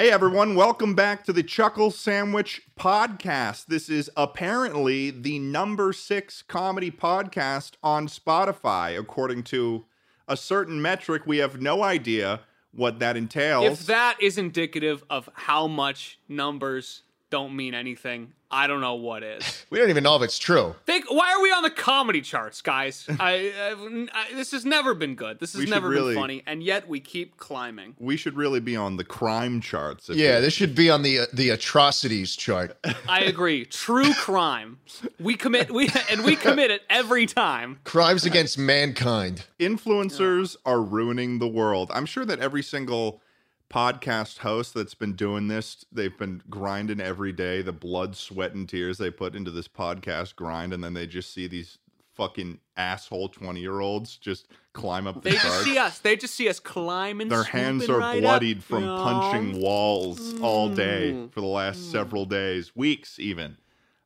Hey 0.00 0.10
everyone, 0.10 0.54
welcome 0.54 0.94
back 0.94 1.24
to 1.24 1.32
the 1.34 1.42
Chuckle 1.42 1.90
Sandwich 1.90 2.62
Podcast. 2.74 3.66
This 3.66 3.90
is 3.90 4.10
apparently 4.16 5.10
the 5.10 5.38
number 5.38 5.92
six 5.92 6.40
comedy 6.40 6.90
podcast 6.90 7.72
on 7.82 8.06
Spotify, 8.06 8.98
according 8.98 9.42
to 9.42 9.84
a 10.26 10.38
certain 10.38 10.80
metric. 10.80 11.24
We 11.26 11.36
have 11.36 11.60
no 11.60 11.82
idea 11.82 12.40
what 12.72 12.98
that 13.00 13.18
entails. 13.18 13.66
If 13.66 13.86
that 13.88 14.16
is 14.22 14.38
indicative 14.38 15.04
of 15.10 15.28
how 15.34 15.66
much 15.66 16.18
numbers 16.30 17.02
don't 17.30 17.54
mean 17.56 17.74
anything, 17.74 18.32
I 18.50 18.66
don't 18.66 18.80
know 18.80 18.94
what 18.96 19.22
is. 19.22 19.64
We 19.70 19.78
don't 19.78 19.90
even 19.90 20.02
know 20.02 20.16
if 20.16 20.22
it's 20.22 20.36
true. 20.36 20.74
Think, 20.84 21.04
why 21.08 21.32
are 21.32 21.40
we 21.40 21.52
on 21.52 21.62
the 21.62 21.70
comedy 21.70 22.20
charts, 22.22 22.60
guys? 22.60 23.06
I, 23.08 23.52
I, 23.56 24.06
I 24.12 24.34
this 24.34 24.50
has 24.50 24.64
never 24.64 24.94
been 24.94 25.14
good. 25.14 25.38
This 25.38 25.52
has 25.52 25.60
We 25.60 25.70
never 25.70 25.88
really- 25.88 26.14
been 26.14 26.22
funny, 26.22 26.42
and 26.44 26.60
yet 26.60 26.88
we 26.88 26.98
keep 26.98 27.36
climbing. 27.36 27.94
we 28.00 28.16
should 28.16 28.36
really 28.36 28.58
be 28.58 28.74
on 28.74 28.96
the 28.96 29.04
crime 29.04 29.60
charts. 29.60 30.10
if 30.10 30.16
Yeah, 30.16 30.36
you- 30.36 30.42
this 30.42 30.54
should 30.54 30.74
be 30.74 30.90
on 30.90 31.02
the 31.02 31.20
the 31.32 31.50
atrocities 31.50 32.34
chart. 32.34 32.76
I 33.08 33.20
agree. 33.20 33.64
True 33.64 34.12
crime. 34.14 34.78
We 35.20 35.36
commit 35.36 35.70
we 35.70 35.88
and 36.10 36.24
we 36.24 36.34
commit 36.34 36.72
it 36.72 36.82
every 36.90 37.26
time. 37.26 37.78
Crimes 37.84 38.24
against 38.26 38.58
mankind. 38.58 39.44
influencers 39.60 40.56
are 40.66 40.82
ruining 40.82 41.38
the 41.38 41.48
world. 41.48 41.90
I'm 41.94 42.06
sure 42.06 42.24
that 42.24 42.40
every 42.40 42.62
single 42.64 43.22
podcast 43.70 44.38
host 44.38 44.74
that's 44.74 44.94
been 44.94 45.14
doing 45.14 45.48
this, 45.48 45.84
they've 45.92 46.16
been 46.18 46.42
grinding 46.50 47.00
every 47.00 47.32
day, 47.32 47.62
the 47.62 47.72
blood, 47.72 48.16
sweat, 48.16 48.52
and 48.52 48.68
tears 48.68 48.98
they 48.98 49.10
put 49.10 49.34
into 49.34 49.50
this 49.50 49.68
podcast 49.68 50.34
grind, 50.36 50.72
and 50.72 50.82
then 50.82 50.92
they 50.94 51.06
just 51.06 51.32
see 51.32 51.46
these 51.46 51.78
fucking 52.14 52.58
asshole 52.76 53.28
20 53.28 53.60
year 53.60 53.80
olds 53.80 54.16
just 54.16 54.48
climb 54.72 55.06
up 55.06 55.22
the 55.22 55.30
They 55.30 55.36
just 55.36 55.64
see 55.64 55.78
us. 55.78 55.98
They 56.00 56.16
just 56.16 56.34
see 56.34 56.48
us 56.48 56.60
climbing. 56.60 57.28
Their 57.28 57.44
hands 57.44 57.88
are 57.88 57.98
right 57.98 58.20
bloodied 58.20 58.58
up, 58.58 58.64
from 58.64 58.82
punching 58.84 59.60
walls 59.60 60.38
all 60.40 60.68
day 60.68 61.12
Mm. 61.12 61.32
for 61.32 61.40
the 61.40 61.46
last 61.46 61.90
several 61.90 62.26
days, 62.26 62.74
weeks 62.76 63.18
even. 63.18 63.56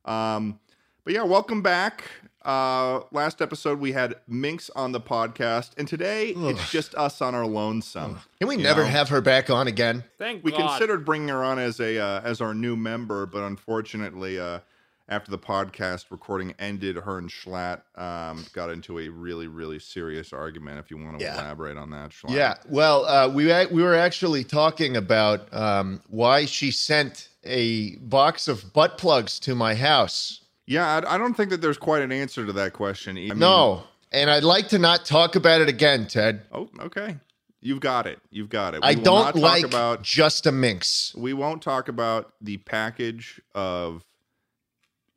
Um, 0.05 0.61
but 1.05 1.15
yeah, 1.15 1.23
welcome 1.23 1.63
back. 1.63 2.05
Uh, 2.45 3.01
last 3.11 3.41
episode 3.41 3.81
we 3.81 3.93
had 3.93 4.17
Minx 4.29 4.69
on 4.77 4.93
the 4.93 5.01
podcast, 5.01 5.71
and 5.79 5.89
today 5.89 6.29
it's 6.37 6.71
just 6.71 6.95
us 6.95 7.23
on 7.23 7.35
our 7.35 7.47
lonesome. 7.47 8.21
Can 8.39 8.49
we 8.49 8.57
never 8.59 8.83
know? 8.83 8.89
have 8.91 9.09
her 9.09 9.23
back 9.23 9.49
on 9.49 9.67
again? 9.67 10.05
Thank 10.19 10.45
We 10.45 10.51
God. 10.51 10.69
considered 10.69 11.07
bringing 11.07 11.29
her 11.29 11.43
on 11.43 11.59
as 11.59 11.81
a 11.81 11.99
uh, 11.99 12.21
as 12.23 12.41
our 12.43 12.53
new 12.53 12.77
member, 12.77 13.25
but 13.25 13.43
unfortunately, 13.43 14.39
uh, 14.39 14.59
after 15.09 15.31
the 15.31 15.39
podcast 15.39 16.07
recording 16.11 16.55
ended, 16.59 16.97
her 16.97 17.17
and 17.19 17.31
Schlatt 17.31 17.81
um, 17.97 18.45
got 18.53 18.69
into 18.71 18.99
a 18.99 19.09
really 19.09 19.47
really 19.47 19.79
serious 19.79 20.33
argument. 20.35 20.79
If 20.81 20.91
you 20.91 20.99
want 20.99 21.19
to 21.21 21.25
Yeah. 21.25 21.35
elaborate 21.41 21.79
on 21.79 21.91
that, 21.93 22.11
Schlatt. 22.11 22.31
Yeah. 22.35 22.55
Well, 22.69 23.07
uh, 23.07 23.29
we 23.29 23.47
we 23.69 23.83
were 23.83 23.95
actually 23.95 24.45
talking 24.45 24.99
about 24.99 25.53
um, 25.55 26.03
why 26.09 26.45
she 26.45 26.71
sent 26.71 27.29
a 27.43 27.97
box 27.97 28.49
of 28.49 28.75
butt 28.75 28.99
plugs 28.99 29.39
to 29.41 29.55
my 29.55 29.75
house. 29.75 30.41
Yeah, 30.67 30.87
I, 31.07 31.15
I 31.15 31.19
don't 31.19 31.35
think 31.35 31.51
that 31.51 31.61
there's 31.61 31.79
quite 31.79 32.03
an 32.03 32.11
answer 32.13 32.47
to 32.47 32.53
that 32.55 32.73
question. 32.73 33.17
I 33.17 33.21
mean- 33.21 33.39
no, 33.39 33.83
and 34.13 34.31
I'd 34.31 34.45
like 34.45 34.69
to 34.69 34.79
not 34.79 35.05
talk 35.05 35.37
about 35.37 35.61
it 35.61 35.69
again, 35.69 36.07
Ted. 36.07 36.43
Oh, 36.53 36.69
okay. 36.81 37.17
You've 37.61 37.81
got 37.81 38.07
it. 38.07 38.19
You've 38.31 38.51
got 38.51 38.75
it. 38.75 38.81
I 38.83 38.91
We 38.91 38.97
will 38.97 39.03
don't 39.05 39.25
talk 39.25 39.35
like 39.37 39.65
about. 39.65 40.03
just 40.03 40.47
a 40.47 40.53
minx. 40.53 41.15
We 41.17 41.33
won't 41.33 41.63
talk 41.63 41.89
about 41.89 42.33
the 42.43 42.59
package 42.59 43.41
of 43.55 44.05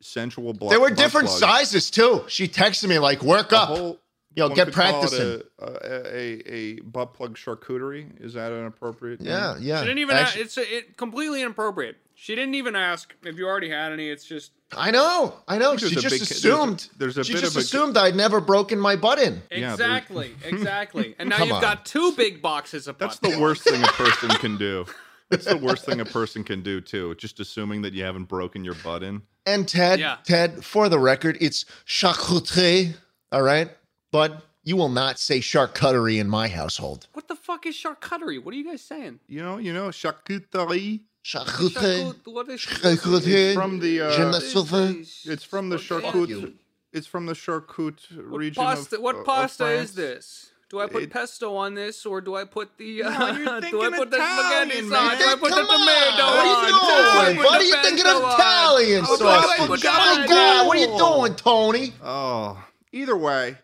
sensual 0.01 0.53
blood. 0.53 0.71
There 0.71 0.79
were 0.79 0.89
different 0.89 1.29
sizes 1.29 1.89
too. 1.91 2.23
She 2.27 2.47
texted 2.47 2.87
me 2.87 2.99
like, 2.99 3.21
"Work 3.21 3.51
A 3.51 3.57
up." 3.57 3.67
whole, 3.69 3.99
Yo, 4.35 4.47
one 4.47 4.55
get 4.55 4.65
could 4.67 4.75
call 4.75 4.87
it 4.87 4.91
practicing. 5.09 5.41
A, 5.59 5.65
a, 5.65 6.15
a, 6.15 6.53
a 6.53 6.79
butt 6.81 7.13
plug 7.13 7.37
charcuterie. 7.37 8.23
Is 8.23 8.33
that 8.35 8.51
an 8.51 8.65
appropriate? 8.65 9.19
name? 9.21 9.29
Yeah, 9.33 9.55
yeah. 9.59 9.79
She 9.81 9.85
didn't 9.87 9.99
even. 9.99 10.15
Actu- 10.15 10.39
a- 10.39 10.43
it's 10.43 10.57
a, 10.57 10.77
it 10.77 10.97
completely 10.97 11.41
inappropriate. 11.41 11.97
She 12.15 12.35
didn't 12.35 12.55
even 12.55 12.75
ask 12.75 13.13
if 13.25 13.37
you 13.37 13.45
already 13.47 13.69
had 13.69 13.91
any. 13.91 14.09
It's 14.09 14.25
just 14.25 14.51
I 14.75 14.91
know, 14.91 15.33
I 15.47 15.57
know. 15.57 15.73
I 15.73 15.75
She 15.77 15.85
there's 15.95 15.97
a 15.97 16.01
just 16.01 16.13
big- 16.13 16.19
there's 16.21 16.31
a- 16.31 16.33
assumed. 16.49 16.89
there's 16.97 17.17
a 17.17 17.23
she 17.23 17.33
bit 17.33 17.39
just 17.41 17.51
of 17.53 17.57
a- 17.57 17.59
assumed 17.61 17.95
I'd 17.97 18.15
never 18.15 18.41
broken 18.41 18.79
my 18.79 18.95
butt 18.97 19.17
in. 19.19 19.41
Yeah, 19.51 19.71
exactly, 19.73 20.35
exactly. 20.45 21.15
And 21.19 21.29
now 21.29 21.37
Come 21.37 21.47
you've 21.47 21.55
on. 21.55 21.61
got 21.61 21.85
two 21.85 22.11
big 22.17 22.41
boxes 22.41 22.87
of. 22.87 22.97
That's 22.97 23.15
butt 23.17 23.31
the 23.31 23.39
worst 23.39 23.63
thing 23.63 23.81
a 23.81 23.87
person 23.87 24.29
can 24.31 24.57
do. 24.57 24.85
That's 25.29 25.45
the 25.45 25.57
worst 25.57 25.85
thing 25.85 25.99
a 26.01 26.05
person 26.05 26.43
can 26.43 26.63
do 26.63 26.81
too. 26.81 27.15
Just 27.15 27.39
assuming 27.39 27.81
that 27.83 27.93
you 27.93 28.03
haven't 28.03 28.25
broken 28.25 28.63
your 28.65 28.75
butt 28.75 29.03
in. 29.03 29.21
And 29.45 29.67
Ted, 29.67 29.99
Yeah. 29.99 30.17
Ted, 30.25 30.63
for 30.65 30.89
the 30.89 30.99
record, 30.99 31.37
it's 31.39 31.63
charcuterie, 31.85 32.95
all 33.31 33.41
right? 33.41 33.69
But 34.11 34.41
you 34.63 34.75
will 34.75 34.89
not 34.89 35.19
say 35.19 35.39
charcuterie 35.39 36.19
in 36.19 36.29
my 36.29 36.47
household. 36.47 37.07
What 37.13 37.27
the 37.27 37.35
fuck 37.35 37.65
is 37.65 37.75
charcuterie? 37.75 38.43
What 38.43 38.53
are 38.53 38.57
you 38.57 38.65
guys 38.65 38.81
saying? 38.81 39.19
You 39.27 39.41
know, 39.43 39.57
you 39.57 39.73
know, 39.73 39.89
charcuterie. 39.89 41.01
Charcuterie. 41.27 42.15
What 42.25 42.47
is 42.47 42.61
Charcuterie. 42.61 43.53
From 43.53 43.79
the, 43.79 43.99
uh, 44.01 44.11
Je 44.15 44.23
ne 44.23 44.39
sais 44.39 45.25
It's 45.25 45.43
from 45.43 45.67
the 45.69 45.77
Fuck 45.77 46.03
charcut. 46.03 46.53
It's 46.93 47.05
from 47.05 47.25
the 47.25 47.33
charcut 47.33 47.99
What 48.29 48.37
region. 48.39 48.63
pasta? 48.63 48.95
of, 48.95 49.01
what 49.01 49.15
of 49.17 49.25
pasta 49.25 49.63
France. 49.65 49.89
is 49.89 49.95
this? 49.95 50.49
Do 50.69 50.79
I 50.79 50.87
put 50.87 51.03
It- 51.03 51.09
pesto 51.11 51.55
on 51.55 51.73
this, 51.75 52.05
or 52.05 52.21
do 52.21 52.35
I 52.35 52.45
put 52.45 52.77
the? 52.77 53.03
Uh, 53.03 53.09
No, 53.09 53.27
you're 53.27 53.45
do 53.45 53.51
I 53.51 53.61
thinking 53.61 53.91
put 53.91 54.11
the 54.11 54.17
spaghetti 54.17 54.81
man. 54.81 54.89
sauce? 54.89 55.17
Do 55.17 55.25
I 55.27 55.35
put 55.35 55.49
the 55.49 55.55
Come 55.55 55.67
on. 55.67 55.79
tomato 55.79 56.25
What 56.25 56.45
are 56.45 56.69
you 56.69 57.25
doing? 57.25 57.37
put 57.37 57.45
What 57.45 57.61
are 57.61 57.63
you 57.65 57.81
thinking 57.83 58.03
pesto 58.05 58.17
of 58.19 58.23
on? 58.23 58.33
Italian 58.39 59.05
Oh, 59.07 59.15
sauce? 59.17 59.45
I 59.49 59.55
Oh 59.59 59.67
my 59.67 59.75
tomato? 59.77 60.27
God, 60.33 60.67
what 60.67 60.77
are 60.77 60.79
you 60.81 60.97
doing, 60.97 61.35
Tony? 61.35 61.93
Oh, 62.01 62.63
either 62.93 63.17
way, 63.17 63.57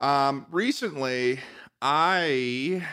um, 0.00 0.46
recently 0.50 1.40
I 1.82 2.86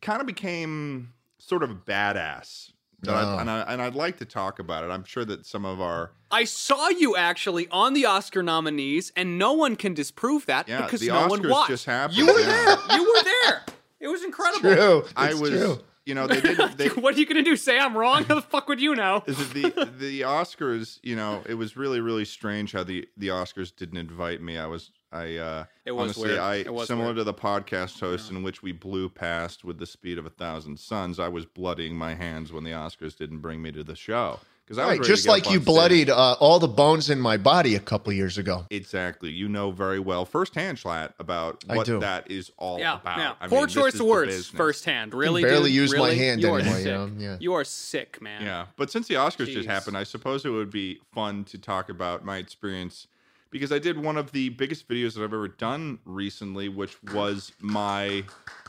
kind 0.00 0.20
of 0.20 0.26
became 0.28 1.12
sort 1.38 1.62
of 1.64 1.70
a 1.70 1.74
badass. 1.74 2.70
That 3.02 3.14
I- 3.14 3.22
Oh. 3.24 3.38
and, 3.38 3.50
I, 3.50 3.60
and 3.62 3.80
I'd 3.82 3.94
like 3.94 4.18
to 4.18 4.24
talk 4.24 4.58
about 4.58 4.84
it. 4.84 4.88
I'm 4.90 5.04
sure 5.04 5.24
that 5.24 5.46
some 5.46 5.64
of 5.64 5.80
our 5.80 6.12
I 6.30 6.44
saw 6.44 6.88
you 6.88 7.16
actually 7.16 7.66
on 7.70 7.94
the 7.94 8.06
Oscar 8.06 8.42
nominees, 8.42 9.12
and 9.16 9.38
no 9.38 9.52
one 9.54 9.74
can 9.76 9.94
disprove 9.94 10.46
that 10.46 10.68
Yeah, 10.68 10.82
because 10.82 11.00
the 11.00 11.08
no 11.08 11.26
one 11.26 11.40
Oscars 11.42 11.50
watched. 11.50 11.70
just 11.70 11.86
happened, 11.86 12.18
You 12.18 12.26
were 12.26 12.38
yeah. 12.40 12.46
there. 12.86 12.96
You 12.98 13.04
were 13.04 13.22
there. 13.24 13.62
It 14.00 14.08
was 14.08 14.22
incredible. 14.24 14.60
True. 14.74 15.04
I 15.16 15.34
was, 15.34 15.50
true. 15.50 15.78
You 16.06 16.14
know, 16.14 16.26
they 16.26 16.40
did. 16.40 16.58
They, 16.76 16.88
what 16.88 17.14
are 17.14 17.18
you 17.18 17.26
gonna 17.26 17.42
do? 17.42 17.56
Say 17.56 17.78
I'm 17.78 17.96
wrong? 17.96 18.24
How 18.24 18.34
the 18.36 18.42
fuck 18.42 18.68
would 18.68 18.80
you 18.80 18.94
know? 18.94 19.22
is 19.26 19.40
it 19.40 19.52
the 19.74 19.84
the 19.98 20.20
Oscars? 20.22 20.98
You 21.02 21.16
know, 21.16 21.42
it 21.46 21.54
was 21.54 21.76
really 21.76 22.00
really 22.00 22.24
strange 22.24 22.72
how 22.72 22.84
the 22.84 23.08
the 23.16 23.28
Oscars 23.28 23.74
didn't 23.74 23.98
invite 23.98 24.40
me. 24.40 24.56
I 24.58 24.66
was 24.66 24.90
I 25.12 25.36
uh 25.36 25.64
It 25.84 25.92
was 25.92 26.02
honestly 26.02 26.28
weird. 26.30 26.38
I 26.40 26.54
It 26.56 26.72
was 26.72 26.88
similar 26.88 27.08
weird. 27.08 27.16
to 27.18 27.24
the 27.24 27.34
podcast 27.34 28.00
host 28.00 28.30
in 28.30 28.42
which 28.42 28.62
we 28.62 28.72
blew 28.72 29.08
past 29.08 29.64
with 29.64 29.78
the 29.78 29.86
speed 29.86 30.18
of 30.18 30.26
a 30.26 30.30
thousand 30.30 30.78
suns. 30.78 31.18
I 31.18 31.28
was 31.28 31.44
bloodying 31.46 31.96
my 31.96 32.14
hands 32.14 32.52
when 32.52 32.64
the 32.64 32.70
Oscars 32.70 33.16
didn't 33.16 33.38
bring 33.40 33.60
me 33.60 33.72
to 33.72 33.84
the 33.84 33.96
show 33.96 34.40
because 34.70 34.84
I 34.84 34.90
Right, 34.90 35.02
just 35.02 35.26
like 35.26 35.46
you 35.46 35.56
stage. 35.56 35.64
bloodied 35.64 36.10
uh, 36.10 36.34
all 36.38 36.60
the 36.60 36.68
bones 36.68 37.10
in 37.10 37.20
my 37.20 37.36
body 37.36 37.74
a 37.74 37.80
couple 37.80 38.12
years 38.12 38.38
ago. 38.38 38.66
Exactly, 38.70 39.28
you 39.30 39.48
know 39.48 39.72
very 39.72 39.98
well 39.98 40.24
firsthand, 40.24 40.78
Schlatt, 40.78 41.12
about 41.18 41.64
what 41.66 41.88
that 42.00 42.30
is 42.30 42.52
all 42.56 42.78
Yeah, 42.78 43.00
about. 43.00 43.18
yeah. 43.18 43.32
I 43.40 43.48
Poor 43.48 43.60
mean, 43.62 43.68
choice 43.68 43.94
of 43.98 44.06
words 44.06 44.28
business. 44.28 44.56
firsthand. 44.56 45.12
Really, 45.12 45.42
barely 45.42 45.70
dude? 45.70 45.74
use 45.90 45.96
my 45.96 46.14
hand 46.14 46.40
you 46.40 46.52
are 46.52 46.60
anymore, 46.60 46.76
Sick. 46.76 46.86
you 46.86 46.92
know? 46.92 47.10
Yeah. 47.18 47.36
You 47.40 47.52
are 47.54 47.64
sick, 47.64 48.22
man. 48.22 48.42
Yeah, 48.42 48.66
but 48.76 48.92
since 48.92 49.08
the 49.08 49.14
Oscars 49.14 49.46
Jeez. 49.48 49.54
just 49.54 49.68
happened, 49.68 49.96
I 49.96 50.04
suppose 50.04 50.44
it 50.44 50.50
would 50.50 50.70
be 50.70 51.00
fun 51.12 51.42
to 51.46 51.58
talk 51.58 51.88
about 51.88 52.24
my 52.24 52.36
experience 52.36 53.08
because 53.50 53.72
I 53.72 53.80
did 53.80 53.98
one 54.00 54.16
of 54.16 54.30
the 54.30 54.50
biggest 54.50 54.86
videos 54.88 55.14
that 55.14 55.24
I've 55.24 55.34
ever 55.34 55.48
done 55.48 55.98
recently, 56.04 56.68
which 56.68 56.96
was 57.12 57.50
my. 57.60 58.22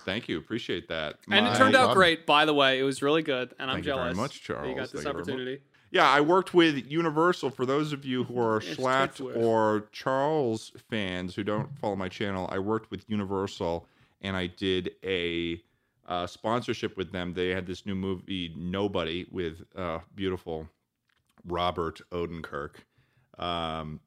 Thank 0.04 0.28
you, 0.28 0.40
appreciate 0.40 0.88
that. 0.88 1.18
And 1.32 1.46
My- 1.46 1.54
it 1.54 1.58
turned 1.60 1.76
out 1.76 1.94
great, 1.94 2.26
by 2.26 2.46
the 2.46 2.56
way. 2.56 2.80
It 2.80 2.84
was 2.84 3.04
really 3.04 3.22
good, 3.22 3.54
and 3.60 3.70
I'm 3.70 3.76
Thank 3.78 3.86
you 3.86 3.92
very 3.94 4.06
jealous. 4.14 4.18
much, 4.18 4.48
that 4.48 4.68
You 4.68 4.74
got 4.74 4.82
this 4.92 5.04
Thank 5.04 5.04
you 5.04 5.10
opportunity. 5.12 5.60
Yeah, 5.92 6.10
I 6.10 6.22
worked 6.22 6.54
with 6.54 6.90
Universal. 6.90 7.50
For 7.52 7.66
those 7.66 7.92
of 7.92 8.06
you 8.06 8.24
who 8.24 8.40
are 8.40 8.58
It's 8.66 8.78
Schlatt 8.80 9.20
or 9.36 9.88
Charles 9.92 10.72
fans 10.90 11.36
who 11.36 11.44
don't 11.44 11.78
follow 11.80 11.98
my 11.98 12.08
channel, 12.08 12.50
I 12.52 12.60
worked 12.60 12.90
with 12.90 13.04
Universal 13.10 13.86
and 14.22 14.38
I 14.38 14.48
did 14.48 14.92
a 15.04 15.62
uh, 16.08 16.28
sponsorship 16.28 16.96
with 16.96 17.12
them. 17.12 17.34
They 17.34 17.50
had 17.50 17.68
this 17.68 17.86
new 17.86 17.96
movie, 17.96 18.54
Nobody, 18.58 19.28
with 19.32 19.64
uh, 19.76 20.00
beautiful 20.16 20.70
Robert 21.46 22.02
Odenkirk, 22.12 22.76
um, 23.38 24.00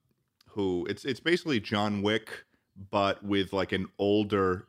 who 0.49 0.87
it's 0.89 1.05
it's 1.05 1.21
basically 1.21 1.61
John 1.61 2.03
Wick, 2.03 2.45
but 2.91 3.23
with 3.25 3.53
like 3.53 3.73
an 3.73 3.89
older 3.99 4.67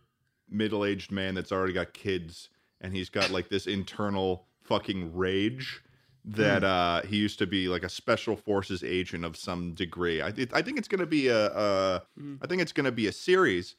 middle-aged 0.50 1.11
man 1.11 1.35
that's 1.35 1.51
already 1.51 1.73
got 1.73 1.94
kids, 1.94 2.50
and 2.81 2.94
he's 2.94 3.09
got 3.09 3.29
like 3.29 3.50
this 3.50 3.68
internal 3.68 4.47
fucking 4.63 5.15
rage 5.15 5.83
that 6.27 6.63
uh 6.63 7.01
he 7.04 7.18
used 7.18 7.38
to 7.39 7.45
be 7.48 7.68
like 7.68 7.83
a 7.83 7.89
special 7.89 8.36
forces 8.36 8.83
agent 8.83 9.24
of 9.24 9.38
some 9.38 9.74
degree. 9.74 10.22
I 10.24 10.31
th- 10.31 10.50
I 10.54 10.62
think 10.62 10.77
it's 10.77 10.88
going 10.88 11.00
to 11.00 11.06
be 11.06 11.27
a 11.27 11.48
uh 11.48 12.00
I 12.42 12.48
think 12.48 12.62
it's 12.62 12.72
going 12.72 12.86
to 12.86 12.92
be 12.92 13.07
a 13.07 13.12
series. 13.12 13.75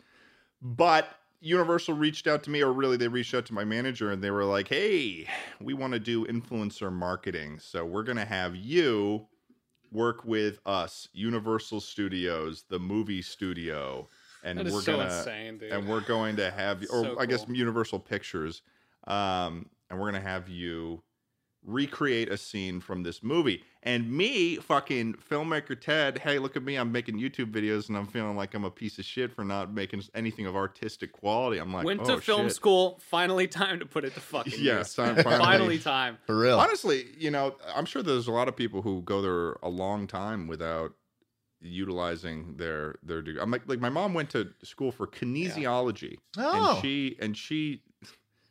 But 0.62 1.08
Universal 1.40 1.94
reached 1.94 2.26
out 2.26 2.42
to 2.44 2.50
me 2.50 2.62
or 2.62 2.72
really 2.72 2.96
they 2.96 3.08
reached 3.08 3.34
out 3.34 3.46
to 3.46 3.54
my 3.54 3.64
manager 3.64 4.10
and 4.10 4.22
they 4.22 4.30
were 4.30 4.44
like, 4.44 4.68
"Hey, 4.68 5.26
we 5.60 5.74
want 5.74 5.92
to 5.92 5.98
do 5.98 6.24
influencer 6.26 6.92
marketing. 6.92 7.58
So 7.58 7.84
we're 7.84 8.04
going 8.04 8.16
to 8.16 8.24
have 8.24 8.56
you 8.56 9.26
work 9.92 10.24
with 10.24 10.58
us, 10.66 11.08
Universal 11.12 11.80
Studios, 11.80 12.64
the 12.68 12.78
movie 12.78 13.22
studio, 13.22 14.08
and 14.42 14.58
we're 14.64 14.80
so 14.80 14.92
gonna 14.92 15.04
insane, 15.04 15.60
and 15.70 15.88
we're 15.88 16.00
going 16.00 16.36
to 16.36 16.50
have 16.50 16.82
or 16.90 17.04
So 17.04 17.18
I 17.18 17.26
guess 17.26 17.44
cool. 17.44 17.54
Universal 17.56 18.00
Pictures, 18.00 18.62
um, 19.06 19.68
and 19.90 19.98
we're 19.98 20.10
gonna 20.10 20.20
have 20.20 20.48
you 20.48 21.02
recreate 21.66 22.30
a 22.30 22.36
scene 22.36 22.80
from 22.80 23.02
this 23.02 23.22
movie. 23.24 23.62
And 23.82 24.10
me, 24.10 24.56
fucking 24.56 25.14
filmmaker 25.14 25.78
Ted, 25.78 26.18
hey, 26.18 26.38
look 26.38 26.56
at 26.56 26.62
me. 26.62 26.76
I'm 26.76 26.90
making 26.92 27.18
YouTube 27.18 27.52
videos 27.52 27.88
and 27.88 27.98
I'm 27.98 28.06
feeling 28.06 28.36
like 28.36 28.54
I'm 28.54 28.64
a 28.64 28.70
piece 28.70 28.98
of 28.98 29.04
shit 29.04 29.32
for 29.32 29.44
not 29.44 29.72
making 29.74 30.02
anything 30.14 30.46
of 30.46 30.54
artistic 30.56 31.12
quality. 31.12 31.58
I'm 31.58 31.72
like, 31.72 31.84
Went 31.84 32.00
oh, 32.02 32.16
to 32.16 32.20
film 32.20 32.44
shit. 32.46 32.52
school. 32.54 32.98
Finally, 33.02 33.48
time 33.62 33.80
to 33.80 33.86
put 33.86 34.04
it 34.04 34.14
to 34.14 34.20
fucking 34.20 34.54
Yeah, 34.58 34.78
use. 34.78 34.94
time- 34.94 35.16
finally. 35.16 35.38
finally 35.44 35.78
time. 35.78 36.18
For 36.26 36.38
real. 36.38 36.58
Honestly, 36.58 37.06
you 37.18 37.30
know, 37.30 37.56
I'm 37.74 37.84
sure 37.84 38.02
there's 38.02 38.28
a 38.28 38.32
lot 38.32 38.48
of 38.48 38.56
people 38.56 38.82
who 38.82 39.02
go 39.02 39.20
there 39.20 39.52
a 39.62 39.68
long 39.68 40.06
time 40.06 40.46
without 40.46 40.92
utilizing 41.60 42.54
their 42.56 42.96
their 43.02 43.22
degree. 43.22 43.40
I'm 43.40 43.50
like, 43.50 43.62
like 43.66 43.80
my 43.80 43.88
mom 43.88 44.14
went 44.14 44.30
to 44.30 44.48
school 44.62 44.92
for 44.92 45.06
kinesiology, 45.06 46.16
Oh. 46.38 46.72
and 46.74 46.82
she 46.82 47.16
and 47.20 47.36
she 47.36 47.82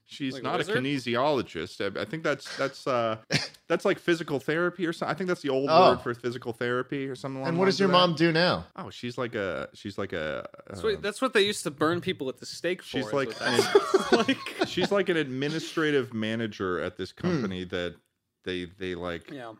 she's 0.05 0.33
Like 0.35 0.43
not 0.43 0.55
a, 0.55 0.57
wizard? 0.59 0.77
kinesiologist. 0.77 1.97
I, 1.97 2.01
I 2.01 2.05
think 2.05 2.23
that's 2.23 2.55
that's 2.57 2.87
uh 2.87 3.17
that's 3.67 3.85
like 3.85 3.99
physical 3.99 4.39
therapy 4.39 4.85
or 4.85 4.93
something. 4.93 5.13
I 5.13 5.17
think 5.17 5.27
that's 5.27 5.41
the 5.41 5.49
old 5.49 5.69
Oh. 5.69 5.91
word 5.91 6.01
for 6.01 6.13
physical 6.13 6.53
therapy 6.53 7.07
or 7.07 7.15
something. 7.15 7.37
along 7.37 7.47
and 7.49 7.57
the 7.57 7.59
what 7.59 7.65
does 7.65 7.79
your 7.79 7.87
of 7.87 7.91
that. 7.93 7.97
mom 7.97 8.15
do 8.15 8.31
now? 8.31 8.65
Oh, 8.75 8.89
she's 8.89 9.17
like 9.17 9.35
a 9.35 9.69
she's 9.73 9.97
like 9.97 10.13
a 10.13 10.47
That's 10.67 10.79
uh, 10.83 10.87
what, 10.87 11.01
that's 11.01 11.21
what 11.21 11.33
they 11.33 11.41
used 11.41 11.63
to 11.63 11.71
burn 11.71 12.01
people 12.01 12.29
at 12.29 12.37
the 12.39 12.45
stake 12.45 12.81
for. 12.81 12.87
She's 12.89 13.11
like 13.13 13.29
what 13.29 13.39
that's 13.39 14.11
like. 14.11 14.37
she's 14.67 14.91
like 14.91 15.09
an 15.09 15.17
administrative 15.17 16.13
manager 16.13 16.79
at 16.79 16.93
Hmm. 16.93 17.01
this 17.01 17.11
company 17.11 17.63
that 17.65 17.95
they 18.43 18.65
they 18.77 18.95
like 18.95 19.29
Yeah. 19.31 19.53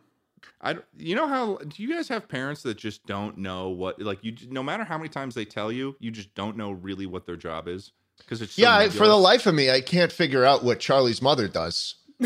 I 0.62 0.76
you 0.96 1.16
know 1.16 1.28
how 1.28 1.56
do 1.58 1.82
you 1.82 1.92
guys 1.92 2.08
have 2.10 2.28
parents 2.30 2.62
that 2.64 2.78
just 2.78 3.04
don't 3.08 3.40
know 3.40 3.70
what 3.70 4.00
like 4.00 4.24
you 4.24 4.36
no 4.50 4.62
matter 4.62 4.84
how 4.84 4.96
many 4.98 5.10
times 5.10 5.34
they 5.34 5.44
tell 5.46 5.72
you 5.72 5.96
you 6.00 6.12
just 6.12 6.36
don't 6.36 6.56
know 6.56 6.72
really 6.72 7.08
what 7.08 7.26
their 7.26 7.36
job 7.36 7.68
is 7.68 7.92
because 8.18 8.42
it's 8.42 8.54
so 8.54 8.62
yeah, 8.62 8.78
I, 8.78 8.90
for 8.90 9.08
the 9.08 9.16
life 9.18 9.46
of 9.46 9.54
me, 9.56 9.70
I 9.72 9.82
can't 9.82 10.12
figure 10.12 10.44
out 10.46 10.64
what 10.64 10.80
Charlie's 10.80 11.22
mother 11.22 11.48
does. 11.48 11.96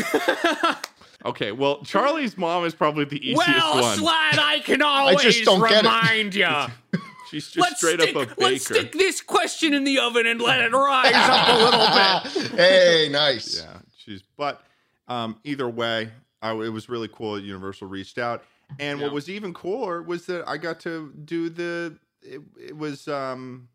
okay 1.24 1.52
well 1.52 1.82
Charlie's 1.84 2.38
mom 2.38 2.64
is 2.64 2.74
probably 2.74 3.04
the 3.04 3.16
easiest 3.18 3.38
well, 3.46 3.82
one 3.82 3.98
Schlatt, 3.98 4.38
I 4.38 4.62
can 4.64 4.80
always 4.84 5.20
just 5.20 5.44
don't 5.44 5.60
remind 5.60 6.34
you. 6.34 6.46
she's 7.30 7.46
just 7.50 7.58
let's 7.58 7.76
straight 7.78 8.00
stick, 8.00 8.16
up 8.16 8.22
a 8.22 8.26
baker. 8.26 8.40
let's 8.40 8.64
stick 8.64 8.92
this 8.92 9.20
question 9.20 9.74
in 9.74 9.84
the 9.84 9.98
oven 9.98 10.26
and 10.26 10.40
let 10.40 10.60
it 10.60 10.72
rise 10.72 11.12
up 11.14 11.48
a 11.48 12.32
little 12.32 12.50
bit. 12.50 12.58
hey, 12.58 13.08
nice. 13.10 13.60
yeah 13.60 13.78
she's 13.96 14.22
but 14.36 14.62
um 15.08 15.38
either 15.44 15.68
way 15.68 16.08
I, 16.40 16.52
it 16.52 16.70
was 16.72 16.88
really 16.88 17.08
cool 17.08 17.34
that 17.34 17.42
Universal 17.44 17.88
reached 17.88 18.16
out 18.18 18.44
and 18.78 18.98
Yeah. 19.00 19.06
what 19.06 19.14
was 19.14 19.28
even 19.28 19.52
cooler 19.52 20.02
was 20.02 20.24
that 20.26 20.48
I 20.48 20.56
got 20.56 20.80
to 20.80 21.12
do 21.24 21.50
the 21.50 21.98
it, 22.22 22.40
it 22.58 22.76
was 22.76 23.08
um 23.08 23.68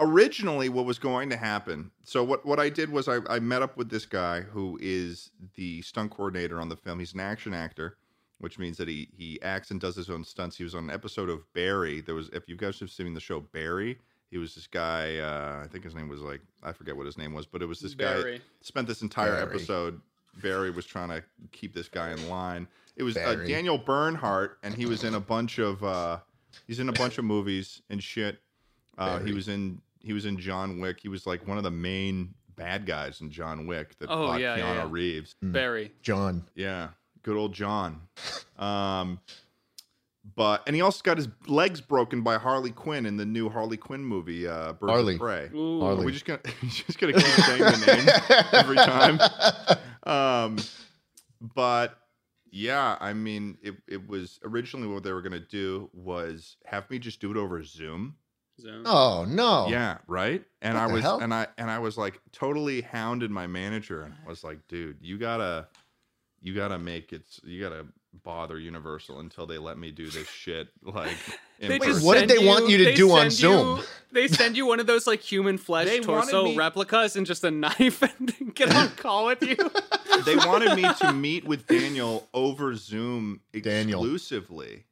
originally 0.00 0.68
what 0.68 0.84
was 0.84 0.98
going 0.98 1.28
to 1.28 1.36
happen 1.36 1.90
so 2.04 2.22
what 2.22 2.44
what 2.46 2.60
i 2.60 2.68
did 2.68 2.90
was 2.90 3.08
I, 3.08 3.18
I 3.28 3.38
met 3.40 3.62
up 3.62 3.76
with 3.76 3.90
this 3.90 4.06
guy 4.06 4.40
who 4.40 4.78
is 4.80 5.30
the 5.54 5.82
stunt 5.82 6.12
coordinator 6.12 6.60
on 6.60 6.68
the 6.68 6.76
film. 6.76 6.98
He's 6.98 7.14
an 7.14 7.20
action 7.20 7.54
actor 7.54 7.96
which 8.38 8.58
means 8.58 8.76
that 8.76 8.86
he 8.86 9.08
he 9.16 9.42
acts 9.42 9.72
and 9.72 9.80
does 9.80 9.96
his 9.96 10.08
own 10.08 10.22
stunts. 10.22 10.56
He 10.56 10.62
was 10.62 10.74
on 10.74 10.84
an 10.84 10.90
episode 10.90 11.28
of 11.28 11.42
barry. 11.54 12.00
There 12.00 12.14
was 12.14 12.28
if 12.28 12.48
you 12.48 12.56
guys 12.56 12.78
have 12.78 12.90
seen 12.90 13.12
the 13.12 13.20
show 13.20 13.40
barry 13.40 13.98
he 14.30 14.38
was 14.38 14.54
this 14.54 14.66
guy 14.66 15.16
uh, 15.18 15.64
i 15.64 15.66
think 15.68 15.84
his 15.84 15.94
name 15.94 16.08
was 16.08 16.20
like 16.20 16.40
i 16.62 16.72
forget 16.72 16.96
what 16.96 17.06
his 17.06 17.18
name 17.18 17.32
was 17.32 17.46
but 17.46 17.62
it 17.62 17.66
was 17.66 17.80
this 17.80 17.94
guy 17.94 18.38
spent 18.60 18.86
this 18.86 19.02
entire 19.02 19.32
Barry. 19.32 19.42
episode 19.42 20.00
barry 20.42 20.70
was 20.70 20.86
trying 20.86 21.08
to 21.08 21.22
keep 21.52 21.74
this 21.74 21.88
guy 21.88 22.12
in 22.12 22.28
line. 22.28 22.68
It 22.96 23.02
was 23.02 23.16
uh, 23.16 23.34
daniel 23.46 23.78
bernhardt 23.78 24.58
and 24.62 24.74
he 24.74 24.86
was 24.86 25.04
in 25.04 25.14
a 25.14 25.20
bunch 25.20 25.58
of 25.58 25.82
uh, 25.82 26.18
he's 26.66 26.80
in 26.80 26.88
a 26.88 26.92
bunch 26.92 27.18
of 27.18 27.24
movies 27.24 27.82
and 27.90 28.02
shit. 28.02 28.38
Uh, 28.96 29.20
he 29.20 29.32
was 29.32 29.48
in 29.48 29.80
he 30.08 30.14
was 30.14 30.24
in 30.24 30.38
John 30.38 30.80
Wick. 30.80 30.98
He 31.00 31.08
was 31.08 31.26
like 31.26 31.46
one 31.46 31.58
of 31.58 31.64
the 31.64 31.70
main 31.70 32.34
bad 32.56 32.86
guys 32.86 33.20
in 33.20 33.30
John 33.30 33.66
Wick 33.66 33.96
that 33.98 34.08
Oh, 34.10 34.28
fought 34.28 34.40
yeah, 34.40 34.56
Keanu 34.56 34.58
yeah, 34.60 34.74
yeah. 34.74 34.86
Reeves. 34.90 35.34
Barry. 35.42 35.92
John. 36.02 36.44
Yeah, 36.54 36.88
good 37.22 37.36
old 37.36 37.52
John. 37.52 38.00
Um, 38.58 39.20
but 40.34 40.62
and 40.66 40.74
he 40.74 40.82
also 40.82 41.00
got 41.02 41.16
his 41.18 41.28
legs 41.46 41.80
broken 41.80 42.22
by 42.22 42.36
Harley 42.38 42.70
Quinn 42.70 43.06
in 43.06 43.16
the 43.18 43.24
new 43.26 43.48
Harley 43.48 43.76
Quinn 43.76 44.04
movie, 44.04 44.48
uh, 44.48 44.72
Birds 44.72 44.90
Harley. 44.92 45.14
of 45.14 45.20
Prey. 45.20 45.50
Ooh. 45.54 45.80
Harley. 45.80 46.02
Are 46.02 46.06
we 46.06 46.12
just 46.12 46.24
gonna 46.24 46.40
just 46.64 46.98
gonna 46.98 47.12
keep 47.12 47.22
saying 47.22 47.58
the 47.62 47.86
name 47.86 48.44
every 48.52 48.76
time? 48.76 49.20
Um, 50.04 50.56
but 51.54 51.98
yeah, 52.50 52.96
I 53.00 53.12
mean, 53.12 53.58
it 53.62 53.76
it 53.86 54.08
was 54.08 54.40
originally 54.44 54.88
what 54.88 55.02
they 55.02 55.12
were 55.12 55.22
gonna 55.22 55.38
do 55.38 55.88
was 55.92 56.56
have 56.64 56.88
me 56.90 56.98
just 56.98 57.20
do 57.20 57.30
it 57.30 57.36
over 57.36 57.62
Zoom. 57.62 58.16
Zone. 58.60 58.82
Oh 58.86 59.24
no. 59.28 59.66
Yeah, 59.68 59.98
right. 60.06 60.42
And 60.62 60.74
What 60.76 60.82
I 60.90 60.92
was 60.92 61.02
hell? 61.02 61.18
and 61.20 61.32
I 61.32 61.46
and 61.56 61.70
I 61.70 61.78
was 61.78 61.96
like 61.96 62.20
totally 62.32 62.80
hounded 62.82 63.30
my 63.30 63.46
manager 63.46 64.02
and 64.02 64.14
I 64.24 64.28
was 64.28 64.42
like, 64.44 64.58
dude, 64.68 64.98
you 65.00 65.18
gotta 65.18 65.68
you 66.40 66.54
gotta 66.54 66.78
make 66.78 67.12
it 67.12 67.22
you 67.44 67.62
gotta 67.62 67.86
bother 68.24 68.58
Universal 68.58 69.20
until 69.20 69.46
they 69.46 69.58
let 69.58 69.78
me 69.78 69.90
do 69.92 70.08
this 70.10 70.26
shit 70.42 70.68
like 70.82 71.16
in 71.60 71.80
just 71.80 72.04
What 72.04 72.14
did 72.18 72.30
send 72.30 72.40
they 72.40 72.46
want 72.46 72.68
you 72.68 72.78
to 72.78 72.94
do 72.94 73.10
on 73.12 73.18
send 73.30 73.32
Zoom? 73.32 73.76
you- 73.78 73.84
they 74.10 74.26
send 74.26 74.56
you 74.56 74.64
one 74.66 74.80
of 74.80 74.86
those 74.86 75.06
like 75.06 75.20
human 75.20 75.58
flesh 75.58 75.86
They 75.86 76.00
torso 76.00 76.44
me- 76.46 76.56
replicas 76.56 77.14
and 77.16 77.26
just 77.26 77.44
a 77.44 77.50
knife 77.50 78.02
and 78.18 78.54
get 78.54 78.74
on 78.74 78.88
call 78.90 79.26
with 79.26 79.42
you. 79.42 79.56
they 80.24 80.34
wanted 80.36 80.74
me 80.76 80.88
to 81.00 81.12
meet 81.12 81.44
with 81.44 81.66
Daniel 81.66 82.26
over 82.32 82.74
Zoom 82.74 83.40
Daniel. 83.52 84.00
exclusively. 84.02 84.84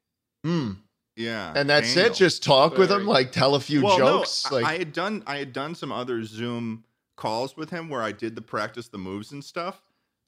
Hmm. 0.44 0.72
Yeah. 1.16 1.52
And 1.56 1.68
that's 1.68 1.94
Daniel. 1.94 2.12
it. 2.12 2.16
Just 2.16 2.42
talk 2.42 2.76
with 2.76 2.90
him, 2.90 3.06
like 3.06 3.32
tell 3.32 3.54
a 3.54 3.60
few 3.60 3.82
well, 3.82 3.96
jokes. 3.96 4.44
No, 4.50 4.58
I- 4.58 4.60
like 4.60 4.72
I 4.74 4.78
had 4.78 4.92
done 4.92 5.22
I 5.26 5.38
had 5.38 5.52
done 5.52 5.74
some 5.74 5.90
other 5.90 6.22
Zoom 6.24 6.84
calls 7.16 7.56
with 7.56 7.70
him 7.70 7.88
where 7.88 8.02
I 8.02 8.12
did 8.12 8.34
the 8.36 8.42
practice 8.42 8.88
the 8.88 8.98
moves 8.98 9.32
and 9.32 9.42
stuff. 9.42 9.82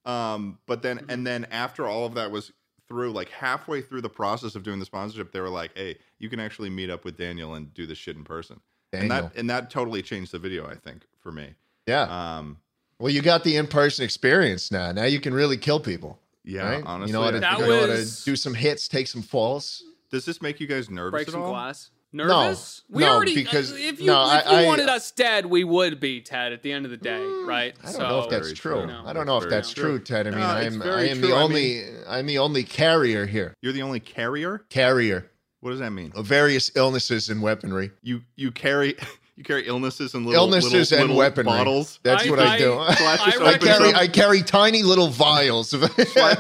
Um, 0.07 0.59
but 0.67 0.83
then 0.83 0.99
Mm-hmm. 0.99 1.11
and 1.11 1.27
then 1.27 1.47
after 1.51 1.87
all 1.87 2.07
of 2.07 2.15
that 2.15 2.31
was 2.31 2.53
through, 2.89 3.13
like 3.13 3.29
halfway 3.29 3.83
through 3.83 4.01
the 4.01 4.09
process 4.09 4.55
of 4.55 4.63
doing 4.63 4.79
the 4.79 4.87
sponsorship, 4.87 5.31
they 5.33 5.41
were 5.41 5.51
like, 5.51 5.73
"Hey, 5.77 5.99
you 6.19 6.31
can 6.31 6.41
actually 6.41 6.71
meet 6.71 6.89
up 6.89 7.05
with 7.05 7.19
Daniel 7.19 7.55
and 7.55 7.73
do 7.75 7.87
this 7.87 7.99
shit 7.99 8.17
in 8.17 8.25
person." 8.25 8.61
And 8.95 9.11
Daniel. 9.11 9.29
that 9.29 9.39
and 9.39 9.51
that 9.51 9.69
totally 9.69 10.01
changed 10.01 10.33
the 10.33 10.39
video, 10.39 10.67
I 10.67 10.75
think, 10.77 11.03
for 11.21 11.31
me. 11.31 11.55
yeah. 11.87 12.39
Um, 12.39 12.57
well, 12.99 13.13
you 13.13 13.21
got 13.23 13.45
the 13.45 13.57
in-person 13.57 14.05
experience 14.05 14.73
now. 14.73 14.91
Now 14.93 15.05
you 15.05 15.21
can 15.21 15.33
really 15.35 15.57
kill 15.59 15.79
people. 15.79 16.19
yeah, 16.43 16.69
right? 16.77 16.83
honestly, 16.87 17.09
you 17.09 17.13
know 17.13 17.23
how 17.23 17.31
to, 17.31 17.39
That 17.41 17.59
you 17.59 17.67
know 17.67 17.81
how 17.81 17.87
to 17.87 18.25
do 18.25 18.35
some 18.35 18.55
hits, 18.55 18.89
take 18.89 19.07
some 19.07 19.21
falls. 19.23 19.85
Does 20.11 20.25
this 20.25 20.41
make 20.43 20.61
you 20.61 20.67
guys 20.67 20.89
nervous 20.91 21.11
Break 21.13 21.29
at 21.29 21.33
some 21.33 21.43
all? 21.43 21.51
glass. 21.51 21.91
Nervous? 22.11 22.83
we 22.89 23.03
no, 23.03 23.11
already 23.17 23.35
because- 23.35 23.71
uh, 23.73 23.77
if 23.79 24.01
you 24.01 24.07
no, 24.07 24.25
if 24.25 24.47
I- 24.47 24.51
you 24.51 24.65
I- 24.65 24.67
wanted 24.67 24.89
us 24.89 25.11
dead, 25.11 25.45
we 25.45 25.63
would 25.63 26.01
be 26.01 26.23
Ted 26.23 26.55
at 26.55 26.63
the 26.63 26.73
end 26.73 26.87
of 26.87 26.91
the 26.91 26.97
day, 26.97 27.23
right? 27.23 27.75
I 27.85 27.93
don't 27.93 28.01
know 28.01 28.21
if 28.21 28.31
that's 28.31 28.53
true. 28.55 28.77
true. 28.77 28.87
No. 28.87 29.03
I 29.05 29.13
don't 29.13 29.27
know 29.27 29.37
if 29.37 29.51
that's 29.51 29.73
true. 29.75 29.99
true, 29.99 29.99
Ted. 30.01 30.27
I 30.27 30.31
mean, 30.31 30.39
No, 30.41 30.47
I'm 30.47 30.83
I 30.83 31.03
am 31.09 31.19
true. 31.19 31.29
the 31.29 31.35
I 31.35 31.43
only 31.43 31.85
I'm 32.09 32.25
the 32.27 32.39
only 32.39 32.65
carrier 32.65 33.27
here. 33.27 33.55
You're 33.61 33.75
the 33.75 33.83
only 33.83 34.01
carrier. 34.01 34.65
Carrier 34.71 35.31
What 35.61 35.71
does 35.73 35.81
that 35.81 35.91
mean? 35.93 36.13
of 36.15 36.25
various 36.25 36.71
illnesses 36.75 37.29
and 37.29 37.43
weaponry. 37.43 37.91
You 38.03 38.23
you 38.37 38.53
carry 38.53 38.97
you 39.39 39.45
carry 39.45 39.67
illnesses 39.69 40.15
and 40.15 40.27
little 40.27 40.43
illnesses 40.47 40.91
little, 40.91 40.99
and 40.99 41.03
little 41.11 41.17
weaponry. 41.17 41.45
bottles. 41.45 42.01
That's 42.03 42.27
I- 42.27 42.31
what 42.31 42.41
I, 42.41 42.55
I- 42.55 42.59
do. 42.59 42.73
I 42.75 43.19
I 43.55 43.57
carry 43.59 43.89
up. 43.91 43.95
I 43.95 44.09
carry 44.09 44.43
tiny 44.43 44.83
little 44.83 45.07
vials 45.09 45.73
of 45.73 45.81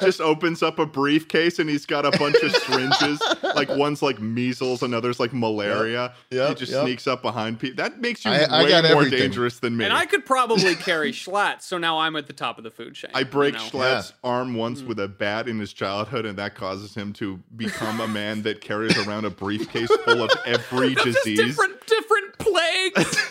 just 0.00 0.20
opens 0.20 0.64
up 0.64 0.80
a 0.80 0.84
briefcase 0.86 1.60
and 1.60 1.70
he's 1.70 1.86
got 1.86 2.04
a 2.04 2.10
bunch 2.18 2.34
of 2.42 2.50
syringes. 2.56 3.22
Like 3.54 3.68
one's 3.70 4.02
like 4.02 4.20
measles, 4.20 4.82
another's 4.82 5.20
like 5.20 5.32
malaria. 5.32 6.12
Yep, 6.30 6.48
he 6.48 6.54
just 6.56 6.72
yep. 6.72 6.82
sneaks 6.82 7.06
up 7.06 7.22
behind 7.22 7.60
people. 7.60 7.76
That 7.76 8.00
makes 8.00 8.24
you 8.24 8.32
I- 8.32 8.46
I 8.50 8.62
way 8.64 8.68
got 8.70 8.82
more 8.82 8.92
everything. 9.02 9.20
dangerous 9.20 9.60
than 9.60 9.76
me. 9.76 9.84
And 9.84 9.92
I 9.94 10.04
could 10.04 10.26
probably 10.26 10.74
carry 10.74 11.12
Schlatt, 11.12 11.62
so 11.62 11.78
now 11.78 11.98
I'm 12.00 12.16
at 12.16 12.26
the 12.26 12.32
top 12.32 12.58
of 12.58 12.64
the 12.64 12.70
food 12.72 12.94
chain. 12.94 13.12
I 13.14 13.22
break 13.22 13.54
you 13.54 13.60
know? 13.60 13.64
Schlatt's 13.66 14.12
arm 14.24 14.54
once 14.56 14.82
Mm. 14.82 14.88
with 14.88 14.98
a 14.98 15.06
bat 15.08 15.46
in 15.48 15.60
his 15.60 15.72
childhood, 15.72 16.26
and 16.26 16.36
that 16.38 16.56
causes 16.56 16.94
him 16.96 17.12
to 17.14 17.38
become 17.56 18.00
a 18.00 18.08
man 18.08 18.42
that 18.42 18.60
carries 18.60 18.98
around 19.06 19.24
a 19.24 19.30
briefcase 19.30 19.88
full 20.04 20.22
of 20.22 20.30
every 20.46 20.94
disease. 20.96 21.38
different 21.38 21.86
different 21.86 22.17
plagues. 22.38 23.16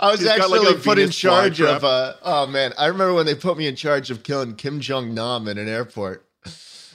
I 0.00 0.10
was 0.10 0.20
He's 0.20 0.28
got, 0.28 0.40
actually 0.40 0.58
like, 0.60 0.82
put 0.82 0.98
in 0.98 1.10
charge 1.10 1.60
of 1.60 1.84
uh 1.84 2.14
oh 2.22 2.46
man, 2.46 2.72
I 2.78 2.86
remember 2.86 3.14
when 3.14 3.26
they 3.26 3.34
put 3.34 3.56
me 3.56 3.66
in 3.66 3.76
charge 3.76 4.10
of 4.10 4.22
killing 4.22 4.54
Kim 4.56 4.80
Jong 4.80 5.14
Nam 5.14 5.46
in 5.48 5.58
an 5.58 5.68
airport. 5.68 6.26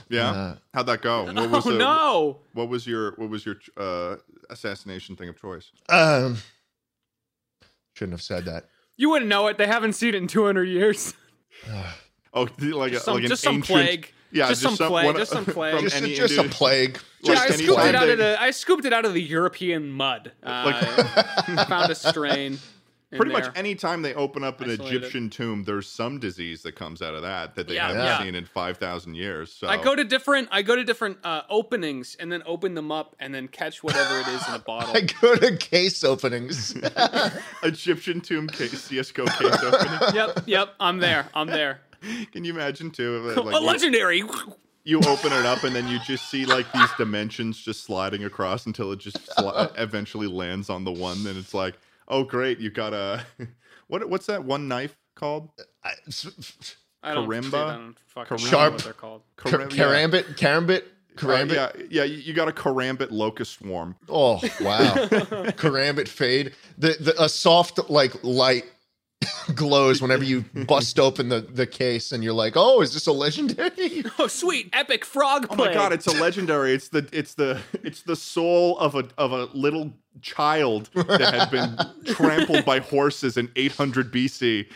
Yeah, 0.10 0.32
Uh, 0.32 0.56
how'd 0.74 0.88
that 0.88 1.02
go? 1.02 1.26
What 1.34 1.66
oh 1.66 1.72
the- 1.72 1.78
no! 1.78 2.40
What 2.54 2.70
was 2.70 2.86
your 2.88 3.12
what 3.18 3.30
was 3.30 3.46
your 3.46 3.56
uh, 3.78 4.18
assassination 4.50 5.16
thing 5.16 5.30
of 5.30 5.40
choice? 5.40 5.72
Um 5.90 6.38
shouldn't 7.94 8.14
have 8.14 8.22
said 8.22 8.46
that. 8.46 8.66
You 8.96 9.10
wouldn't 9.10 9.30
know 9.30 9.48
it. 9.48 9.58
They 9.58 9.68
haven't 9.68 9.94
seen 9.94 10.10
it 10.10 10.16
in 10.16 10.28
200 10.28 10.64
years. 10.66 11.14
Oh, 12.34 12.48
like 12.60 12.92
Just 12.92 13.04
a, 13.04 13.06
some, 13.06 13.14
like 13.16 13.24
an 13.24 13.30
just 13.30 13.42
some 13.42 13.56
ancient, 13.56 13.66
plague. 13.80 14.14
Yeah, 14.32 14.50
just, 14.50 14.62
some 14.62 14.76
plague. 14.76 15.16
just 15.16 15.32
some 15.32 15.46
plague. 15.58 15.80
Just, 15.82 15.96
any 15.96 16.16
just 16.16 16.34
a 16.34 16.36
Indian- 16.38 16.50
plague. 16.52 17.00
Yeah, 17.22 17.34
I 17.40 17.46
any 17.48 17.64
scooped 17.64 17.84
it 17.86 17.96
out 17.96 18.10
of 18.10 18.18
the. 18.18 18.42
I 18.42 18.52
scooped 18.52 18.86
it 18.86 18.94
out 18.94 19.06
of 19.06 19.14
the 19.14 19.22
European 19.22 19.90
mud. 19.90 20.32
Uh, 20.44 21.66
found 21.66 21.92
a 21.92 21.96
strain. 21.96 22.60
Pretty 23.10 23.32
there. 23.34 23.42
much 23.42 23.52
any 23.56 23.74
time 23.74 24.02
they 24.02 24.14
open 24.14 24.44
up 24.44 24.60
an 24.60 24.70
Isolated. 24.70 24.98
Egyptian 24.98 25.30
tomb, 25.30 25.64
there's 25.64 25.88
some 25.88 26.20
disease 26.20 26.62
that 26.64 26.74
comes 26.74 27.02
out 27.02 27.14
of 27.16 27.22
that 27.22 27.56
that 27.56 27.66
they 27.70 27.76
Yeah, 27.76 27.88
haven't 27.88 28.04
yeah. 28.04 28.20
seen 28.22 28.36
in 28.36 28.44
five 28.44 28.78
thousand 28.80 29.16
years. 29.16 29.50
So 29.54 29.70
I 29.70 29.82
go 29.82 29.96
to 29.96 30.04
different. 30.04 30.50
I 30.52 30.62
go 30.62 30.76
to 30.76 30.84
different 30.84 31.20
uh, 31.24 31.44
openings 31.50 32.18
and 32.20 32.30
then 32.30 32.44
open 32.46 32.74
them 32.76 32.92
up 32.92 33.16
and 33.22 33.34
then 33.34 33.48
catch 33.48 33.82
whatever 33.82 34.20
it 34.20 34.28
is 34.28 34.46
in 34.50 34.56
a 34.56 34.60
bottle. 34.60 34.92
I 34.96 35.08
go 35.22 35.36
to 35.36 35.56
case 35.56 36.04
openings. 36.04 36.76
Egyptian 37.64 38.20
tomb 38.22 38.48
case, 38.48 38.82
CS:GO 38.84 39.26
case 39.26 39.64
opening. 39.64 40.00
yep, 40.16 40.44
yep. 40.46 40.74
I'm 40.80 41.00
there. 41.00 41.30
I'm 41.34 41.48
there. 41.48 41.80
Can 42.32 42.44
you 42.44 42.54
imagine 42.54 42.92
too? 42.92 43.30
if, 43.30 43.38
a 43.38 43.42
Like, 43.42 43.56
you- 43.62 43.68
legendary. 43.68 44.24
you 44.84 45.00
open 45.00 45.34
it 45.34 45.46
up 45.46 45.64
and 45.64 45.76
then 45.76 45.88
you 45.88 46.00
just 46.00 46.30
see 46.30 46.46
like 46.46 46.72
these 46.72 46.90
dimensions 46.98 47.60
just 47.62 47.84
sliding 47.84 48.24
across 48.24 48.66
until 48.66 48.92
it 48.94 49.00
just 49.00 49.18
sli- 49.38 49.72
eventually 49.78 50.28
lands 50.28 50.70
on 50.70 50.84
the 50.86 50.92
one. 50.92 51.24
Then 51.26 51.36
it's 51.38 51.54
like, 51.54 51.76
oh 52.08 52.24
great, 52.24 52.60
you 52.60 52.70
got 52.70 52.94
a 52.94 53.26
what? 53.88 54.08
What's 54.10 54.28
that 54.28 54.44
one 54.46 54.68
knife 54.68 54.96
called? 55.16 55.50
I- 55.84 55.92
I 57.04 57.14
don't, 57.14 57.28
Karimba? 57.30 57.54
I 57.54 57.76
don't 57.78 57.96
fucking 58.08 58.38
know 58.38 58.44
Sharp. 58.50 58.74
what 58.74 58.84
they're 58.84 58.94
called. 58.94 59.22
Car- 59.36 59.52
Karim- 59.52 59.70
yeah. 59.72 59.84
Karambit, 59.84 60.24
Karambit, 60.38 60.82
Uh, 60.82 61.20
Karambit. 61.20 61.54
yeah, 61.54 61.72
yeah, 61.90 62.04
you 62.04 62.18
you 62.18 62.34
got 62.34 62.48
a 62.48 62.52
karambit 62.52 63.12
locust 63.12 63.60
swarm. 63.60 63.96
Oh 64.10 64.36
wow, 64.62 64.96
Karambit 65.58 66.08
fade. 66.08 66.54
The, 66.78 66.96
the 67.00 67.24
a 67.24 67.30
soft 67.30 67.90
like 67.90 68.14
light 68.24 68.66
glows 69.56 70.02
whenever 70.02 70.24
you 70.24 70.42
bust 70.68 71.00
open 71.00 71.30
the 71.30 71.42
the 71.42 71.66
case, 71.68 72.12
and 72.12 72.24
you're 72.24 72.34
like, 72.34 72.54
oh, 72.56 72.82
is 72.82 72.94
this 72.94 73.08
a 73.08 73.12
legendary? 73.12 74.04
Oh, 74.20 74.28
sweet 74.28 74.70
epic 74.74 75.06
frog 75.06 75.48
Oh 75.50 75.56
my 75.56 75.74
god, 75.74 75.94
it's 75.94 76.08
a 76.08 76.12
legendary. 76.22 76.74
It's 76.74 76.90
the 76.90 77.08
it's 77.12 77.34
the 77.36 77.60
it's 77.84 78.02
the 78.02 78.16
soul 78.16 78.78
of 78.80 78.96
a 78.96 79.08
of 79.18 79.32
a 79.32 79.46
little 79.54 79.94
child 80.22 80.90
that 80.94 81.34
had 81.34 81.52
been 81.52 81.78
trampled 82.14 82.66
by 82.66 82.80
horses 82.80 83.38
in 83.38 83.52
800 83.56 84.12
BC. 84.12 84.68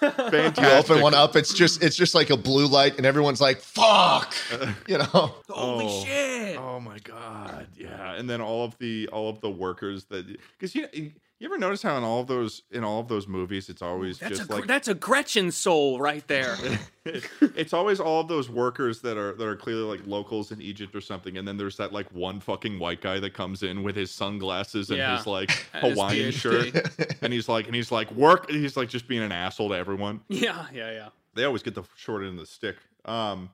Fantastic. 0.00 0.64
You 0.64 0.70
open 0.70 1.00
one 1.00 1.14
up, 1.14 1.36
it's 1.36 1.54
just 1.54 1.82
it's 1.82 1.96
just 1.96 2.14
like 2.14 2.30
a 2.30 2.36
blue 2.36 2.66
light, 2.66 2.96
and 2.96 3.06
everyone's 3.06 3.40
like, 3.40 3.60
fuck, 3.60 4.34
uh, 4.52 4.72
you 4.88 4.98
know. 4.98 5.34
Holy 5.48 5.86
Oh. 5.88 6.04
shit. 6.04 6.58
Oh 6.58 6.80
my 6.80 6.98
god, 6.98 7.68
yeah. 7.76 8.14
And 8.14 8.28
then 8.28 8.40
all 8.40 8.64
of 8.64 8.76
the 8.78 9.08
all 9.08 9.28
of 9.30 9.40
the 9.40 9.50
workers 9.50 10.04
that 10.06 10.26
because 10.58 10.74
you 10.74 11.12
you 11.42 11.48
ever 11.48 11.58
notice 11.58 11.82
how 11.82 11.96
in 11.98 12.04
all 12.04 12.20
of 12.20 12.28
those 12.28 12.62
in 12.70 12.84
all 12.84 13.00
of 13.00 13.08
those 13.08 13.26
movies 13.26 13.68
it's 13.68 13.82
always 13.82 14.18
That's 14.18 14.38
just 14.38 14.48
gr- 14.48 14.56
like 14.56 14.66
that's 14.66 14.86
a 14.88 14.94
Gretchen 14.94 15.50
soul 15.50 15.98
right 15.98 16.26
there. 16.28 16.56
it's 17.04 17.72
always 17.72 17.98
all 18.00 18.20
of 18.20 18.28
those 18.28 18.48
workers 18.48 19.00
that 19.00 19.16
are 19.18 19.32
that 19.34 19.46
are 19.46 19.56
clearly 19.56 19.82
like 19.82 20.06
locals 20.06 20.52
in 20.52 20.62
Egypt 20.62 20.94
or 20.94 21.00
something, 21.00 21.36
and 21.38 21.46
then 21.46 21.56
there's 21.56 21.76
that 21.78 21.92
like 21.92 22.06
one 22.12 22.38
fucking 22.40 22.78
white 22.78 23.00
guy 23.00 23.18
that 23.18 23.34
comes 23.34 23.62
in 23.64 23.82
with 23.82 23.96
his 23.96 24.10
sunglasses 24.10 24.90
and 24.90 24.98
Yeah. 24.98 25.16
his 25.16 25.26
like 25.26 25.50
And 25.74 25.84
his 25.86 25.94
Hawaiian 25.94 26.30
shirt, 26.32 26.74
and 27.22 27.32
he's 27.32 27.48
like 27.48 27.66
and 27.66 27.74
he's 27.74 27.90
like 27.90 28.10
work. 28.12 28.48
He's 28.48 28.76
like 28.76 28.88
just 28.88 29.08
being 29.08 29.22
an 29.22 29.32
asshole 29.32 29.70
to 29.70 29.74
everyone. 29.74 30.20
yeah, 30.28 30.66
yeah, 30.72 30.92
yeah. 30.92 31.08
They 31.34 31.44
always 31.44 31.62
get 31.64 31.74
the 31.74 31.82
short 31.96 32.22
end 32.22 32.34
of 32.34 32.38
the 32.38 32.46
stick. 32.46 32.76
Um, 33.04 33.50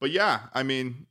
but 0.00 0.10
yeah, 0.10 0.40
I 0.54 0.62
mean, 0.64 1.06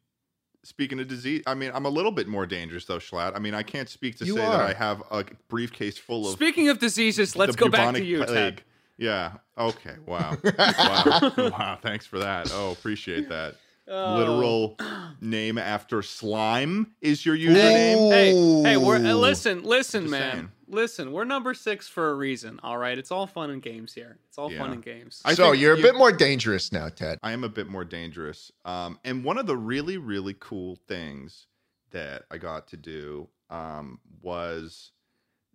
speaking 0.64 1.00
of 1.00 1.08
disease, 1.08 1.44
I 1.48 1.54
mean, 1.54 1.72
I'm 1.74 1.86
a 1.86 1.90
little 1.90 2.12
bit 2.12 2.28
more 2.28 2.46
dangerous 2.46 2.86
though, 2.86 2.98
Schlatt. 2.98 3.36
I 3.36 3.40
mean, 3.40 3.54
I 3.54 3.64
can't 3.64 3.90
speak 3.90 4.18
to 4.18 4.26
You 4.26 4.36
say 4.36 4.42
that. 4.42 4.60
I 4.62 4.74
have 4.74 5.04
a 5.12 5.26
briefcase 5.48 5.98
full 5.98 6.28
of 6.28 6.34
Speaking 6.34 6.70
of 6.70 6.80
diseases, 6.80 7.36
let's 7.36 7.56
go 7.56 7.70
back 7.70 7.96
to 7.96 8.04
you, 8.04 8.20
Ted. 8.20 8.28
plague. 8.28 8.64
Yeah. 8.98 9.34
Okay. 9.58 9.96
Wow. 10.06 10.38
wow. 10.58 11.32
Wow. 11.38 11.80
Thanks 11.82 12.06
for 12.06 12.20
that. 12.20 12.52
Oh, 12.54 12.72
appreciate 12.72 13.30
that. 13.30 13.56
Oh. 13.88 14.18
Literal 14.18 14.78
name 15.20 15.58
after 15.58 16.04
slime 16.04 16.92
is 17.02 17.26
your 17.26 17.36
username. 17.36 18.12
Hey, 18.12 18.62
hey, 18.64 18.78
we're 18.78 18.98
uh, 18.98 19.14
listen, 19.14 19.64
listen, 19.64 20.04
Just 20.04 20.12
man. 20.12 20.32
saying. 20.32 20.52
Listen, 20.72 21.12
we're 21.12 21.24
number 21.26 21.56
six 21.56 21.88
for 21.88 22.12
a 22.12 22.14
reason. 22.14 22.60
All 22.62 22.78
right, 22.78 22.96
it's 22.98 23.10
all 23.10 23.26
fun 23.26 23.50
and 23.50 23.60
games 23.62 23.94
here. 23.94 24.20
It's 24.28 24.38
all 24.38 24.50
fun 24.50 24.68
Yeah. 24.70 24.74
and 24.74 24.84
games. 24.84 25.22
I 25.26 25.34
so 25.34 25.52
you're 25.52 25.74
a 25.74 25.78
you- 25.78 25.84
bit 25.84 25.96
more 25.96 26.12
dangerous 26.12 26.72
now, 26.72 26.90
Ted. 26.90 27.18
I 27.24 27.32
am 27.32 27.44
a 27.44 27.50
bit 27.50 27.68
more 27.68 27.84
dangerous. 27.84 28.52
Um, 28.66 29.00
and 29.04 29.24
one 29.24 29.40
of 29.40 29.48
the 29.48 29.58
really, 29.58 29.98
really 29.98 30.36
cool 30.40 30.76
things 30.88 31.48
that 31.90 32.26
I 32.30 32.38
got 32.38 32.68
to 32.70 32.78
do 32.78 33.28
um, 33.50 34.00
was 34.22 34.92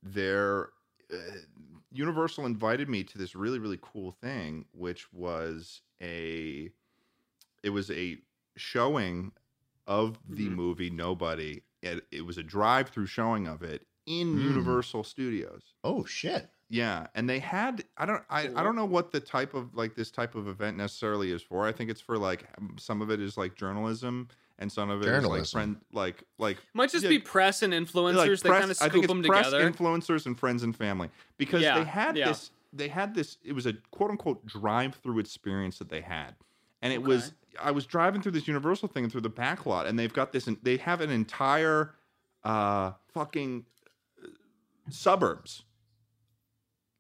there. 0.03 0.71
uh, 1.13 1.17
Universal 1.93 2.47
invited 2.47 2.89
me 2.89 3.05
to 3.05 3.19
this 3.19 3.37
really, 3.37 3.61
really 3.61 3.79
cool 3.81 4.11
thing, 4.11 4.65
which 4.73 5.13
was 5.13 5.81
a 6.03 6.73
it 7.63 7.71
was 7.71 7.89
a 7.93 8.19
showing 8.57 9.31
of 9.87 10.19
the 10.29 10.49
Mhm. 10.49 10.55
movie 10.57 10.91
Nobody. 10.91 11.63
It, 11.83 12.05
it 12.11 12.23
was 12.23 12.37
a 12.37 12.43
drive-through 12.43 13.07
showing 13.07 13.47
of 13.47 13.63
it 13.63 13.87
in 14.07 14.37
Mm. 14.37 14.43
Universal 14.45 15.05
Studios. 15.05 15.63
Oh 15.83 16.05
shit. 16.05 16.49
Yeah, 16.71 17.07
and 17.15 17.29
they 17.29 17.39
had 17.39 17.85
I 17.97 18.07
don't 18.07 18.23
I, 18.31 18.49
I 18.57 18.63
don't 18.63 18.75
know 18.75 18.85
what 18.87 19.13
the 19.13 19.21
type 19.21 19.55
of 19.55 19.75
like 19.75 19.95
this 19.95 20.11
type 20.11 20.35
of 20.35 20.49
event 20.49 20.77
necessarily 20.77 21.31
is 21.31 21.43
for. 21.43 21.67
I 21.67 21.73
think 21.73 21.91
it's 21.91 22.01
for 22.01 22.17
like 22.19 22.47
some 22.79 23.03
of 23.03 23.11
it 23.11 23.21
is 23.21 23.37
like 23.37 23.55
journalism 23.55 24.29
and 24.59 24.71
some 24.73 24.89
of 24.89 25.03
it 25.03 25.09
is 25.09 25.25
like 25.27 25.47
friend 25.47 25.77
like 25.93 26.25
like 26.39 26.57
Might 26.73 26.91
just 26.91 27.05
yeah, 27.05 27.11
be 27.11 27.19
press 27.19 27.63
and 27.63 27.73
influencers. 27.73 28.15
like 28.17 28.41
they 28.41 28.49
press- 28.49 28.61
kind 28.61 28.65
of 28.65 28.71
I 28.71 28.73
scoop 28.89 28.93
think 28.93 29.05
it's 29.05 29.13
them 29.13 29.23
press, 29.23 29.47
together. 29.47 29.71
influencers 29.71 30.27
and 30.27 30.39
friends 30.39 30.63
and 30.63 30.75
family 30.75 31.11
because 31.37 31.63
Yeah, 31.63 31.79
they 31.79 31.85
had 31.85 32.17
yeah. 32.17 32.29
this 32.29 32.51
they 32.73 32.89
had 32.89 33.15
this 33.15 33.37
it 33.45 33.53
was 33.53 33.67
a 33.67 33.75
quote 33.91 34.11
unquote 34.11 34.45
drive 34.47 34.95
through 34.97 35.19
experience 35.21 35.79
that 35.79 35.91
they 35.91 36.01
had. 36.01 36.35
And 36.83 36.93
it 36.93 37.03
was 37.03 37.33
I 37.63 37.71
was 37.71 37.85
driving 37.87 38.21
through 38.23 38.33
this 38.33 38.49
Universal 38.49 38.89
thing 38.89 39.09
through 39.11 39.21
the 39.21 39.29
back 39.29 39.67
lot 39.67 39.87
and 39.87 39.99
they've 39.99 40.13
got 40.13 40.33
this 40.33 40.49
they 40.63 40.79
have 40.79 41.01
an 41.03 41.11
entire 41.11 41.95
uh 42.43 42.93
fucking 43.13 43.65
suburbs 44.91 45.65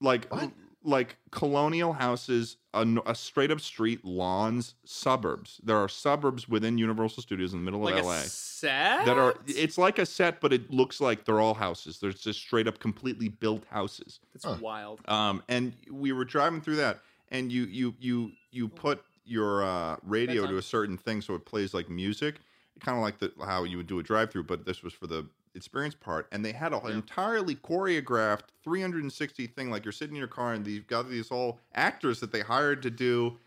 like 0.00 0.30
What? 0.30 0.52
like 0.86 1.16
colonial 1.30 1.94
houses 1.94 2.58
a 2.74 3.14
straight 3.14 3.50
up 3.50 3.60
street 3.60 4.04
lawns 4.04 4.74
suburbs 4.84 5.60
there 5.64 5.76
are 5.78 5.88
suburbs 5.88 6.48
within 6.48 6.76
universal 6.76 7.22
studios 7.22 7.54
in 7.54 7.60
the 7.60 7.64
middle 7.64 7.80
like 7.80 7.94
of 7.94 8.04
a 8.04 8.06
la 8.08 8.20
set 8.20 9.06
that 9.06 9.16
are 9.16 9.34
it's 9.46 9.78
like 9.78 9.98
a 9.98 10.04
set 10.04 10.40
but 10.40 10.52
it 10.52 10.70
looks 10.70 11.00
like 11.00 11.24
they're 11.24 11.40
all 11.40 11.54
houses 11.54 12.00
there's 12.00 12.20
just 12.20 12.38
straight 12.38 12.68
up 12.68 12.78
completely 12.80 13.28
built 13.28 13.64
houses 13.70 14.20
It's 14.34 14.44
Huh. 14.44 14.58
wild. 14.60 15.00
um 15.08 15.42
and 15.48 15.74
we 15.90 16.12
were 16.12 16.24
driving 16.24 16.60
through 16.60 16.76
that 16.76 17.00
and 17.30 17.50
you 17.50 17.64
you 17.64 17.94
you 17.98 18.32
you 18.50 18.68
put 18.68 19.02
your 19.24 19.64
uh 19.64 19.96
radio 20.02 20.46
to 20.46 20.58
a 20.58 20.62
certain 20.62 20.98
thing 20.98 21.22
so 21.22 21.34
it 21.34 21.46
plays 21.46 21.72
like 21.72 21.88
music 21.88 22.40
kind 22.80 22.98
of 22.98 23.02
like 23.02 23.18
the 23.20 23.32
how 23.46 23.64
you 23.64 23.78
would 23.78 23.86
do 23.86 23.98
a 24.00 24.02
drive 24.02 24.30
through 24.30 24.42
but 24.42 24.66
this 24.66 24.82
was 24.82 24.92
for 24.92 25.06
the 25.06 25.26
experience 25.54 25.94
part 25.94 26.26
and 26.32 26.44
they 26.44 26.52
had 26.52 26.72
an 26.72 26.80
Yeah. 26.84 26.94
entirely 26.94 27.54
choreographed 27.54 28.48
360 28.64 29.46
thing 29.48 29.70
like 29.70 29.84
you're 29.84 29.92
sitting 29.92 30.16
in 30.16 30.18
your 30.18 30.26
car 30.28 30.52
and 30.52 30.66
you've 30.66 30.86
got 30.86 31.08
these 31.08 31.30
all 31.30 31.60
actors 31.74 32.20
that 32.20 32.32
they 32.32 32.40
hired 32.40 32.82
to 32.82 32.90
do 32.90 33.38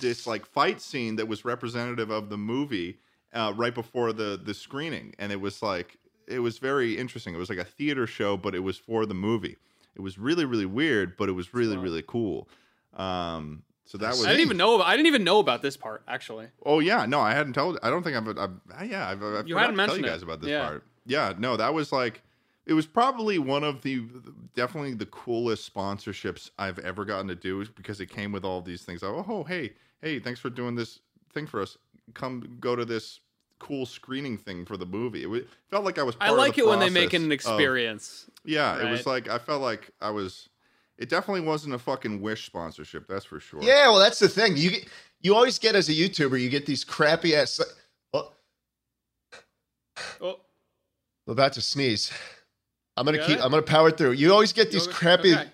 this 0.00 0.26
like 0.26 0.46
fight 0.46 0.80
scene 0.80 1.16
that 1.16 1.26
was 1.28 1.44
representative 1.44 2.10
of 2.10 2.28
the 2.28 2.36
movie 2.38 2.98
uh, 3.32 3.52
right 3.56 3.74
before 3.74 4.12
the 4.12 4.40
the 4.42 4.54
screening 4.54 5.14
and 5.18 5.32
it 5.32 5.40
was 5.40 5.62
like 5.62 5.98
it 6.26 6.38
was 6.40 6.58
very 6.58 6.96
interesting 6.96 7.34
it 7.34 7.38
was 7.38 7.48
like 7.50 7.58
a 7.58 7.64
theater 7.64 8.06
show 8.06 8.36
but 8.36 8.54
it 8.54 8.60
was 8.60 8.76
for 8.78 9.04
the 9.06 9.14
movie 9.14 9.56
it 9.94 10.00
was 10.00 10.18
really 10.18 10.44
really 10.44 10.66
weird 10.66 11.16
but 11.16 11.28
it 11.28 11.32
was 11.32 11.52
really 11.52 11.76
Wow. 11.76 11.82
really 11.82 12.04
cool 12.06 12.48
um 12.94 13.62
so 13.84 13.98
that 13.98 14.10
was 14.10 14.24
I 14.24 14.30
didn't 14.30 14.40
even 14.40 14.56
know. 14.56 14.74
About, 14.74 14.88
I 14.88 14.96
didn't 14.96 15.06
even 15.06 15.22
know 15.22 15.38
about 15.38 15.62
this 15.62 15.76
part 15.76 16.02
actually. 16.08 16.48
Oh 16.64 16.80
yeah, 16.80 17.06
no, 17.06 17.20
I 17.20 17.34
hadn't 17.34 17.52
told. 17.52 17.78
I 17.84 17.88
don't 17.90 18.02
think 18.02 18.16
I've. 18.16 18.36
I've 18.36 18.90
yeah, 18.90 19.08
I've. 19.08 19.22
I've 19.22 19.46
You 19.46 19.56
hadn't 19.56 19.76
mentioned 19.76 20.00
you 20.00 20.06
it. 20.06 20.12
guys 20.12 20.22
about 20.22 20.40
this 20.40 20.50
Yeah. 20.50 20.66
part. 20.66 20.84
Yeah, 21.06 21.32
no, 21.38 21.56
that 21.56 21.72
was 21.72 21.92
like, 21.92 22.22
it 22.66 22.72
was 22.72 22.86
probably 22.86 23.38
one 23.38 23.62
of 23.64 23.82
the 23.82 24.02
definitely 24.54 24.94
the 24.94 25.06
coolest 25.06 25.72
sponsorships 25.72 26.50
I've 26.58 26.78
ever 26.80 27.04
gotten 27.04 27.28
to 27.28 27.36
do, 27.36 27.64
because 27.76 28.00
it 28.00 28.06
came 28.06 28.32
with 28.32 28.44
all 28.44 28.60
these 28.60 28.82
things. 28.82 29.02
Oh, 29.02 29.24
oh, 29.28 29.44
hey, 29.44 29.72
hey, 30.02 30.18
thanks 30.18 30.40
for 30.40 30.50
doing 30.50 30.74
this 30.74 30.98
thing 31.32 31.46
for 31.46 31.62
us. 31.62 31.78
Come 32.14 32.56
go 32.60 32.74
to 32.76 32.84
this 32.84 33.20
cool 33.58 33.86
screening 33.86 34.36
thing 34.36 34.64
for 34.64 34.76
the 34.76 34.84
movie. 34.86 35.22
It 35.22 35.26
wa- 35.30 35.38
felt 35.70 35.84
like 35.84 35.98
I 35.98 36.02
was. 36.02 36.14
I 36.20 36.26
part 36.26 36.32
of 36.32 36.38
like 36.38 36.54
the 36.56 36.62
it 36.62 36.66
when 36.68 36.78
they 36.80 36.90
make 36.90 37.04
it 37.14 37.18
process 37.18 37.20
an 37.20 37.26
of- 37.26 37.32
experience. 37.32 38.30
yeah, 38.44 38.84
it 38.86 38.90
was 38.90 39.06
like 39.06 39.28
I 39.28 39.38
felt 39.38 39.62
like 39.62 39.90
I 40.00 40.10
was. 40.10 40.48
It 40.98 41.08
definitely 41.10 41.42
wasn't 41.42 41.74
a 41.74 41.78
fucking 41.78 42.20
Wish 42.22 42.46
sponsorship. 42.46 43.06
That's 43.06 43.24
for 43.26 43.38
sure. 43.38 43.62
Yeah, 43.62 43.88
well, 43.88 43.98
that's 43.98 44.18
the 44.18 44.28
thing. 44.30 44.56
You 44.56 44.70
get, 44.70 44.88
you 45.20 45.34
always 45.34 45.58
get 45.58 45.74
as 45.76 45.88
a 45.88 45.92
YouTuber, 45.92 46.40
you 46.40 46.48
get 46.48 46.64
these 46.66 46.84
crappy 46.84 47.34
ass. 47.36 47.60
Oh, 48.14 48.32
Oh, 50.20 50.40
I'm 51.26 51.32
about 51.32 51.52
to 51.54 51.60
sneeze. 51.60 52.10
I'm 52.96 53.04
gonna 53.04 53.18
Got 53.18 53.26
keep. 53.26 53.42
I'm 53.44 53.50
gonna 53.50 53.62
power 53.62 53.90
through. 53.90 54.12
You 54.12 54.32
always 54.32 54.52
get 54.52 54.66
You 54.72 54.80
these 54.80 54.86
crappy, 54.86 55.34
Okay. 55.34 55.48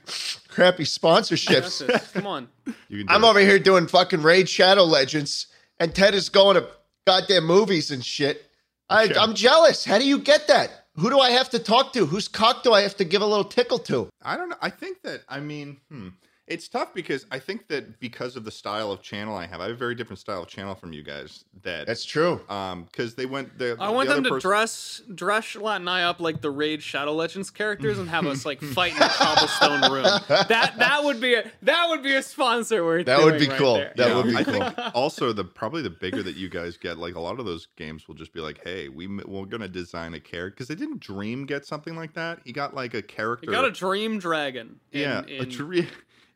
crappy 0.48 0.84
that's 0.84 0.98
sponsorships. 0.98 1.88
it. 1.88 2.02
Come 2.12 2.26
on. 2.26 2.48
You 2.88 2.98
can 2.98 3.06
do 3.06 3.12
I'm 3.14 3.24
it. 3.24 3.26
over 3.26 3.40
here 3.40 3.58
doing 3.58 3.86
fucking 3.88 4.22
Raid 4.22 4.48
Shadow 4.48 4.84
Legends, 4.84 5.46
and 5.80 5.94
Ted 5.94 6.14
is 6.14 6.28
going 6.28 6.54
to 6.56 6.68
goddamn 7.06 7.44
movies 7.46 7.90
and 7.90 8.04
shit. 8.04 8.46
I, 8.88 9.04
Yeah. 9.04 9.20
I'm 9.22 9.34
jealous. 9.34 9.84
How 9.84 9.98
do 9.98 10.06
you 10.06 10.18
get 10.18 10.46
that? 10.48 10.86
Who 10.96 11.08
do 11.10 11.18
I 11.18 11.30
have 11.30 11.48
to 11.50 11.58
talk 11.58 11.94
to? 11.94 12.04
Whose 12.06 12.28
cock 12.28 12.62
do 12.62 12.74
I 12.74 12.82
have 12.82 12.96
to 12.98 13.04
give 13.04 13.22
a 13.22 13.26
little 13.26 13.44
tickle 13.46 13.78
to? 13.80 14.08
I 14.22 14.36
don't 14.36 14.50
know. 14.50 14.56
I 14.60 14.68
think 14.70 15.00
that 15.02 15.22
I 15.28 15.40
mean, 15.40 15.78
hmm, 15.90 16.08
it's 16.52 16.68
tough 16.68 16.92
because 16.94 17.26
I 17.30 17.38
think 17.38 17.68
that 17.68 17.98
because 18.00 18.36
of 18.36 18.44
the 18.44 18.50
style 18.50 18.92
of 18.92 19.02
channel 19.02 19.36
I 19.36 19.46
have, 19.46 19.60
I 19.60 19.64
have 19.64 19.72
a 19.72 19.76
very 19.76 19.94
different 19.94 20.18
style 20.18 20.42
of 20.42 20.48
channel 20.48 20.74
from 20.74 20.92
you 20.92 21.02
guys. 21.02 21.44
That 21.62 21.86
That's 21.86 22.04
true. 22.04 22.40
um, 22.48 22.84
because 22.84 23.14
they 23.14 23.26
went. 23.26 23.58
The, 23.58 23.76
I 23.80 23.86
the 23.86 23.92
want 23.92 24.08
other 24.08 24.16
them 24.16 24.24
to 24.24 24.30
person- 24.30 24.48
dress 24.50 25.02
dress 25.14 25.44
Schlatt 25.44 25.76
and 25.76 25.90
I 25.90 26.02
up 26.04 26.20
like 26.20 26.40
the 26.40 26.50
Raid 26.50 26.82
Shadow 26.82 27.12
Legends 27.14 27.50
characters 27.50 27.98
and 27.98 28.08
have 28.08 28.26
us 28.26 28.44
like 28.44 28.60
fight 28.74 28.94
in 28.96 29.02
a 29.02 29.08
cobblestone 29.08 29.92
room. 29.92 30.04
That 30.28 30.74
that 30.78 31.04
would 31.04 31.20
be 31.20 31.34
a 31.34 31.50
that 31.62 31.86
would 31.88 32.02
be 32.02 32.14
a 32.14 32.22
sponsor 32.22 32.84
worth. 32.84 33.06
That 33.06 33.22
would 33.22 33.38
be 33.38 33.48
right 33.48 33.58
cool. 33.58 33.74
there. 33.74 33.92
That 33.96 34.08
Yeah, 34.08 34.16
would 34.16 34.26
be 34.26 34.36
I 34.36 34.44
cool. 34.44 34.54
think 34.70 34.94
also 34.94 35.32
the 35.32 35.44
probably 35.44 35.82
the 35.82 35.90
bigger 35.90 36.22
that 36.22 36.36
you 36.36 36.48
guys 36.48 36.76
get, 36.76 36.98
like 36.98 37.14
a 37.14 37.20
lot 37.20 37.40
of 37.40 37.46
those 37.46 37.66
games 37.76 38.06
will 38.08 38.14
just 38.14 38.32
be 38.32 38.40
like, 38.40 38.60
hey, 38.64 38.88
we 38.88 39.06
we're 39.06 39.46
gonna 39.46 39.68
design 39.68 40.14
a 40.14 40.20
character 40.20 40.54
because 40.56 40.68
they 40.68 40.74
didn't 40.74 41.00
Dream 41.00 41.46
get 41.46 41.64
something 41.66 41.96
like 41.96 42.14
that. 42.14 42.40
He 42.44 42.52
got 42.52 42.74
like 42.74 42.94
a 42.94 43.02
character. 43.02 43.46
You 43.46 43.52
got 43.52 43.64
a 43.64 43.70
dream 43.70 44.18
dragon. 44.18 44.80
in- 44.92 45.00
yeah, 45.00 45.22
a 45.40 45.44
dream. 45.46 45.86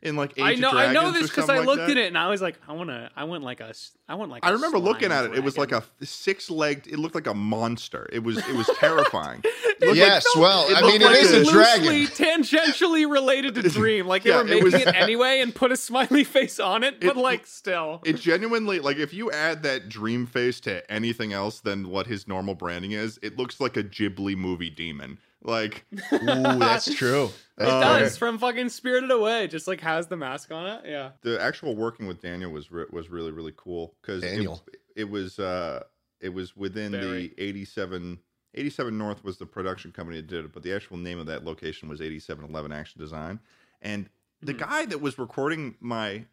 In 0.03 0.15
like 0.17 0.33
Age 0.38 0.45
I 0.45 0.50
of 0.53 0.59
know, 0.61 0.71
I 0.71 0.93
know 0.93 1.00
Dragons 1.11 1.21
this 1.23 1.31
because 1.31 1.49
I 1.50 1.59
like 1.59 1.67
looked 1.67 1.79
that? 1.87 1.91
at 1.91 1.97
it 1.97 2.07
and 2.07 2.19
I 2.19 2.29
was 2.29 2.41
like, 2.43 2.59
I 2.69 2.73
want 2.73 2.91
to, 2.91 3.11
I 3.17 3.25
want 3.25 3.43
like 3.43 3.61
a, 3.61 3.69
s- 3.71 3.93
I 4.09 4.15
want 4.15 4.31
like. 4.31 4.45
I 4.45 4.49
I 4.49 4.53
remember 4.53 4.79
looking 4.79 5.11
at 5.11 5.25
it. 5.25 5.35
It 5.35 5.43
was 5.43 5.57
like 5.59 5.73
a 5.73 5.83
six-legged. 6.03 6.87
It 6.87 6.99
looked 6.99 7.15
like 7.15 7.26
a 7.26 7.35
monster. 7.35 8.09
It 8.12 8.23
was 8.23 8.38
it 8.38 8.55
was 8.55 8.69
terrifying. 8.79 9.43
It 9.79 9.81
looked 9.88 9.99
like- 9.99 10.09
yes, 10.09 10.26
well, 10.37 10.67
it 10.71 10.75
I 10.75 10.81
looked 10.81 10.93
mean, 10.95 11.03
like 11.03 11.17
it 11.17 11.23
is 11.25 11.33
a 11.35 11.41
a- 11.43 11.53
dragon. 11.53 11.85
Tangentially 12.07 13.11
related 13.11 13.57
to 13.57 13.62
Dream. 13.62 14.07
Like 14.07 14.23
they 14.23 14.31
Yeah, 14.31 14.37
were 14.37 14.43
it 14.43 14.49
making 14.49 14.65
was- 14.65 14.75
it 14.75 14.95
anyway 14.95 15.41
and 15.41 15.55
put 15.55 15.71
a 15.71 15.76
smiley 15.76 16.25
face 16.25 16.59
on 16.59 16.83
it, 16.83 16.99
but 17.00 17.11
It- 17.11 17.17
like 17.17 17.47
still. 17.47 18.00
it 18.05 18.15
genuinely 18.15 18.81
like 18.81 18.97
if 18.97 19.12
you 19.12 19.31
add 19.31 19.62
that 19.65 19.88
dream 19.91 20.26
face 20.26 20.61
to 20.61 20.88
anything 20.91 21.35
else 21.35 21.61
than 21.61 21.88
what 21.91 22.07
his 22.07 22.26
normal 22.26 22.55
branding 22.55 22.93
is, 22.93 23.19
it 23.23 23.37
looks 23.37 23.61
like 23.61 23.76
a 23.76 23.83
Ghibli 23.85 24.35
movie 24.37 24.71
demon. 24.71 25.19
Like 25.43 25.85
Ooh, 26.12 26.59
that's 26.59 26.93
true. 26.95 27.31
That's 27.57 27.71
It 27.71 27.81
fair. 27.81 27.99
does 28.00 28.16
from 28.19 28.38
fucking 28.38 28.69
Spirited 28.71 29.11
Away. 29.11 29.47
Just 29.47 29.66
like 29.69 29.81
has 29.81 30.07
the 30.09 30.16
mask 30.16 30.50
on 30.50 30.66
it. 30.66 30.83
Yeah. 30.87 31.11
the 31.23 31.40
actual 31.40 31.76
working 31.76 32.07
with 32.07 32.21
Daniel 32.21 32.50
was 32.50 32.71
re- 32.73 32.87
was 32.90 33.09
really 33.11 33.31
really 33.31 33.52
cool 33.57 33.95
because 34.02 34.23
Daniel. 34.23 34.62
it, 34.73 34.81
it 35.02 35.11
was 35.11 35.38
uh 35.38 35.83
it 36.21 36.31
was 36.31 36.57
within 36.57 36.93
Very. 36.93 37.28
the 37.37 37.43
87 37.43 38.19
87 38.55 38.97
North 38.97 39.23
was 39.23 39.37
the 39.37 39.45
production 39.47 39.93
company 39.93 40.16
that 40.16 40.26
did 40.28 40.47
it, 40.47 40.52
but 40.52 40.62
the 40.62 40.73
actual 40.75 40.97
name 40.97 41.19
of 41.19 41.26
that 41.26 41.45
location 41.45 41.88
was 41.90 42.00
8711 42.00 42.73
Action 42.73 43.00
Design. 43.00 43.38
And 43.83 44.09
the 44.40 44.52
Hmm. 44.52 44.59
guy 44.59 44.87
that 44.87 45.00
was 45.00 45.19
recording 45.19 45.76
my 45.81 46.25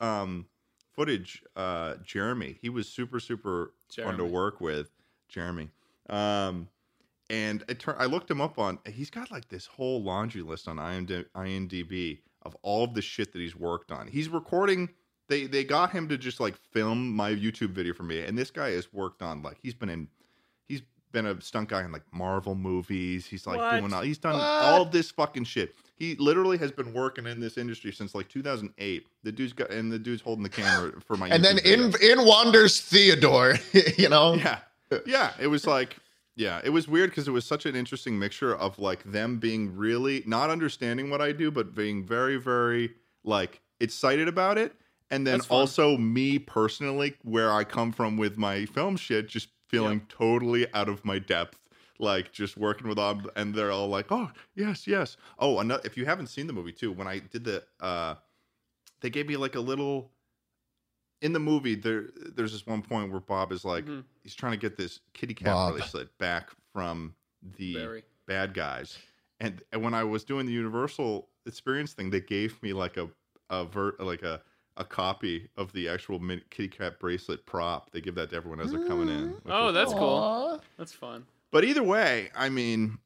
um 0.00 0.46
footage, 0.92 1.42
uh 1.54 1.96
Jeremy, 2.02 2.58
he 2.62 2.68
was 2.70 2.88
super 2.88 3.20
super 3.20 3.74
fun 3.94 4.16
to 4.16 4.24
work 4.24 4.60
with, 4.60 4.90
Jeremy. 5.28 5.70
Um 6.08 6.68
and 7.30 7.64
it 7.68 7.80
tur- 7.80 7.96
I 7.98 8.06
looked 8.06 8.30
him 8.30 8.40
up 8.40 8.58
on. 8.58 8.78
He's 8.86 9.10
got 9.10 9.30
like 9.30 9.48
this 9.48 9.66
whole 9.66 10.02
laundry 10.02 10.42
list 10.42 10.68
on 10.68 10.76
IMD- 10.76 11.26
IMDb 11.34 12.18
of 12.42 12.56
all 12.62 12.84
of 12.84 12.94
the 12.94 13.02
shit 13.02 13.32
that 13.32 13.40
he's 13.40 13.56
worked 13.56 13.90
on. 13.92 14.06
He's 14.06 14.28
recording. 14.28 14.88
They 15.28 15.46
they 15.46 15.64
got 15.64 15.90
him 15.90 16.08
to 16.08 16.16
just 16.18 16.38
like 16.40 16.56
film 16.56 17.10
my 17.14 17.32
YouTube 17.32 17.70
video 17.70 17.94
for 17.94 18.04
me, 18.04 18.20
and 18.22 18.38
this 18.38 18.50
guy 18.50 18.70
has 18.70 18.92
worked 18.92 19.22
on 19.22 19.42
like 19.42 19.58
he's 19.60 19.74
been 19.74 19.88
in. 19.88 20.08
He's 20.68 20.82
been 21.12 21.26
a 21.26 21.40
stunt 21.40 21.68
guy 21.68 21.84
in 21.84 21.90
like 21.92 22.02
Marvel 22.12 22.54
movies. 22.54 23.26
He's 23.26 23.46
like 23.46 23.58
What? 23.58 23.80
doing 23.80 23.92
all. 23.92 24.02
He's 24.02 24.18
done 24.18 24.34
What? 24.34 24.42
all 24.42 24.84
this 24.84 25.10
fucking 25.10 25.44
shit. 25.44 25.74
He 25.96 26.14
literally 26.16 26.58
has 26.58 26.70
been 26.70 26.92
working 26.92 27.26
in 27.26 27.40
this 27.40 27.56
industry 27.56 27.90
since 27.90 28.14
like 28.14 28.28
2008. 28.28 29.06
The 29.24 29.32
dude's 29.32 29.52
got 29.54 29.70
and 29.70 29.90
the 29.90 29.98
dude's 29.98 30.20
holding 30.22 30.42
the 30.42 30.48
camera 30.50 30.92
for 31.00 31.16
my. 31.16 31.28
and 31.28 31.44
then 31.44 31.56
video. 31.56 31.86
in 31.86 32.20
in 32.20 32.26
wanders 32.26 32.80
Theodore. 32.80 33.54
you 33.98 34.08
know, 34.08 34.34
yeah 34.34 34.58
yeah 35.06 35.32
it 35.40 35.46
was 35.48 35.66
like 35.66 35.96
yeah 36.36 36.60
it 36.62 36.70
was 36.70 36.86
weird 36.86 37.10
because 37.10 37.26
it 37.26 37.32
was 37.32 37.44
such 37.44 37.66
an 37.66 37.74
interesting 37.74 38.18
mixture 38.18 38.54
of 38.54 38.78
like 38.78 39.02
them 39.04 39.38
being 39.38 39.74
really 39.74 40.22
not 40.26 40.50
understanding 40.50 41.10
what 41.10 41.20
i 41.20 41.32
do 41.32 41.50
but 41.50 41.74
being 41.74 42.04
very 42.04 42.36
very 42.36 42.94
like 43.24 43.60
excited 43.80 44.28
about 44.28 44.56
it 44.58 44.74
and 45.10 45.26
then 45.26 45.40
also 45.50 45.96
me 45.96 46.38
personally 46.38 47.14
where 47.22 47.52
i 47.52 47.64
come 47.64 47.90
from 47.90 48.16
with 48.16 48.36
my 48.36 48.64
film 48.66 48.96
shit 48.96 49.28
just 49.28 49.48
feeling 49.68 50.00
totally 50.08 50.72
out 50.74 50.88
of 50.88 51.04
my 51.04 51.18
depth 51.18 51.58
like 51.98 52.32
just 52.32 52.56
working 52.56 52.88
with 52.88 52.98
them 52.98 53.26
and 53.36 53.54
they're 53.54 53.72
all 53.72 53.88
like 53.88 54.06
oh 54.10 54.30
yes 54.54 54.86
yes. 54.86 55.16
Oh 55.38 55.58
another, 55.58 55.82
if 55.84 55.96
you 55.96 56.04
haven't 56.04 56.28
seen 56.28 56.46
the 56.46 56.52
movie 56.52 56.72
too 56.72 56.92
when 56.92 57.06
i 57.06 57.18
did 57.18 57.44
the 57.44 57.64
uh 57.80 58.14
they 59.00 59.10
gave 59.10 59.26
me 59.26 59.36
like 59.36 59.54
a 59.54 59.60
little 59.60 60.10
in 61.22 61.32
the 61.32 61.38
movie 61.40 61.74
there 61.74 62.06
there's 62.34 62.52
this 62.52 62.66
one 62.66 62.82
point 62.82 63.10
where 63.10 63.20
bob 63.20 63.50
is 63.52 63.64
like 63.64 63.84
Mhm. 63.86 64.04
he's 64.22 64.34
trying 64.34 64.52
to 64.52 64.58
get 64.58 64.76
this 64.76 65.00
kitty 65.14 65.34
cat 65.34 65.46
Bob. 65.46 65.74
bracelet 65.76 66.16
back 66.18 66.50
from 66.72 67.14
the 67.56 67.74
Very. 67.74 68.04
bad 68.26 68.52
guys 68.54 68.98
and, 69.40 69.62
and 69.72 69.82
when 69.82 69.94
i 69.94 70.04
was 70.04 70.24
doing 70.24 70.46
the 70.46 70.52
universal 70.52 71.28
experience 71.46 71.92
thing 71.94 72.10
they 72.10 72.20
gave 72.20 72.62
me 72.62 72.72
like 72.72 72.96
a 72.96 73.08
a 73.50 73.64
ver, 73.64 73.94
like 73.98 74.22
a 74.22 74.42
a 74.78 74.84
copy 74.84 75.48
of 75.56 75.72
the 75.72 75.88
actual 75.88 76.18
min- 76.18 76.42
kitty 76.50 76.68
cat 76.68 76.98
bracelet 77.00 77.46
prop 77.46 77.90
they 77.92 78.00
give 78.00 78.14
that 78.16 78.28
to 78.30 78.36
everyone 78.36 78.60
as 78.60 78.70
they're 78.72 78.86
coming 78.86 79.08
in 79.08 79.34
Oh, 79.46 79.72
that's 79.72 79.92
cool. 79.92 80.00
cool. 80.00 80.62
That's 80.76 80.92
fun. 80.92 81.24
but 81.50 81.64
either 81.64 81.82
way 81.82 82.30
i 82.34 82.48
mean 82.50 82.98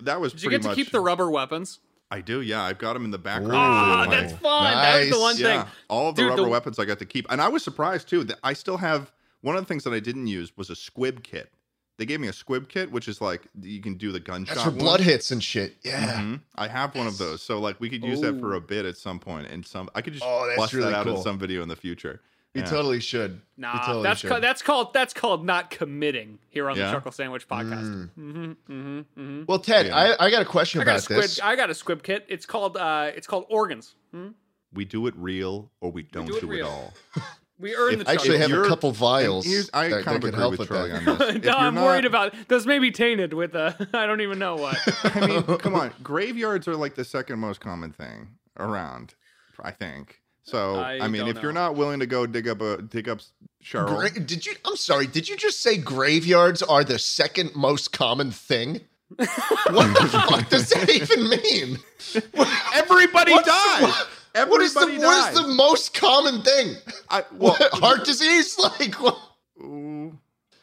that 0.00 0.20
was 0.20 0.32
Did 0.32 0.42
you 0.42 0.48
pretty 0.48 0.56
get 0.58 0.62
to 0.62 0.68
much 0.68 0.76
keep 0.76 0.90
the 0.90 1.00
rubber 1.00 1.30
weapons? 1.30 1.80
I 2.12 2.20
do 2.20 2.40
yeah 2.42 2.62
i've 2.62 2.78
got 2.78 2.92
them 2.92 3.04
in 3.04 3.10
the 3.10 3.18
background 3.18 3.52
Ah, 3.56 4.04
Ooh. 4.06 4.10
that's 4.10 4.32
fun. 4.34 4.72
That 4.72 5.00
was 5.00 5.10
the 5.10 5.18
one 5.20 5.36
yeah, 5.38 5.62
thing. 5.64 5.72
all 5.88 6.08
of 6.10 6.14
the 6.16 6.22
Dude, 6.22 6.30
rubber 6.30 6.42
the- 6.42 6.48
weapons 6.48 6.78
I 6.78 6.84
got 6.84 6.98
to 7.00 7.06
keep, 7.06 7.26
and 7.30 7.40
I 7.40 7.48
was 7.48 7.62
surprised 7.64 8.08
too 8.08 8.22
that 8.24 8.38
I 8.44 8.52
still 8.52 8.76
have 8.76 9.10
one 9.40 9.56
of 9.56 9.62
the 9.62 9.66
things 9.66 9.82
that 9.84 9.92
I 9.92 10.00
didn't 10.00 10.26
use 10.28 10.56
was 10.56 10.70
a 10.70 10.76
squib 10.76 11.22
kit. 11.24 11.50
They 11.98 12.06
gave 12.06 12.20
me 12.20 12.28
a 12.28 12.32
squib 12.32 12.68
kit, 12.68 12.90
which 12.92 13.06
is 13.08 13.20
like 13.20 13.42
you 13.60 13.80
can 13.80 13.94
do 13.94 14.12
the 14.12 14.20
gunshot. 14.20 14.54
that's 14.56 14.64
for 14.64 14.70
one. 14.70 14.78
blood 14.78 15.00
hits 15.00 15.30
and 15.30 15.42
shit. 15.42 15.76
Yeah. 15.82 16.14
Mhm. 16.20 16.40
I 16.56 16.68
have 16.68 16.94
one 16.94 17.06
of 17.06 17.18
those, 17.18 17.42
so 17.42 17.58
like 17.60 17.80
we 17.80 17.88
could 17.90 18.02
use 18.04 18.20
that 18.22 18.38
for 18.40 18.54
a 18.54 18.60
bit 18.60 18.84
at 18.86 18.96
some 18.96 19.18
point, 19.18 19.46
and 19.48 19.64
some 19.66 19.88
I 19.94 20.00
could 20.02 20.12
just 20.14 20.24
Oh, 20.26 20.46
that's 20.46 20.58
bust 20.58 20.72
really 20.74 20.90
that 20.90 21.06
out 21.06 21.06
in 21.06 21.22
some 21.22 21.38
video 21.38 21.62
in 21.62 21.68
the 21.68 21.76
future. 21.76 22.20
You 22.54 22.60
Yeah. 22.62 22.66
totally 22.68 23.00
should. 23.00 23.30
You 23.32 23.40
Nah, 23.56 23.78
totally 23.86 24.02
that's 24.02 24.20
should. 24.20 24.30
ca- 24.30 24.40
that's 24.40 24.60
called 24.62 24.92
that's 24.92 25.14
called 25.14 25.44
not 25.46 25.70
committing 25.70 26.38
here 26.50 26.68
on 26.68 26.76
Yeah? 26.76 26.86
the 26.86 26.92
Chuckle 26.92 27.12
Sandwich 27.12 27.48
podcast. 27.48 28.10
Mm-hmm, 28.18 28.42
mm-hmm, 28.52 28.98
mm-hmm. 29.00 29.42
well, 29.46 29.58
Ted, 29.58 29.86
Yeah. 29.86 29.96
I, 29.96 30.26
I 30.26 30.30
got 30.30 30.42
a 30.42 30.44
question 30.44 30.80
I 30.80 30.84
got 30.84 30.90
a 30.90 30.94
about 30.94 31.02
squib. 31.04 31.22
this. 31.22 31.40
I 31.40 31.56
got 31.56 31.70
a 31.70 31.74
squib 31.74 32.02
kit. 32.02 32.26
It's 32.28 32.44
called 32.44 32.76
uh, 32.76 33.10
it's 33.16 33.26
called 33.26 33.46
organs. 33.48 33.94
Hmm? 34.12 34.28
We 34.74 34.84
do 34.84 35.06
it 35.06 35.14
real, 35.16 35.70
or 35.80 35.90
we 35.92 36.02
don't 36.02 36.26
do 36.26 36.40
do 36.40 36.52
it 36.52 36.58
it, 36.58 36.62
all. 36.62 36.92
We 37.58 37.76
earn 37.76 37.92
If- 37.92 37.98
the 38.06 38.10
I 38.10 38.14
actually 38.14 38.38
have 38.38 38.50
a 38.50 38.66
couple 38.66 38.90
vials. 38.90 39.44
And 39.44 39.52
here's- 39.52 39.70
I 39.72 39.88
that- 39.88 40.04
kind 40.04 40.20
that 40.20 40.28
of 40.28 40.34
agree 40.34 40.40
help 40.40 40.50
with 40.52 40.58
with 40.60 40.68
Charlie 40.70 40.90
that. 40.90 41.06
on 41.08 41.18
this. 41.18 41.28
If 41.36 41.44
no, 41.44 41.50
you're 41.52 41.58
I'm 41.60 41.74
not- 41.76 41.84
worried 41.84 42.04
about 42.06 42.34
those. 42.48 42.66
May 42.66 42.80
be 42.80 42.90
tainted 42.90 43.34
with 43.34 43.54
uh, 43.54 43.72
I 43.94 44.06
don't 44.06 44.20
even 44.20 44.40
know 44.40 44.56
what. 44.56 44.76
I 45.04 45.26
mean, 45.28 45.42
come 45.58 45.74
on. 45.76 45.92
Graveyards 46.02 46.66
are 46.66 46.74
like 46.74 46.96
the 46.96 47.04
second 47.04 47.38
most 47.38 47.60
common 47.60 47.92
thing 47.92 48.30
around, 48.58 49.14
I 49.62 49.70
think. 49.70 50.21
So, 50.44 50.74
I 50.76 50.98
I, 51.04 51.08
mean, 51.08 51.26
don't 51.26 51.36
if 51.36 51.42
you're 51.42 51.52
not 51.52 51.76
willing 51.76 52.00
to 52.00 52.06
go 52.06 52.26
dig 52.26 52.48
up 52.48 52.60
a 52.60 52.82
dig 52.82 53.08
up 53.08 53.20
Cheryl, 53.62 53.86
Gra- 53.86 54.10
did 54.20 54.44
you? 54.44 54.54
I'm 54.66 54.76
sorry. 54.76 55.06
Did 55.06 55.28
you 55.28 55.36
just 55.36 55.60
say 55.60 55.76
graveyards 55.76 56.62
are 56.62 56.82
the 56.82 56.98
second 56.98 57.54
most 57.54 57.92
common 57.92 58.32
thing? 58.32 58.80
what 59.16 59.28
the 59.28 60.24
fuck 60.28 60.48
does 60.48 60.70
that 60.70 60.88
even 60.90 61.28
mean? 61.28 61.78
everybody 62.74 63.32
What's- 63.32 63.46
dies. 63.48 63.82
what- 63.82 64.08
Everybody 64.34 64.62
what 64.62 64.88
is 64.88 65.00
the 65.00 65.06
what 65.06 65.28
is 65.34 65.40
the 65.42 65.46
most 65.48 65.92
common 65.92 66.40
thing? 66.42 66.74
I, 67.10 67.22
well, 67.36 67.52
What, 67.52 67.70
heart 67.74 68.04
disease? 68.06 68.58
Like 68.58 68.94
what? 68.94 69.18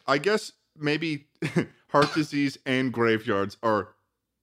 I 0.07 0.17
guess 0.17 0.53
maybe 0.75 1.27
heart 1.89 2.11
disease 2.15 2.57
and 2.65 2.91
graveyards 2.91 3.57
are 3.61 3.89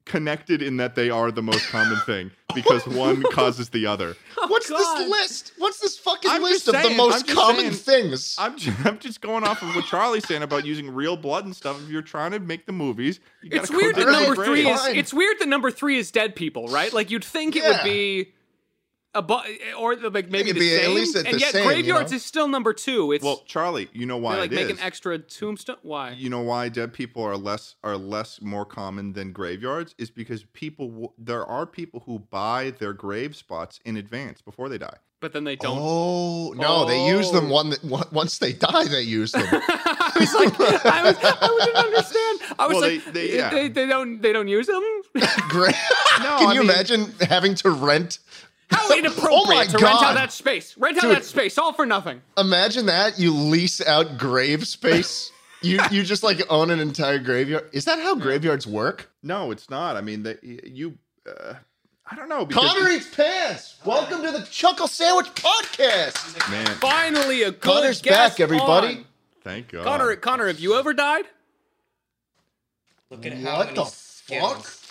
connected 0.06 0.62
in 0.62 0.78
that 0.78 0.94
they 0.94 1.10
are 1.10 1.30
the 1.30 1.42
most 1.42 1.66
common 1.68 1.98
thing 2.06 2.30
because 2.54 2.86
one 2.86 3.22
causes 3.32 3.68
the 3.68 3.84
other. 3.86 4.16
Oh, 4.38 4.48
What's 4.48 4.68
God. 4.68 4.98
this 4.98 5.08
list? 5.08 5.52
What's 5.56 5.80
this 5.80 5.98
fucking 5.98 6.30
I'm 6.30 6.42
list 6.42 6.66
just 6.66 6.76
of 6.76 6.82
the 6.90 6.94
most 6.94 7.26
common 7.26 7.72
saying. 7.72 8.10
things? 8.10 8.36
I'm 8.38 8.56
just, 8.58 8.78
I'm 8.86 8.98
just 8.98 9.22
going 9.22 9.44
off 9.44 9.62
of 9.62 9.74
what 9.74 9.86
Charlie's 9.86 10.28
saying 10.28 10.42
about 10.42 10.66
using 10.66 10.90
real 10.90 11.16
blood 11.16 11.46
and 11.46 11.56
stuff. 11.56 11.82
If 11.82 11.88
you're 11.88 12.02
trying 12.02 12.32
to 12.32 12.38
make 12.38 12.66
the 12.66 12.72
movies, 12.72 13.18
you 13.42 13.48
It's 13.58 13.70
weird 13.70 13.96
that 13.96 14.06
number 14.06 14.34
three 14.44 14.64
grave. 14.64 14.74
is. 14.76 14.86
It's 14.88 15.14
weird 15.14 15.38
that 15.40 15.48
number 15.48 15.70
three 15.70 15.96
is 15.96 16.10
dead 16.10 16.36
people, 16.36 16.68
right? 16.68 16.92
Like 16.92 17.10
you'd 17.10 17.24
think 17.24 17.56
it 17.56 17.64
would 17.64 17.80
be. 17.82 18.34
A 19.18 19.22
bu- 19.22 19.40
or 19.78 19.96
the- 19.96 20.10
like 20.10 20.30
maybe 20.30 20.52
the 20.52 20.60
be 20.60 20.74
at 20.74 20.82
same, 20.82 20.94
least 20.94 21.16
at 21.16 21.24
and 21.26 21.34
the 21.36 21.40
yet 21.40 21.52
same, 21.52 21.62
you 21.64 21.68
graveyards 21.68 22.10
know? 22.12 22.16
is 22.16 22.24
still 22.24 22.48
number 22.48 22.72
two. 22.72 23.12
It's 23.12 23.24
Well, 23.24 23.42
Charlie, 23.46 23.88
you 23.92 24.04
know 24.04 24.18
why 24.18 24.34
they 24.34 24.40
like 24.42 24.52
it 24.52 24.54
make 24.56 24.64
is. 24.70 24.78
an 24.78 24.84
extra 24.84 25.18
tombstone. 25.18 25.76
Why? 25.82 26.10
you 26.10 26.28
know 26.28 26.42
why 26.42 26.68
dead 26.68 26.92
people 26.92 27.22
are 27.22 27.36
less 27.36 27.76
are 27.82 27.96
less 27.96 28.40
more 28.42 28.64
common 28.66 29.14
than 29.14 29.32
graveyards 29.32 29.94
is 29.98 30.10
because 30.10 30.44
people 30.52 31.14
there 31.16 31.44
are 31.46 31.64
people 31.66 32.02
who 32.06 32.18
buy 32.18 32.72
their 32.78 32.92
grave 32.92 33.34
spots 33.34 33.80
in 33.84 33.96
advance 33.96 34.42
before 34.42 34.68
they 34.68 34.78
die. 34.78 34.98
But 35.18 35.32
then 35.32 35.44
they 35.44 35.56
don't. 35.56 35.78
Oh 35.80 36.52
no, 36.52 36.84
they 36.84 37.06
use 37.08 37.30
them 37.30 37.46
Oh. 37.46 37.54
one 37.54 37.70
that, 37.70 37.82
one- 37.82 38.06
once 38.12 38.36
they 38.38 38.52
die. 38.52 38.84
They 38.84 39.00
use 39.00 39.32
them. 39.32 39.46
I 39.50 40.12
was 40.20 40.34
like, 40.34 40.60
I, 40.60 41.02
was, 41.04 41.16
I 41.22 41.64
didn't 41.64 41.76
understand. 41.76 42.40
I 42.58 42.66
was 42.66 42.74
Well, 42.74 42.80
like, 42.90 43.04
they- 43.06 43.28
they- 43.28 43.36
yeah. 43.38 43.50
Oh, 43.52 43.68
they, 43.68 43.86
don't, 43.86 44.20
they 44.20 44.32
don't 44.34 44.48
use 44.48 44.66
them. 44.66 44.82
Great. 45.48 45.74
No, 46.18 46.38
Can 46.38 46.48
I 46.48 46.52
you 46.54 46.60
mean- 46.60 46.70
imagine 46.70 47.14
having 47.28 47.54
to 47.56 47.70
rent 47.70 48.20
How 48.70 48.96
inappropriate 48.96 49.32
Oh 49.32 49.44
my 49.46 49.64
to 49.66 49.78
rent 49.78 50.02
out 50.02 50.14
that 50.14 50.32
space. 50.32 50.76
Rent 50.76 50.96
out 50.98 51.02
Dude. 51.02 51.16
that 51.16 51.24
space, 51.24 51.56
all 51.58 51.72
for 51.72 51.86
nothing. 51.86 52.20
Imagine 52.36 52.86
that 52.86 53.18
you 53.18 53.32
lease 53.32 53.80
out 53.86 54.18
grave 54.18 54.66
space. 54.66 55.30
You 55.62 55.80
you 55.90 56.02
just 56.04 56.22
like 56.22 56.38
own 56.50 56.70
an 56.70 56.78
entire 56.80 57.18
graveyard. 57.18 57.70
Is 57.72 57.86
that 57.86 57.98
how 57.98 58.14
graveyards 58.14 58.66
work? 58.66 59.10
No, 59.22 59.50
it's 59.50 59.70
not. 59.70 59.96
I 59.96 60.02
mean, 60.02 60.22
that 60.24 60.44
you. 60.44 60.98
Uh, 61.26 61.54
I 62.08 62.14
don't 62.14 62.28
know. 62.28 62.44
Because 62.44 62.72
Connor 62.74 62.90
eats 62.90 63.12
pants. 63.12 63.76
Welcome 63.84 64.22
to 64.22 64.32
the 64.32 64.46
Chuckle 64.50 64.86
Sandwich 64.86 65.26
Podcast. 65.34 66.50
man, 66.50 66.66
Finally, 66.76 67.42
a 67.42 67.50
good 67.52 67.60
Connor's 67.62 68.02
guest 68.02 68.36
back, 68.36 68.40
everybody. 68.40 68.98
on. 68.98 69.04
thank 69.42 69.68
God. 69.72 69.82
Connor, 69.84 70.14
Connor, 70.16 70.46
have 70.46 70.60
you 70.60 70.76
ever 70.78 70.92
died? 70.92 71.24
Look 73.10 73.24
at 73.24 73.32
how 73.38 73.56
What 73.56 73.66
many 73.68 73.78
the 73.78 73.84
Skittles. 73.86 74.52
fuck? 74.66 74.85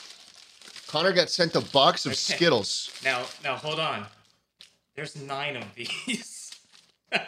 Connor 0.87 1.11
got 1.13 1.29
sent 1.29 1.55
a 1.55 1.61
box 1.61 2.05
of 2.05 2.11
Okay. 2.11 2.17
Skittles. 2.35 2.91
Now, 3.03 3.23
now 3.43 3.55
hold 3.55 3.79
on. 3.79 4.05
There's 4.95 5.15
nine 5.21 5.55
of 5.57 5.63
these. 5.75 6.51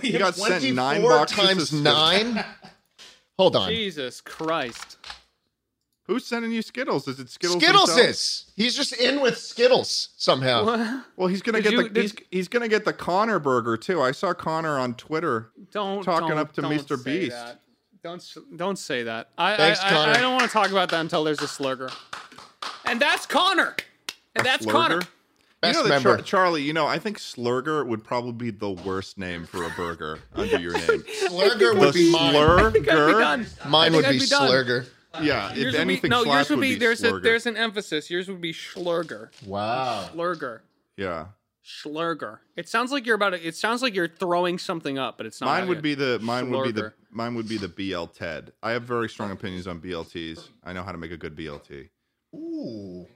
we 0.00 0.10
You 0.10 0.18
got 0.18 0.34
sent 0.34 0.74
nine 0.74 1.02
boxes 1.02 1.36
times 1.36 1.72
nine. 1.82 2.44
Hold 3.38 3.56
on. 3.56 3.68
Jesus 3.70 4.20
Christ. 4.20 4.98
Who's 6.06 6.26
sending 6.26 6.50
you 6.50 6.62
Skittles? 6.62 7.06
Is 7.08 7.20
it 7.20 7.30
Skittles? 7.30 7.62
Skittles 7.62 7.88
himself? 7.90 8.10
is. 8.10 8.44
He's 8.56 8.76
just 8.76 8.92
in 8.94 9.20
with 9.20 9.38
Skittles 9.38 10.10
somehow. 10.16 11.00
Well, 11.16 11.28
he's 11.28 11.42
gonna 11.42 11.58
Did 11.62 11.70
get 11.70 11.72
you- 11.72 11.82
the 11.84 11.88
did- 11.90 12.02
he's, 12.02 12.14
he's 12.30 12.48
gonna 12.48 12.68
get 12.68 12.84
the 12.84 12.92
Connor 12.92 13.38
burger 13.38 13.76
too. 13.76 14.02
I 14.02 14.10
saw 14.12 14.34
Connor 14.34 14.78
on 14.78 14.94
Twitter. 14.94 15.50
Don't 15.70 16.02
Talking 16.02 16.28
don't- 16.30 16.38
up 16.38 16.52
to 16.54 16.62
don't 16.62 16.72
Mr. 16.72 16.98
say 16.98 17.04
Beast. 17.20 17.36
that. 17.36 17.60
Don't 18.02 18.36
don't 18.56 18.78
say 18.78 19.04
that. 19.04 19.28
I 19.38 19.56
Thanks, 19.56 19.80
I, 19.80 19.90
Connor. 19.90 20.12
I, 20.12 20.14
I 20.16 20.20
don't 20.20 20.32
want 20.32 20.44
to 20.44 20.50
talk 20.50 20.70
about 20.70 20.90
that 20.90 21.00
until 21.00 21.22
there's 21.24 21.40
a 21.40 21.46
slurger. 21.46 21.92
And 22.84 23.00
that's 23.00 23.26
Connor. 23.26 23.76
And 24.34 24.44
that's 24.44 24.66
Connor. 24.66 25.00
Slurger? 25.00 25.08
Best 25.60 25.76
you 25.76 25.82
know 25.84 25.88
that 25.88 25.94
member. 25.94 26.16
Char- 26.16 26.24
Charlie, 26.24 26.62
you 26.62 26.72
know, 26.72 26.88
I 26.88 26.98
think 26.98 27.18
Slurger 27.18 27.86
would 27.86 28.02
probably 28.02 28.32
be 28.32 28.50
the 28.50 28.70
worst 28.70 29.16
name 29.16 29.46
for 29.46 29.62
a 29.62 29.70
burger 29.70 30.18
under 30.34 30.58
your 30.58 30.72
name. 30.72 31.04
Slurger 31.28 31.74
the 31.74 31.78
would 31.78 31.94
be 31.94 32.10
mine. 32.10 32.34
I 32.34 32.70
think 32.72 32.88
I'd 32.88 32.94
be 32.94 33.12
Slurger. 33.12 33.20
done. 33.20 33.46
Mine 33.68 33.92
would 33.92 34.04
think 34.04 34.14
be 34.14 34.16
I'd 34.16 34.20
be 34.20 34.26
done. 34.26 34.50
Slurger. 34.50 34.86
Yeah, 35.20 35.52
if 35.52 35.58
Yours 35.58 35.78
would 35.78 36.02
be, 36.02 36.08
no, 36.08 36.24
yours 36.24 36.50
would 36.50 36.60
be, 36.60 36.74
there's 36.74 37.04
a 37.04 37.20
there's 37.20 37.46
an 37.46 37.56
emphasis. 37.56 38.10
Yours 38.10 38.28
would 38.28 38.40
be 38.40 38.52
Schlurger. 38.52 39.28
Wow. 39.46 40.08
Schlurger. 40.12 40.60
yeah. 40.96 41.26
Schlurger. 41.64 42.38
It 42.56 42.68
sounds 42.68 42.90
like 42.90 43.06
you're 43.06 43.14
about 43.14 43.30
to, 43.30 43.46
it 43.46 43.54
sounds 43.54 43.82
like 43.82 43.94
you're 43.94 44.08
throwing 44.08 44.58
something 44.58 44.98
up, 44.98 45.16
but 45.16 45.26
it's 45.26 45.40
not. 45.40 45.46
Mine 45.46 45.68
would 45.68 45.82
be 45.82 45.94
the 45.94 46.18
mine 46.20 46.50
would 46.50 46.64
be 46.64 46.72
the 46.72 46.92
mine 47.10 47.34
would 47.34 47.48
be 47.48 47.56
the 47.56 47.68
BL 47.68 48.06
Ted. 48.06 48.52
I 48.62 48.72
have 48.72 48.82
very 48.82 49.08
strong 49.08 49.30
opinions 49.30 49.66
on 49.66 49.80
BLTs. 49.80 50.48
I 50.64 50.72
know 50.72 50.82
how 50.82 50.92
to 50.92 50.98
make 50.98 51.12
a 51.12 51.16
good 51.16 51.36
BLT. 51.36 51.88
Ooh. 52.34 53.06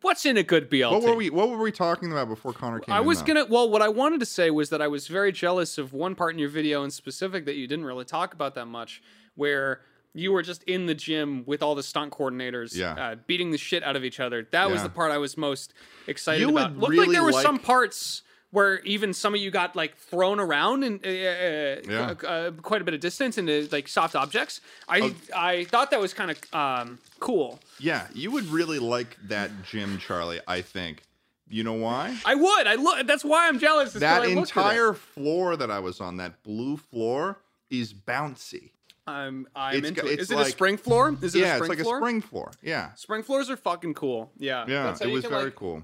What's 0.00 0.26
in 0.26 0.36
a 0.36 0.42
good 0.42 0.70
BLT? 0.70 0.92
What 0.92 1.02
were 1.02 1.14
we 1.14 1.30
What 1.30 1.48
were 1.50 1.58
we 1.58 1.72
talking 1.72 2.10
about 2.10 2.28
before 2.28 2.52
Connor 2.52 2.80
came? 2.80 2.94
I 2.94 2.98
in, 2.98 3.06
was 3.06 3.20
though? 3.20 3.26
gonna. 3.26 3.44
Well, 3.46 3.70
what 3.70 3.80
I 3.80 3.88
wanted 3.88 4.20
to 4.20 4.26
say 4.26 4.50
was 4.50 4.70
that 4.70 4.82
I 4.82 4.88
was 4.88 5.06
very 5.06 5.30
jealous 5.32 5.78
of 5.78 5.92
one 5.92 6.14
part 6.14 6.34
in 6.34 6.38
your 6.38 6.50
video 6.50 6.82
in 6.82 6.90
specific 6.90 7.44
that 7.46 7.54
you 7.54 7.66
didn't 7.66 7.84
really 7.84 8.04
talk 8.04 8.34
about 8.34 8.54
that 8.56 8.66
much, 8.66 9.02
where 9.34 9.80
you 10.14 10.32
were 10.32 10.42
just 10.42 10.62
in 10.64 10.86
the 10.86 10.94
gym 10.94 11.42
with 11.44 11.62
all 11.62 11.74
the 11.74 11.82
stunt 11.82 12.12
coordinators, 12.12 12.74
Yeah. 12.74 12.92
uh, 12.94 13.14
beating 13.26 13.50
the 13.50 13.58
shit 13.58 13.82
out 13.82 13.96
of 13.96 14.04
each 14.04 14.20
other. 14.20 14.46
That 14.52 14.70
was 14.70 14.82
the 14.82 14.88
part 14.88 15.10
I 15.10 15.18
was 15.18 15.36
most 15.36 15.74
excited 16.06 16.40
You 16.40 16.50
about. 16.50 16.72
would 16.76 16.80
Looked 16.80 16.96
like 16.96 17.10
there 17.10 17.24
were 17.24 17.32
some 17.32 17.58
parts 17.58 18.22
where 18.50 18.78
even 18.82 19.12
some 19.12 19.34
of 19.34 19.40
you 19.40 19.50
got 19.50 19.74
like 19.74 19.96
thrown 19.96 20.38
around 20.38 20.84
and 20.84 21.04
uh, 21.04 21.08
uh, 21.08 21.12
Yeah. 21.12 22.14
uh, 22.22 22.26
uh, 22.26 22.50
quite 22.52 22.80
a 22.80 22.84
bit 22.84 22.94
of 22.94 23.00
distance 23.00 23.36
into 23.36 23.68
like 23.72 23.88
soft 23.88 24.14
objects. 24.14 24.60
I 24.88 25.00
Oh. 25.00 25.14
I 25.34 25.64
thought 25.64 25.90
that 25.90 26.00
was 26.00 26.14
kind 26.14 26.30
of 26.30 26.38
um, 26.54 26.98
cool. 27.18 27.58
Yeah, 27.80 28.06
you 28.14 28.30
would 28.30 28.44
really 28.46 28.78
like 28.78 29.16
that 29.26 29.50
gym, 29.64 29.98
Charlie. 29.98 30.40
I 30.46 30.60
think. 30.60 31.02
You 31.48 31.64
know 31.64 31.74
why? 31.74 32.16
I 32.24 32.36
would. 32.36 32.66
I 32.68 32.76
look. 32.76 33.06
That's 33.06 33.24
why 33.24 33.48
I'm 33.48 33.58
jealous. 33.58 33.92
That 33.94 34.22
I 34.22 34.26
looked 34.26 34.56
at 34.56 34.64
it. 34.64 34.68
entire 34.68 34.92
floor 34.94 35.56
that 35.56 35.70
I 35.72 35.80
was 35.80 36.00
on, 36.00 36.16
that 36.18 36.42
blue 36.44 36.76
floor, 36.76 37.40
is 37.70 37.92
bouncy. 37.92 38.70
I'm 39.06 39.46
I'm 39.54 39.76
It's 39.76 39.88
into 39.88 40.06
it. 40.06 40.18
Is 40.20 40.30
it 40.30 40.38
a 40.38 40.44
spring 40.46 40.76
floor? 40.76 41.16
Is 41.20 41.34
it 41.34 41.40
yeah, 41.40 41.54
a 41.54 41.56
spring 41.56 41.70
it's 41.72 41.78
like 41.78 41.84
floor? 41.84 41.96
a 41.98 42.00
spring 42.00 42.20
floor. 42.20 42.52
Yeah, 42.62 42.94
Spring 42.94 43.22
floors 43.22 43.50
are 43.50 43.56
fucking 43.56 43.94
cool. 43.94 44.30
Yeah. 44.38 44.64
yeah, 44.66 44.96
it 45.00 45.08
was 45.08 45.22
can, 45.22 45.30
very 45.30 45.44
like- 45.44 45.54
cool 45.56 45.82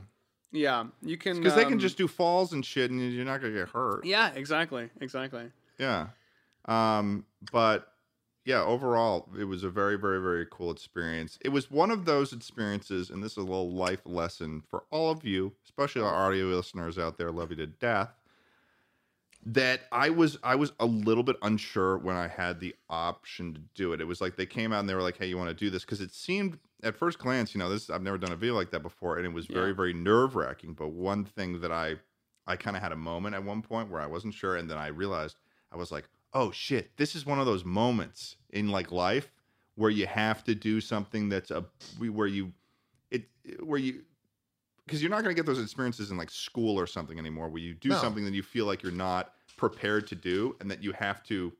Yeah, 0.52 0.85
you 1.02 1.16
can 1.18 1.37
because 1.37 1.54
they 1.54 1.64
can 1.64 1.74
um, 1.74 1.78
just 1.78 1.96
do 1.98 2.09
falls 2.09 2.52
and 2.52 2.64
shit, 2.64 2.90
and 2.90 3.00
you're 3.12 3.24
not 3.24 3.40
gonna 3.40 3.52
get 3.52 3.68
hurt. 3.68 4.04
Yeah, 4.04 4.30
exactly, 4.35 4.88
exactly. 5.00 5.50
Yeah. 5.78 6.09
Um, 6.66 7.24
but 7.52 7.92
yeah, 8.44 8.62
overall, 8.62 9.28
it 9.38 9.44
was 9.44 9.64
a 9.64 9.70
very, 9.70 9.96
very, 9.98 10.20
very 10.20 10.46
cool 10.50 10.70
experience. 10.70 11.38
It 11.44 11.50
was 11.50 11.70
one 11.70 11.90
of 11.90 12.04
those 12.06 12.33
experiences, 12.33 13.11
and 13.11 13.22
this 13.22 13.33
is 13.33 13.38
a 13.38 13.42
little 13.42 13.70
life 13.72 14.00
lesson 14.06 14.62
for 14.68 14.85
all 14.90 15.11
of 15.11 15.24
you, 15.24 15.52
especially 15.64 16.02
our 16.02 16.14
audio 16.14 16.46
listeners 16.46 16.98
out 16.98 17.18
there, 17.18 17.30
love 17.30 17.50
you 17.50 17.56
to 17.56 17.66
death. 17.66 18.11
That 19.46 19.81
I 19.90 20.11
was 20.11 20.37
I 20.42 20.55
was 20.55 20.72
a 20.79 20.85
little 20.87 21.22
bit 21.22 21.37
unsure 21.42 21.96
when 21.98 22.14
I 22.14 22.29
had 22.29 22.61
the 22.61 22.74
option 22.90 23.55
to 23.55 23.61
do 23.74 23.92
it. 23.94 24.00
It 24.00 24.05
was 24.05 24.20
like 24.20 24.37
they 24.37 24.44
came 24.46 24.72
out 24.72 24.81
and 24.81 24.88
they 24.88 24.94
were 24.94 25.03
like, 25.03 25.16
"Hey, 25.16 25.26
you 25.29 25.38
want 25.38 25.48
to 25.48 25.55
do 25.55 25.70
this?" 25.70 25.83
Because 25.85 26.03
it 26.03 26.12
seemed 26.12 26.59
at 26.83 26.94
first 26.94 27.18
glance, 27.18 27.55
you 27.55 27.59
know, 27.59 27.70
this 27.70 27.88
I've 27.88 28.03
never 28.03 28.18
done 28.18 28.33
a 28.33 28.37
video 28.37 28.55
like 28.55 28.70
that 28.72 28.83
before, 28.83 29.16
and 29.16 29.24
it 29.24 29.33
was 29.33 29.46
very, 29.46 29.68
Yeah. 29.70 29.76
very 29.76 29.92
nerve 29.94 30.37
wracking. 30.37 30.74
But 30.74 30.88
one 30.88 31.24
thing 31.24 31.61
that 31.62 31.72
I 31.72 31.96
I 32.46 32.57
kind 32.57 32.76
of 32.76 32.83
had 32.83 32.92
a 32.92 32.96
moment 32.96 33.35
at 33.35 33.42
one 33.42 33.62
point 33.62 33.90
where 33.90 34.00
I 34.00 34.07
wasn't 34.07 34.35
sure, 34.35 34.57
and 34.57 34.70
then 34.70 34.76
I 34.76 34.88
realized 34.88 35.38
I 35.72 35.76
was 35.76 35.90
like, 35.90 36.09
oh 36.35 36.50
shit, 36.50 36.96
this 36.96 37.14
is 37.16 37.24
one 37.24 37.38
of 37.40 37.46
those 37.46 37.64
moments 37.64 38.37
in 38.50 38.68
like 38.68 38.92
life 38.92 39.33
where 39.76 39.90
you 39.90 40.07
have 40.07 40.44
to 40.44 40.55
do 40.55 40.81
something 40.83 41.29
that's 41.31 41.50
a 41.50 41.64
where 41.98 42.26
you 42.26 42.53
it 43.11 43.24
where 43.62 43.79
you 43.79 44.03
because 44.87 45.03
you're 45.03 45.11
not 45.11 45.23
going 45.23 45.35
to 45.35 45.38
get 45.38 45.47
those 45.47 45.61
experiences 45.61 46.11
in 46.11 46.16
like 46.16 46.31
school 46.31 46.79
or 46.79 46.87
something 46.87 47.19
anymore 47.19 47.49
where 47.49 47.62
you 47.62 47.75
do 47.75 47.90
No. 47.90 47.97
something 47.97 48.25
that 48.25 48.35
you 48.35 48.43
feel 48.43 48.66
like 48.66 48.83
you're 48.83 48.93
not 48.93 49.33
prepared 49.57 50.07
to 50.09 50.14
do 50.14 50.57
and 50.61 50.71
that 50.71 50.83
you 50.83 50.93
have 50.93 51.23
to 51.25 51.53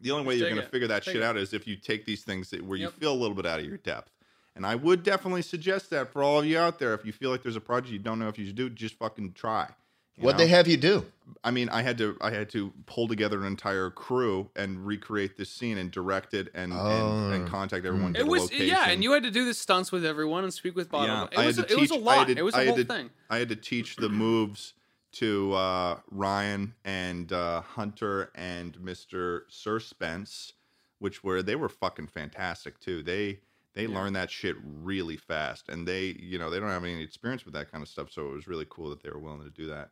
the 0.00 0.10
only 0.10 0.26
way 0.26 0.34
Just 0.34 0.40
you're 0.40 0.50
going 0.50 0.62
to 0.62 0.68
figure 0.68 0.88
that 0.88 1.04
Take 1.04 1.12
shit 1.14 1.22
it. 1.22 1.24
out 1.24 1.36
is 1.36 1.52
if 1.54 1.66
you 1.66 1.76
take 1.76 2.04
these 2.04 2.24
things 2.24 2.50
that, 2.50 2.64
where 2.64 2.76
you 2.78 2.88
feel 2.90 3.12
a 3.12 3.14
little 3.14 3.36
bit 3.36 3.46
out 3.46 3.60
of 3.60 3.66
your 3.66 3.76
depth. 3.76 4.10
And 4.56 4.66
i 4.66 4.74
would 4.74 5.02
definitely 5.02 5.42
suggest 5.42 5.90
that 5.90 6.12
for 6.12 6.22
all 6.22 6.38
of 6.40 6.44
you 6.46 6.58
out 6.58 6.78
there. 6.78 6.92
If 6.92 7.04
you 7.06 7.12
feel 7.12 7.30
like 7.30 7.42
there's 7.42 7.56
a 7.56 7.60
project 7.60 7.92
you 7.92 7.98
don't 7.98 8.18
know 8.18 8.28
if 8.28 8.38
you 8.38 8.46
should 8.46 8.56
do 8.56 8.68
just 8.68 8.96
fucking 8.96 9.32
try 9.32 9.68
you 10.16 10.24
What'd 10.24 10.38
they 10.40 10.48
have 10.48 10.68
you 10.68 10.76
do? 10.76 11.04
I 11.44 11.50
mean, 11.50 11.68
I 11.70 11.82
had 11.82 11.98
to 11.98 12.16
I 12.20 12.30
had 12.30 12.50
to 12.50 12.72
pull 12.86 13.08
together 13.08 13.40
an 13.40 13.46
entire 13.46 13.90
crew 13.90 14.50
and 14.54 14.86
recreate 14.86 15.36
this 15.36 15.50
scene 15.50 15.78
and 15.78 15.90
direct 15.90 16.34
it 16.34 16.48
and 16.54 16.72
and, 16.72 17.34
and 17.34 17.44
Oh. 17.44 17.50
contact 17.50 17.84
everyone. 17.86 18.14
Mm. 18.14 18.18
It 18.20 18.26
was 18.26 18.42
location. 18.42 18.66
yeah, 18.66 18.88
and 18.90 19.02
you 19.02 19.12
had 19.12 19.22
to 19.24 19.30
do 19.30 19.44
the 19.44 19.54
stunts 19.54 19.90
with 19.90 20.04
everyone 20.04 20.44
and 20.44 20.52
speak 20.52 20.76
with 20.76 20.90
Bob. 20.90 21.06
Yeah, 21.06 21.24
it 21.24 21.38
I 21.38 21.46
was 21.46 21.56
had 21.56 21.68
to 21.68 21.74
it 21.74 21.80
was 21.80 21.90
a 21.90 21.94
teach- 21.94 22.02
I 22.02 22.04
lot. 22.04 22.18
had 22.28 22.36
to- 22.36 22.40
it 22.40 22.44
was 22.44 22.54
I 22.54 22.62
a 22.62 22.64
had 22.64 22.68
whole 22.68 22.76
to- 22.78 22.84
thing. 22.84 23.10
I 23.30 23.36
had 23.38 23.48
to 23.48 23.56
teach 23.56 23.96
the 23.96 24.08
moves 24.08 24.74
to 25.12 25.52
uh, 25.54 25.98
Ryan 26.10 26.74
and 26.84 27.32
uh, 27.32 27.60
Hunter 27.62 28.30
and 28.34 28.78
Mister 28.80 29.44
Sir 29.48 29.78
Spence, 29.80 30.52
which 30.98 31.24
were 31.24 31.42
they 31.42 31.56
were 31.56 31.68
fucking 31.68 32.06
fantastic 32.08 32.78
too. 32.80 33.02
They 33.02 33.40
they 33.74 33.86
Yeah. 33.86 33.94
learned 33.98 34.16
that 34.16 34.30
shit 34.30 34.56
really 34.62 35.16
fast, 35.16 35.68
and 35.68 35.88
they 35.88 36.16
you 36.20 36.38
know 36.38 36.50
they 36.50 36.60
don't 36.60 36.68
have 36.68 36.84
any 36.84 37.02
experience 37.02 37.44
with 37.44 37.54
that 37.54 37.70
kind 37.72 37.82
of 37.82 37.88
stuff, 37.88 38.10
so 38.12 38.28
it 38.28 38.32
was 38.32 38.46
really 38.46 38.66
cool 38.68 38.90
that 38.90 39.02
they 39.02 39.10
were 39.10 39.18
willing 39.18 39.42
to 39.42 39.50
do 39.50 39.66
that. 39.68 39.90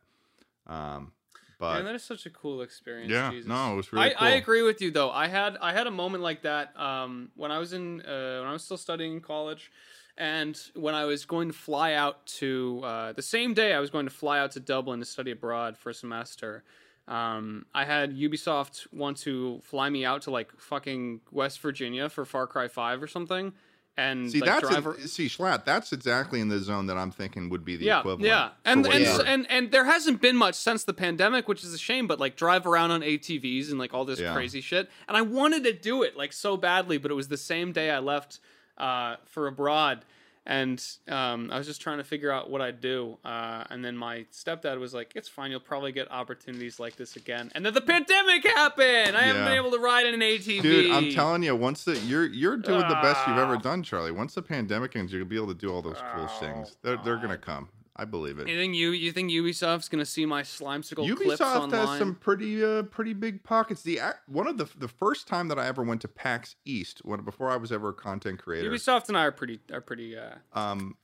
Um, 0.67 1.11
but 1.61 1.75
Man, 1.75 1.85
that 1.85 1.95
is 1.95 2.03
such 2.03 2.25
a 2.25 2.31
cool 2.31 2.63
experience. 2.63 3.11
yeah, 3.11 3.29
Jesus. 3.29 3.47
no, 3.47 3.73
it 3.73 3.75
was 3.75 3.93
really 3.93 4.07
I, 4.07 4.13
cool. 4.13 4.27
I 4.27 4.31
agree 4.31 4.63
with 4.63 4.81
you 4.81 4.89
though. 4.89 5.11
I 5.11 5.27
had 5.27 5.57
I 5.61 5.73
had 5.73 5.85
a 5.85 5.91
moment 5.91 6.23
like 6.23 6.41
that 6.41 6.77
um, 6.79 7.29
when 7.35 7.51
I 7.51 7.59
was 7.59 7.71
in 7.71 8.01
uh, 8.01 8.39
when 8.39 8.49
I 8.49 8.53
was 8.53 8.63
still 8.63 8.77
studying 8.77 9.13
in 9.13 9.21
college, 9.21 9.71
and 10.17 10.59
when 10.73 10.95
I 10.95 11.05
was 11.05 11.25
going 11.25 11.49
to 11.49 11.53
fly 11.53 11.93
out 11.93 12.25
to 12.39 12.81
uh, 12.83 13.11
the 13.13 13.21
same 13.21 13.53
day 13.53 13.73
I 13.73 13.79
was 13.79 13.91
going 13.91 14.07
to 14.07 14.11
fly 14.11 14.39
out 14.39 14.51
to 14.53 14.59
Dublin 14.59 14.99
to 15.01 15.05
study 15.05 15.29
abroad 15.29 15.77
for 15.77 15.91
a 15.91 15.93
semester. 15.93 16.63
Um, 17.07 17.65
I 17.75 17.85
had 17.85 18.15
Ubisoft 18.15 18.87
want 18.91 19.17
to 19.17 19.59
fly 19.63 19.87
me 19.89 20.03
out 20.03 20.23
to 20.23 20.31
like 20.31 20.51
fucking 20.59 21.21
West 21.31 21.59
Virginia 21.59 22.09
for 22.09 22.25
Far 22.25 22.47
Cry 22.47 22.69
Five 22.69 23.03
or 23.03 23.07
something, 23.07 23.53
and 23.97 24.31
See, 24.31 24.39
like, 24.39 24.49
that's 24.49 24.69
drive 24.69 24.85
in- 24.85 25.07
see 25.07 25.27
Schlatt. 25.27 25.65
That's 25.65 25.91
exactly 25.91 26.39
in 26.39 26.47
the 26.47 26.59
zone 26.59 26.87
that 26.87 26.97
I'm 26.97 27.11
thinking 27.11 27.49
would 27.49 27.65
be 27.65 27.75
the 27.75 27.85
yeah, 27.85 27.99
equivalent. 27.99 28.25
Yeah, 28.25 28.49
and 28.65 28.85
and, 28.87 29.05
and 29.27 29.45
and 29.49 29.71
there 29.71 29.85
hasn't 29.85 30.21
been 30.21 30.37
much 30.37 30.55
since 30.55 30.83
the 30.85 30.93
pandemic, 30.93 31.47
which 31.47 31.63
is 31.63 31.73
a 31.73 31.77
shame. 31.77 32.07
But 32.07 32.19
like 32.19 32.35
drive 32.35 32.65
around 32.65 32.91
on 32.91 33.01
ATVs 33.01 33.69
and 33.69 33.77
like 33.77 33.93
all 33.93 34.05
this 34.05 34.19
Yeah. 34.19 34.33
crazy 34.33 34.61
shit, 34.61 34.89
and 35.07 35.17
I 35.17 35.21
wanted 35.21 35.63
to 35.65 35.73
do 35.73 36.03
it 36.03 36.15
like 36.15 36.31
so 36.33 36.55
badly, 36.57 36.97
but 36.97 37.11
it 37.11 37.15
was 37.15 37.27
the 37.27 37.37
same 37.37 37.71
day 37.73 37.91
I 37.91 37.99
left 37.99 38.39
uh, 38.77 39.17
for 39.25 39.47
abroad, 39.47 40.05
and 40.45 40.83
um, 41.07 41.49
I 41.51 41.57
was 41.57 41.67
just 41.67 41.81
trying 41.81 41.99
to 41.99 42.03
figure 42.03 42.31
out 42.31 42.49
what 42.49 42.61
I'd 42.61 42.81
do. 42.81 43.17
Uh, 43.23 43.63
and 43.69 43.83
then 43.85 43.95
my 43.95 44.25
stepdad 44.31 44.79
was 44.79 44.93
like, 44.93 45.13
"It's 45.15 45.27
fine, 45.29 45.51
you'll 45.51 45.59
probably 45.59 45.91
get 45.91 46.11
opportunities 46.11 46.79
like 46.79 46.95
this 46.95 47.15
again." 47.15 47.51
And 47.53 47.65
then 47.65 47.73
the 47.73 47.81
pandemic 47.81 48.43
happened. 48.45 49.15
I 49.15 49.21
haven't 49.21 49.43
Yeah. 49.43 49.49
been 49.49 49.57
able 49.57 49.71
to 49.71 49.79
ride 49.79 50.05
in 50.07 50.13
an 50.15 50.21
ATV. 50.21 50.61
Dude, 50.61 50.91
I'm 50.91 51.11
telling 51.11 51.43
you, 51.43 51.55
once 51.55 51.83
the 51.83 51.97
you're 51.99 52.25
you're 52.25 52.57
doing 52.57 52.79
the 52.87 52.99
best 53.01 53.27
you've 53.27 53.37
ever 53.37 53.55
Ah. 53.55 53.59
done, 53.59 53.83
Charlie. 53.83 54.11
Once 54.11 54.33
the 54.33 54.41
pandemic 54.41 54.95
ends, 54.95 55.11
you're 55.11 55.21
gonna 55.21 55.29
be 55.29 55.35
able 55.35 55.47
to 55.47 55.53
do 55.53 55.71
all 55.71 55.81
those 55.81 55.99
cool 56.15 56.27
Oh, 56.29 56.39
things. 56.39 56.75
They're 56.81 56.97
they're 57.03 57.17
gonna 57.17 57.37
come. 57.37 57.69
I 57.95 58.05
believe 58.05 58.39
it. 58.39 58.47
You 58.47 58.57
think 58.57 58.75
you 58.75 58.91
you 58.91 59.11
think 59.11 59.31
Ubisoft's 59.31 59.89
gonna 59.89 60.05
see 60.05 60.25
my 60.25 60.43
Slimecicle 60.43 61.13
clips 61.17 61.41
Ubisoft 61.41 61.55
online? 61.55 61.87
has 61.87 61.97
some 61.99 62.15
pretty 62.15 62.63
uh, 62.63 62.83
pretty 62.83 63.13
big 63.13 63.43
pockets. 63.43 63.81
The 63.83 63.99
one 64.27 64.47
of 64.47 64.57
the 64.57 64.67
the 64.77 64.87
first 64.87 65.27
time 65.27 65.49
that 65.49 65.59
I 65.59 65.67
ever 65.67 65.83
went 65.83 66.01
to 66.01 66.07
PAX 66.07 66.55
East, 66.65 67.01
when 67.03 67.21
before 67.23 67.49
I 67.51 67.57
was 67.57 67.71
ever 67.71 67.89
a 67.89 67.93
content 67.93 68.41
creator, 68.41 68.69
Ubisoft 68.71 69.09
and 69.09 69.17
I 69.17 69.25
are 69.25 69.31
pretty 69.31 69.59
are 69.71 69.81
pretty. 69.81 70.17
Uh, 70.17 70.35
um, 70.53 70.95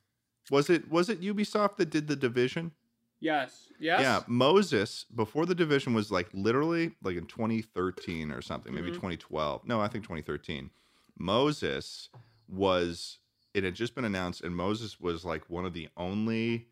was 0.50 0.70
it 0.70 0.90
was 0.90 1.10
it 1.10 1.22
Ubisoft 1.22 1.76
that 1.78 1.90
did 1.90 2.08
the 2.08 2.16
Division? 2.16 2.72
yes. 3.20 3.64
Yes. 3.80 4.02
Yeah, 4.02 4.22
Moses 4.28 5.06
before 5.14 5.46
the 5.46 5.54
division 5.54 5.94
was 5.94 6.10
like 6.12 6.30
literally 6.34 6.94
like 7.04 7.16
in 7.16 7.26
2013 7.28 8.32
or 8.32 8.42
something, 8.42 8.74
maybe 8.74 8.90
Mhm. 8.90 8.96
2012. 8.96 9.66
No, 9.68 9.80
I 9.80 9.88
think 9.88 10.04
2013. 10.04 10.72
Moses 11.20 12.10
was 12.48 13.20
it 13.54 13.64
had 13.64 13.76
just 13.76 13.96
been 13.96 14.06
announced, 14.06 14.42
and 14.42 14.56
Moses 14.56 15.00
was 15.00 15.26
like 15.26 15.50
one 15.50 15.66
of 15.66 15.74
the 15.74 15.90
only 15.98 16.68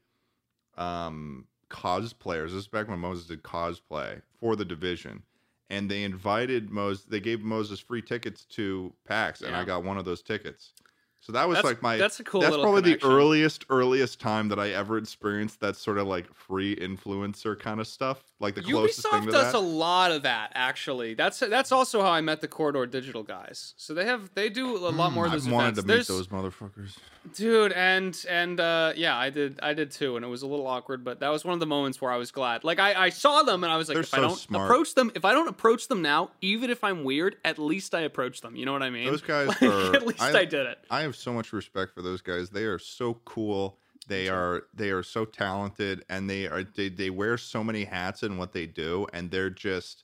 um 0.77 1.45
cosplayers. 1.69 2.45
This 2.45 2.53
is 2.53 2.67
back 2.67 2.87
when 2.87 2.99
Moses 2.99 3.27
did 3.27 3.43
cosplay 3.43 4.21
for 4.39 4.55
the 4.55 4.65
division. 4.65 5.23
And 5.71 5.89
they 5.89 6.03
invited 6.03 6.69
Moses. 6.69 7.05
They 7.05 7.19
gave 7.19 7.41
Moses 7.41 7.79
free 7.79 8.01
tickets 8.03 8.45
to 8.51 8.93
PAX, 9.07 9.41
and 9.41 9.55
I 9.55 9.63
got 9.65 9.83
one 9.83 9.97
of 9.97 10.05
those 10.05 10.21
tickets. 10.21 10.73
So 11.21 11.31
that 11.31 11.47
was 11.47 11.55
That's- 11.55 11.73
like 11.73 11.81
my. 11.81 11.97
that's 11.97 12.19
a 12.19 12.23
cool 12.23 12.41
That's 12.41 12.55
probably 12.55 12.83
connection. 12.83 13.09
the 13.09 13.15
earliest, 13.15 13.65
earliest 13.71 14.19
time 14.19 14.47
that 14.49 14.59
I 14.59 14.69
ever 14.69 14.99
experienced 14.99 15.59
that 15.61 15.75
sort 15.75 15.97
of 15.97 16.05
like 16.05 16.31
free 16.35 16.75
influencer 16.75 17.59
kind 17.59 17.79
of 17.79 17.87
stuff. 17.87 18.23
Like 18.39 18.55
the 18.55 18.61
closest 18.61 19.01
thing 19.03 19.21
Ubisoft 19.21 19.25
to 19.25 19.31
does 19.31 19.51
that. 19.53 19.55
a 19.55 19.59
lot 19.59 20.11
of 20.11 20.23
that. 20.23 20.51
Actually, 20.55 21.13
that's 21.13 21.39
that's 21.39 21.71
also 21.71 22.01
how 22.01 22.11
I 22.11 22.21
met 22.21 22.41
the 22.41 22.47
Corridor 22.47 22.85
Digital 22.85 23.23
guys. 23.23 23.73
So 23.77 23.93
they 23.93 24.05
have 24.05 24.29
they 24.35 24.49
do 24.49 24.75
a 24.75 24.89
lot 24.89 25.13
more 25.13 25.25
of 25.25 25.31
those 25.31 25.47
I've 25.47 25.53
wanted 25.53 25.77
events. 25.77 25.81
to 25.81 25.87
meet 25.87 25.93
There's- 25.93 26.07
those 26.07 26.27
motherfuckers. 26.27 26.97
dude 27.35 27.71
and 27.71 28.23
and 28.29 28.59
uh 28.59 28.93
yeah 28.95 29.17
i 29.17 29.31
did 29.31 29.59
i 29.63 29.73
did 29.73 29.89
too 29.89 30.15
and 30.15 30.23
it 30.23 30.27
was 30.27 30.43
a 30.43 30.47
little 30.47 30.67
awkward 30.67 31.03
but 31.03 31.21
that 31.21 31.29
was 31.29 31.43
one 31.43 31.55
of 31.55 31.59
the 31.59 31.65
moments 31.65 31.99
where 31.99 32.11
i 32.11 32.17
was 32.17 32.29
glad 32.29 32.63
like 32.63 32.77
i 32.77 32.93
i 33.05 33.09
saw 33.09 33.41
them 33.41 33.63
and 33.63 33.73
i 33.73 33.77
was 33.77 33.87
like 33.89 33.95
They're 33.95 34.03
if 34.03 34.13
i 34.13 34.19
don't 34.21 34.37
smart. 34.37 34.69
approach 34.69 34.93
them 34.93 35.11
if 35.15 35.25
i 35.25 35.31
don't 35.33 35.47
approach 35.47 35.87
them 35.87 36.03
now 36.03 36.29
even 36.41 36.69
if 36.69 36.83
i'm 36.83 37.03
weird 37.03 37.37
at 37.43 37.57
least 37.57 37.95
i 37.95 38.01
approach 38.01 38.41
them 38.41 38.55
you 38.55 38.63
know 38.63 38.73
what 38.73 38.83
i 38.83 38.91
mean 38.91 39.07
Those 39.09 39.23
guys 39.23 39.47
Like, 39.47 39.63
are- 39.63 39.95
at 39.95 40.05
least 40.05 40.21
I- 40.21 40.41
I, 40.41 40.45
did 40.45 40.67
it 40.67 40.77
I 40.91 41.01
have 41.01 41.15
so 41.15 41.33
much 41.33 41.51
respect 41.51 41.95
for 41.95 42.03
those 42.03 42.21
guys. 42.21 42.51
They 42.51 42.65
are 42.65 42.77
so 42.77 43.15
cool. 43.25 43.79
They 44.07 44.27
are 44.29 44.63
they 44.73 44.89
are 44.91 45.03
so 45.03 45.25
talented, 45.25 46.05
and 46.09 46.29
they 46.29 46.47
are 46.47 46.63
they, 46.63 46.89
they 46.89 47.09
wear 47.09 47.37
so 47.37 47.63
many 47.63 47.83
hats 47.85 48.23
in 48.23 48.37
what 48.37 48.53
they 48.53 48.65
do, 48.67 49.07
and 49.13 49.31
they're 49.31 49.49
just 49.49 50.03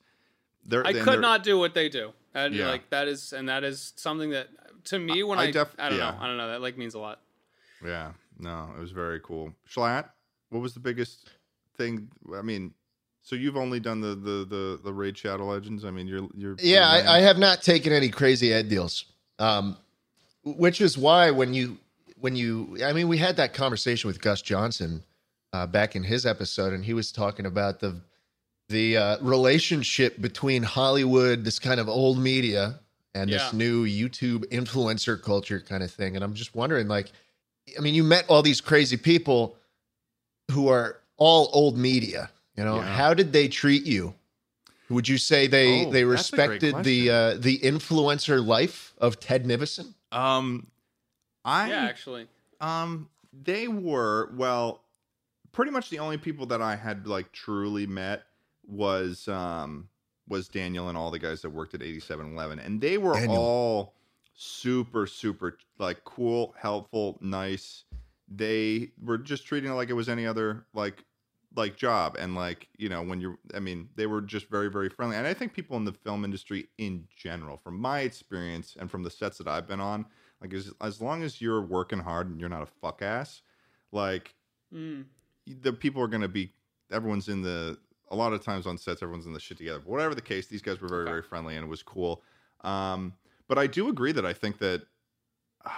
they're. 0.66 0.86
i 0.86 0.94
could 0.94 1.06
they're- 1.06 1.20
not 1.20 1.44
do 1.44 1.58
what 1.58 1.74
they 1.74 1.90
do 1.90 2.14
and 2.34 2.54
Yeah. 2.54 2.68
like 2.70 2.90
that 2.92 3.08
is 3.08 3.34
and 3.34 3.50
that 3.50 3.64
is 3.64 3.94
something 3.96 4.30
that 4.30 4.48
to 4.86 5.00
me 5.00 5.24
when 5.24 5.40
I 5.40 5.44
i 5.44 5.46
i, 5.48 5.52
don't 5.52 5.70
yeah. 5.80 5.88
know 6.12 6.18
i 6.20 6.28
don't 6.28 6.38
know 6.38 6.48
that 6.50 6.62
like 6.62 6.78
means 6.78 6.94
a 6.94 7.00
lot 7.00 7.20
Yeah, 7.84 8.12
no, 8.40 8.70
it 8.78 8.80
was 8.80 8.92
very 8.92 9.20
cool. 9.22 9.54
Schlatt, 9.68 10.10
what 10.50 10.62
was 10.62 10.74
the 10.76 10.80
biggest 10.80 11.30
thing? 11.78 12.10
I 12.36 12.42
mean, 12.44 12.74
so 13.24 13.36
you've 13.36 13.58
only 13.58 13.80
done 13.80 14.02
the 14.02 14.14
the 14.16 14.46
the 14.46 14.80
the 14.84 14.94
Raid 14.94 15.18
Shadow 15.18 15.46
Legends. 15.46 15.84
I 15.84 15.90
mean, 15.92 16.08
you're 16.08 16.28
you're 16.36 16.56
Yeah, 16.60 16.96
you're 17.00 17.08
I, 17.10 17.18
I 17.18 17.20
have 17.22 17.40
not 17.40 17.62
taken 17.64 17.92
any 17.92 18.10
crazy 18.10 18.54
ed 18.54 18.70
deals, 18.70 19.06
um, 19.40 19.78
which 20.44 20.80
is 20.80 20.96
why 20.98 21.32
when 21.32 21.54
you 21.56 21.78
when 22.22 22.36
you 22.36 22.78
I 22.86 22.94
mean 22.94 23.08
we 23.08 23.18
had 23.18 23.36
that 23.38 23.54
conversation 23.54 24.08
with 24.08 24.22
Gus 24.22 24.42
Johnson 24.42 25.04
uh, 25.54 25.68
back 25.68 25.96
in 25.96 26.04
his 26.04 26.26
episode, 26.26 26.74
and 26.74 26.86
he 26.86 26.94
was 26.94 27.12
talking 27.12 27.46
about 27.46 27.80
the 27.80 28.00
the 28.70 28.96
uh, 28.96 29.18
relationship 29.22 30.22
between 30.22 30.64
Hollywood, 30.64 31.44
this 31.44 31.60
kind 31.60 31.80
of 31.80 31.90
old 31.90 32.18
media, 32.18 32.80
and 33.14 33.30
Yeah. 33.30 33.38
this 33.38 33.52
new 33.54 33.86
YouTube 33.86 34.46
influencer 34.46 35.22
culture 35.22 35.60
kind 35.60 35.84
of 35.84 35.92
thing. 35.92 36.16
And 36.16 36.24
I'm 36.24 36.34
just 36.34 36.56
wondering, 36.56 36.88
like, 36.88 37.12
I 37.78 37.82
mean, 37.82 37.94
you 37.94 38.04
met 38.06 38.24
all 38.30 38.42
these 38.42 38.62
crazy 38.62 38.96
people 38.96 39.58
who 40.52 40.70
are 40.70 41.02
all 41.18 41.50
old 41.52 41.78
media. 41.78 42.30
You 42.56 42.64
know, 42.64 42.78
Yeah. 42.78 42.96
how 42.96 43.14
did 43.14 43.34
they 43.34 43.50
treat 43.50 43.84
you? 43.86 44.14
Would 44.90 45.08
you 45.08 45.18
say 45.18 45.48
they 45.48 45.86
Oh, 45.86 45.92
they 45.92 46.04
that's 46.04 46.32
a 46.32 46.36
great 46.36 46.62
respected 46.62 46.84
the 46.86 47.10
uh, 47.10 47.34
the 47.38 47.60
influencer 47.60 48.46
life 48.46 48.94
of 49.00 49.20
Ted 49.20 49.44
Nivison? 49.46 49.94
Um, 50.14 50.68
I 51.46 51.70
yeah 51.70 51.84
actually 51.86 52.28
Um, 52.60 53.10
they 53.34 53.68
were 53.68 54.32
well, 54.36 54.84
pretty 55.52 55.72
much 55.72 55.90
the 55.90 56.00
only 56.00 56.18
people 56.18 56.46
that 56.48 56.62
I 56.62 56.76
had 56.76 57.08
like 57.08 57.32
truly 57.32 57.88
met 57.88 58.24
was 58.68 59.28
um 59.28 59.90
was 60.28 60.48
Daniel 60.48 60.88
and 60.88 60.98
all 60.98 61.12
the 61.12 61.20
guys 61.20 61.42
that 61.42 61.50
worked 61.50 61.74
at 61.74 61.82
8711 61.82 62.60
and 62.60 62.80
they 62.80 62.98
were 62.98 63.14
Daniel. 63.14 63.38
all 63.38 63.94
super 64.34 65.08
super 65.08 65.58
like 65.78 66.04
cool, 66.04 66.54
helpful, 66.58 67.18
nice. 67.22 67.84
They 68.34 68.92
were 69.04 69.18
just 69.18 69.46
treating 69.46 69.72
it 69.72 69.74
like 69.74 69.90
it 69.90 69.94
was 69.94 70.08
any 70.08 70.26
other 70.26 70.66
like 70.74 71.04
like 71.56 71.76
job 71.76 72.16
and 72.18 72.34
like 72.36 72.70
you 72.78 72.88
know 72.88 73.02
when 73.02 73.20
you're 73.20 73.38
i 73.54 73.60
mean 73.60 73.90
they 73.98 74.06
were 74.06 74.22
just 74.22 74.50
very 74.50 74.70
very 74.70 74.88
friendly 74.88 75.18
and 75.18 75.28
i 75.28 75.34
think 75.34 75.54
people 75.54 75.76
in 75.76 75.84
the 75.84 75.92
film 75.92 76.24
industry 76.24 76.70
in 76.78 77.06
general 77.14 77.58
from 77.58 77.78
my 77.78 78.00
experience 78.00 78.78
and 78.80 78.90
from 78.90 79.04
the 79.04 79.10
sets 79.10 79.38
that 79.38 79.50
i've 79.50 79.68
been 79.68 79.82
on 79.82 80.06
like 80.42 80.54
as, 80.54 80.72
as 80.82 81.02
long 81.02 81.24
as 81.24 81.40
you're 81.42 81.62
working 81.62 82.00
hard 82.00 82.30
and 82.30 82.40
you're 82.40 82.50
not 82.50 82.64
a 82.64 82.66
fuck 82.68 83.02
ass 83.02 83.42
like 83.92 84.34
mm. 84.74 85.06
the 85.48 85.74
people 85.74 86.02
are 86.02 86.08
going 86.08 86.22
to 86.22 86.28
be 86.28 86.52
everyone's 86.92 87.30
in 87.30 87.42
the 87.42 87.78
a 88.10 88.16
lot 88.16 88.34
of 88.34 88.44
times 88.44 88.68
on 88.68 88.78
sets 88.78 89.02
everyone's 89.02 89.26
in 89.26 89.34
the 89.34 89.40
shit 89.40 89.58
together 89.58 89.80
but 89.80 89.88
whatever 89.90 90.16
the 90.16 90.22
case 90.22 90.48
these 90.48 90.62
guys 90.62 90.82
were 90.82 90.88
very 90.88 91.04
Okay. 91.04 91.12
very 91.12 91.22
friendly 91.22 91.56
and 91.56 91.66
it 91.66 91.70
was 91.70 91.84
cool 91.84 92.22
um 92.62 93.14
but 93.48 93.58
i 93.58 93.68
do 93.68 93.90
agree 93.90 94.12
that 94.12 94.26
i 94.26 94.34
think 94.34 94.58
that 94.60 94.84
uh, 95.66 95.70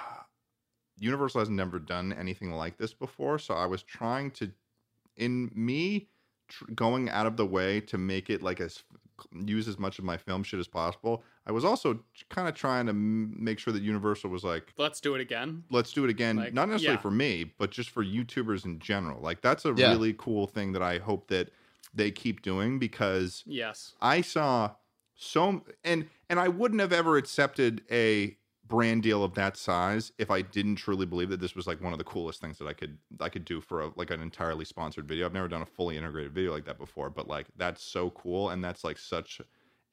universal 0.97 1.39
has 1.39 1.49
never 1.49 1.80
done 1.80 2.13
anything 2.13 2.52
like 2.52 2.78
this 2.78 2.93
before 2.93 3.38
so 3.38 3.54
i 3.54 3.65
was 3.65 3.84
trying 3.84 4.32
to 4.32 4.52
in 5.17 5.52
me 5.54 6.08
tr- 6.47 6.65
going 6.73 7.10
out 7.10 7.26
of 7.26 7.38
the 7.38 7.45
way 7.45 7.80
to 7.80 7.97
make 7.97 8.30
it 8.30 8.41
like 8.41 8.60
as 8.62 8.84
use 9.45 9.67
as 9.67 9.78
much 9.80 9.99
of 9.99 10.06
my 10.06 10.17
film 10.17 10.43
shit 10.43 10.60
as 10.60 10.67
possible 10.67 11.23
i 11.45 11.52
was 11.52 11.63
also 11.63 11.99
kind 12.30 12.47
of 12.47 12.56
trying 12.56 12.86
to 12.86 12.91
m- 12.91 13.34
make 13.38 13.60
sure 13.60 13.71
that 13.73 13.82
universal 13.84 14.30
was 14.30 14.43
like 14.43 14.73
let's 14.78 14.99
do 14.99 15.15
it 15.15 15.21
again 15.21 15.63
let's 15.69 15.93
do 15.93 16.04
it 16.04 16.10
again 16.10 16.36
Like, 16.38 16.54
not 16.54 16.67
necessarily 16.69 16.97
yeah. 16.97 17.02
for 17.02 17.12
me 17.12 17.54
but 17.58 17.71
just 17.71 17.89
for 17.89 18.04
youtubers 18.04 18.65
in 18.65 18.80
general 18.80 19.21
like 19.21 19.41
that's 19.41 19.65
a 19.65 19.73
Yeah. 19.76 19.91
really 19.91 20.13
cool 20.17 20.47
thing 20.47 20.71
that 20.73 20.82
i 20.82 20.97
hope 20.97 21.28
that 21.28 21.49
they 21.93 22.10
keep 22.12 22.41
doing 22.41 22.80
because 22.80 23.43
yes 23.45 23.93
i 24.02 24.21
saw 24.21 24.71
so 25.15 25.63
and 25.84 26.08
and 26.30 26.39
i 26.39 26.47
wouldn't 26.47 26.82
have 26.82 26.91
ever 26.93 27.17
accepted 27.17 27.84
a 27.91 28.36
brand 28.67 29.04
deal 29.04 29.23
of 29.23 29.34
that 29.34 29.58
size 29.58 30.12
if 30.17 30.32
i 30.32 30.41
didn't 30.41 30.76
truly 30.78 31.06
believe 31.06 31.30
that 31.30 31.41
this 31.41 31.54
was 31.56 31.67
like 31.67 31.82
one 31.82 31.91
of 31.91 31.97
the 31.97 32.04
coolest 32.06 32.39
things 32.39 32.58
that 32.58 32.67
i 32.67 32.73
could 32.73 32.97
i 33.19 33.28
could 33.28 33.43
do 33.43 33.60
for 33.60 33.82
a 33.82 33.91
like 33.97 34.10
an 34.10 34.21
entirely 34.21 34.63
sponsored 34.65 35.06
video. 35.08 35.26
I've 35.26 35.34
never 35.34 35.49
done 35.49 35.62
a 35.62 35.65
fully 35.65 35.97
integrated 35.97 36.34
video 36.34 36.54
like 36.54 36.65
that 36.65 36.78
before 36.78 37.10
but 37.10 37.28
like 37.28 37.47
that's 37.58 37.84
so 37.84 38.10
cool 38.12 38.49
and 38.49 38.63
that's 38.63 38.84
like 38.84 38.97
such 38.97 39.41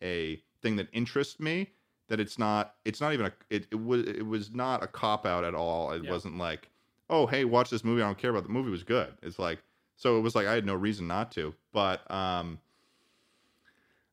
a 0.02 0.40
thing 0.62 0.76
that 0.76 0.88
interests 0.92 1.40
me 1.40 1.70
that 2.08 2.20
it's 2.20 2.38
not 2.38 2.74
it's 2.84 3.00
not 3.00 3.12
even 3.12 3.26
a 3.26 3.32
it, 3.50 3.66
it 3.70 3.84
was 3.84 4.06
it 4.06 4.26
was 4.26 4.52
not 4.52 4.82
a 4.82 4.86
cop 4.86 5.26
out 5.26 5.44
at 5.44 5.54
all. 5.54 5.92
It 5.92 6.04
Yeah. 6.04 6.10
wasn't 6.10 6.38
like 6.38 6.68
oh 7.08 7.26
hey 7.26 7.44
watch 7.44 7.70
this 7.70 7.84
movie 7.84 8.02
i 8.02 8.06
don't 8.06 8.18
care 8.18 8.30
about 8.30 8.44
the 8.44 8.48
movie 8.50 8.70
was 8.70 8.82
good. 8.84 9.12
It's 9.22 9.38
like 9.38 9.60
so 9.96 10.16
it 10.16 10.20
was 10.20 10.34
like 10.34 10.46
i 10.46 10.52
had 10.52 10.64
no 10.64 10.74
reason 10.74 11.06
not 11.06 11.32
to 11.32 11.54
but 11.72 12.08
um 12.10 12.58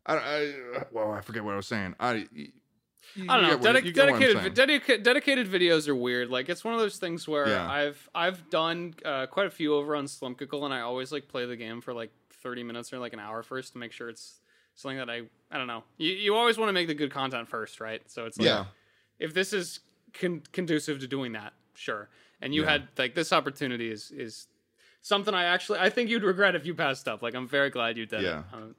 i, 0.06 0.16
I 0.16 0.54
well 0.92 1.12
i 1.12 1.22
forget 1.22 1.44
what 1.44 1.54
i 1.54 1.58
was 1.58 1.68
saying. 1.68 1.96
I 2.00 2.28
I 3.30 3.40
don't 3.42 3.48
know. 3.50 3.58
Dedic- 3.74 3.94
dedicated, 3.94 4.54
dedicated 4.54 4.56
dedica- 4.56 5.04
dedicated 5.04 5.48
videos 5.48 5.88
are 5.88 5.96
weird. 5.96 6.30
Like 6.30 6.50
it's 6.50 6.64
one 6.64 6.74
of 6.74 6.80
those 6.80 6.98
things 6.98 7.28
where 7.28 7.48
Yeah. 7.50 7.70
I've 7.70 8.10
I've 8.14 8.50
done 8.50 8.94
uh, 9.06 9.26
quite 9.28 9.48
a 9.48 9.52
few 9.52 9.74
over 9.76 9.96
on 9.96 10.06
Slimecicle, 10.06 10.64
and 10.66 10.74
I 10.74 10.82
always 10.82 11.12
like 11.12 11.28
play 11.28 11.46
the 11.46 11.56
game 11.56 11.82
for 11.82 11.94
like 11.94 12.12
thirty 12.44 12.64
minutes 12.64 12.94
or 12.94 13.00
like 13.00 13.14
an 13.14 13.20
hour 13.20 13.42
first 13.44 13.74
to 13.74 13.80
make 13.80 13.92
sure 13.92 14.10
it's 14.10 14.40
something 14.76 14.98
that 14.98 15.10
I 15.10 15.22
I 15.52 15.58
don't 15.58 15.68
know. 15.68 15.84
You 15.98 16.12
you 16.12 16.36
always 16.36 16.58
want 16.58 16.70
to 16.70 16.74
make 16.74 16.88
the 16.88 16.94
good 16.96 17.12
content 17.12 17.48
first, 17.50 17.80
right? 17.80 18.02
So 18.10 18.26
it's 18.26 18.38
like 18.38 18.46
yeah 18.46 18.66
if 19.20 19.34
this 19.34 19.52
is 19.54 19.80
con- 20.14 20.44
conducive 20.52 21.00
to 21.00 21.08
doing 21.08 21.32
that, 21.32 21.54
sure. 21.74 22.10
And 22.42 22.54
you 22.54 22.62
Yeah. 22.64 22.72
had 22.72 22.88
like 22.98 23.16
this 23.16 23.34
opportunity 23.34 23.90
is 23.90 24.12
is 24.12 24.48
something 25.02 25.34
I 25.34 25.46
actually 25.46 25.80
I 25.80 25.90
think 25.90 26.10
you'd 26.12 26.24
regret 26.24 26.54
if 26.56 26.66
you 26.66 26.76
passed 26.76 27.08
up. 27.08 27.24
Like 27.24 27.34
I'm 27.34 27.48
very 27.48 27.70
glad 27.72 27.98
you 27.98 28.06
did. 28.06 28.22
Yeah. 28.22 28.40
It. 28.40 28.46
Um, 28.54 28.76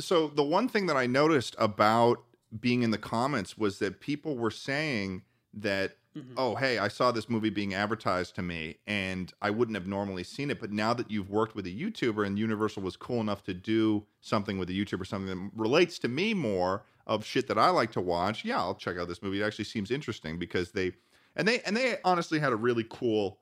so 0.00 0.28
the 0.28 0.42
one 0.42 0.68
thing 0.68 0.86
that 0.86 0.96
I 0.96 1.06
noticed 1.06 1.54
about 1.58 2.24
being 2.60 2.82
in 2.82 2.90
the 2.90 2.98
comments 2.98 3.58
was 3.58 3.78
that 3.80 4.00
people 4.00 4.36
were 4.36 4.50
saying 4.50 5.22
that 5.54 5.96
Mhm. 6.16 6.32
oh 6.38 6.54
hey 6.54 6.78
I 6.78 6.88
saw 6.88 7.12
this 7.12 7.28
movie 7.28 7.50
being 7.50 7.74
advertised 7.74 8.34
to 8.36 8.42
me 8.42 8.78
and 8.86 9.32
I 9.42 9.50
wouldn't 9.50 9.76
have 9.76 9.86
normally 9.86 10.24
seen 10.24 10.50
it 10.50 10.60
but 10.60 10.72
now 10.72 10.94
that 10.94 11.10
you've 11.10 11.28
worked 11.28 11.54
with 11.54 11.66
a 11.66 11.70
YouTuber 11.70 12.26
and 12.26 12.38
Universal 12.38 12.82
was 12.82 12.96
cool 12.96 13.20
enough 13.20 13.42
to 13.44 13.52
do 13.54 14.06
something 14.22 14.58
with 14.58 14.70
a 14.70 14.72
YouTuber 14.72 15.06
something 15.06 15.28
that 15.28 15.50
relates 15.54 15.98
to 15.98 16.08
me 16.08 16.32
more 16.32 16.84
of 17.06 17.22
shit 17.24 17.48
that 17.48 17.58
I 17.58 17.68
like 17.68 17.92
to 17.92 18.00
watch 18.00 18.44
yeah 18.46 18.58
I'll 18.58 18.74
check 18.74 18.96
out 18.96 19.08
this 19.08 19.22
movie 19.22 19.42
it 19.42 19.44
actually 19.44 19.66
seems 19.66 19.90
interesting 19.90 20.38
because 20.38 20.72
they 20.72 20.92
and 21.34 21.46
they 21.46 21.60
and 21.60 21.76
they 21.76 21.98
honestly 22.02 22.38
had 22.38 22.52
a 22.52 22.56
really 22.56 22.86
cool 22.88 23.40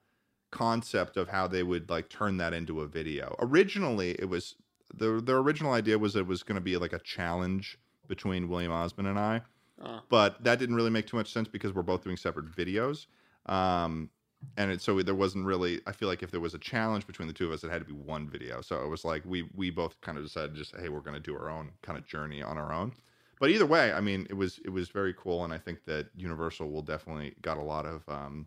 concept 0.51 1.17
of 1.17 1.29
how 1.29 1.47
they 1.47 1.63
would 1.63 1.91
like 1.91 2.09
turn 2.09 2.39
that 2.39 2.53
into 2.53 2.81
a 2.81 2.87
video 2.89 3.37
originally 3.41 4.13
it 4.19 4.29
was 4.29 4.57
the 4.93 5.21
their 5.21 5.39
original 5.39 5.73
idea 5.73 5.99
was 5.99 6.17
it 6.17 6.27
was 6.27 6.43
going 6.43 6.55
to 6.57 6.61
be 6.61 6.77
like 6.77 6.93
a 6.93 6.99
challenge 7.01 7.79
between 8.09 8.49
William 8.49 8.73
Osman 8.73 9.07
and 9.07 9.19
I, 9.19 9.43
uh, 9.83 10.01
but 10.09 10.43
that 10.45 10.59
didn't 10.59 10.75
really 10.77 10.91
make 10.91 11.07
too 11.07 11.17
much 11.17 11.33
sense 11.33 11.49
because 11.49 11.73
we're 11.75 11.83
both 11.83 12.05
doing 12.05 12.17
separate 12.17 12.47
videos. 12.53 13.07
Um, 13.47 14.11
and 14.57 14.71
it, 14.71 14.83
so 14.83 15.01
there 15.03 15.15
wasn't 15.15 15.47
really. 15.47 15.81
I 15.87 15.93
feel 15.93 16.09
like 16.09 16.23
if 16.23 16.31
there 16.31 16.41
was 16.41 16.55
a 16.55 16.59
challenge 16.59 17.07
between 17.07 17.29
the 17.29 17.35
two 17.35 17.47
of 17.47 17.53
us, 17.53 17.65
it 17.65 17.71
had 17.71 17.79
to 17.81 17.87
be 17.87 17.93
one 17.95 18.29
video. 18.29 18.61
So 18.61 18.83
it 18.85 18.89
was 18.89 19.05
like 19.05 19.23
we 19.25 19.49
we 19.55 19.71
both 19.71 20.01
kind 20.03 20.19
of 20.19 20.25
decided 20.25 20.55
just 20.55 20.77
hey, 20.77 20.89
we're 20.91 21.01
going 21.01 21.15
to 21.15 21.21
do 21.21 21.35
our 21.35 21.49
own 21.49 21.71
kind 21.83 21.99
of 21.99 22.07
journey 22.07 22.43
on 22.43 22.59
our 22.59 22.73
own. 22.73 22.93
But 23.41 23.51
either 23.51 23.67
way, 23.67 23.93
I 23.93 24.01
mean, 24.01 24.27
it 24.31 24.35
was 24.35 24.61
it 24.65 24.71
was 24.71 24.91
very 24.91 25.15
cool, 25.15 25.45
and 25.45 25.53
I 25.53 25.59
think 25.59 25.85
that 25.87 26.07
Universal 26.15 26.71
will 26.71 26.83
definitely 26.83 27.35
got 27.43 27.57
a 27.59 27.63
lot 27.63 27.85
of 27.87 28.09
um, 28.09 28.47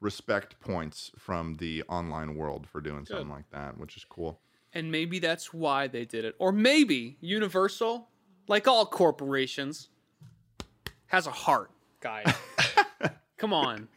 respect 0.00 0.58
points 0.60 1.10
from 1.16 1.56
the 1.56 1.82
online 1.88 2.34
world 2.36 2.66
for 2.66 2.80
doing 2.80 3.06
something 3.06 3.30
like 3.30 3.48
that, 3.52 3.78
which 3.78 3.96
is 3.96 4.04
cool. 4.04 4.40
and 4.74 4.90
maybe 4.92 5.18
that's 5.18 5.52
why 5.54 5.86
they 5.88 6.04
did 6.04 6.24
it. 6.24 6.34
Or 6.38 6.52
maybe 6.52 7.16
Universal, 7.20 8.08
like 8.48 8.66
all 8.68 8.86
corporations, 8.86 9.88
has 11.06 11.26
a 11.26 11.30
heart, 11.30 11.70
guys. 12.00 12.32
Come 13.38 13.52
on. 13.52 13.88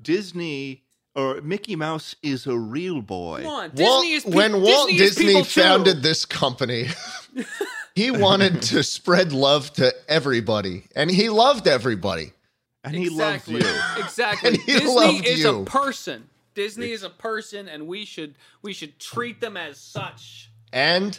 Disney 0.00 0.84
or 1.14 1.40
Mickey 1.40 1.74
Mouse 1.74 2.14
is 2.22 2.46
a 2.46 2.56
real 2.56 3.02
boy. 3.02 3.42
Come 3.42 3.50
on. 3.50 3.72
Walt- 3.74 4.02
Disney 4.02 4.12
is 4.12 4.24
pe- 4.24 4.30
when 4.30 4.62
Walt 4.62 4.88
Disney, 4.88 5.04
is 5.04 5.14
Disney 5.16 5.26
people 5.26 5.44
too. 5.44 5.60
founded 5.62 6.02
this 6.02 6.24
company, 6.24 6.88
he 7.94 8.10
wanted 8.10 8.62
to 8.62 8.82
spread 8.82 9.32
love 9.32 9.72
to 9.74 9.92
everybody, 10.08 10.84
and 10.94 11.10
he 11.10 11.28
loved 11.28 11.66
everybody. 11.66 12.32
And 12.84 12.94
he 12.94 13.06
exactly. 13.06 13.60
loves 13.60 13.96
you. 13.96 14.02
Exactly. 14.04 14.48
And 14.52 14.56
he 14.58 14.72
Disney 14.74 14.94
loved 14.94 15.26
is 15.26 15.40
you. 15.40 15.62
a 15.62 15.64
person. 15.64 16.28
Disney 16.54 16.90
is 16.92 17.02
a 17.02 17.10
person, 17.10 17.68
and 17.68 17.86
we 17.86 18.04
should 18.04 18.34
we 18.62 18.72
should 18.72 18.98
treat 19.00 19.40
them 19.40 19.56
as 19.56 19.78
such. 19.78 20.50
And 20.72 21.18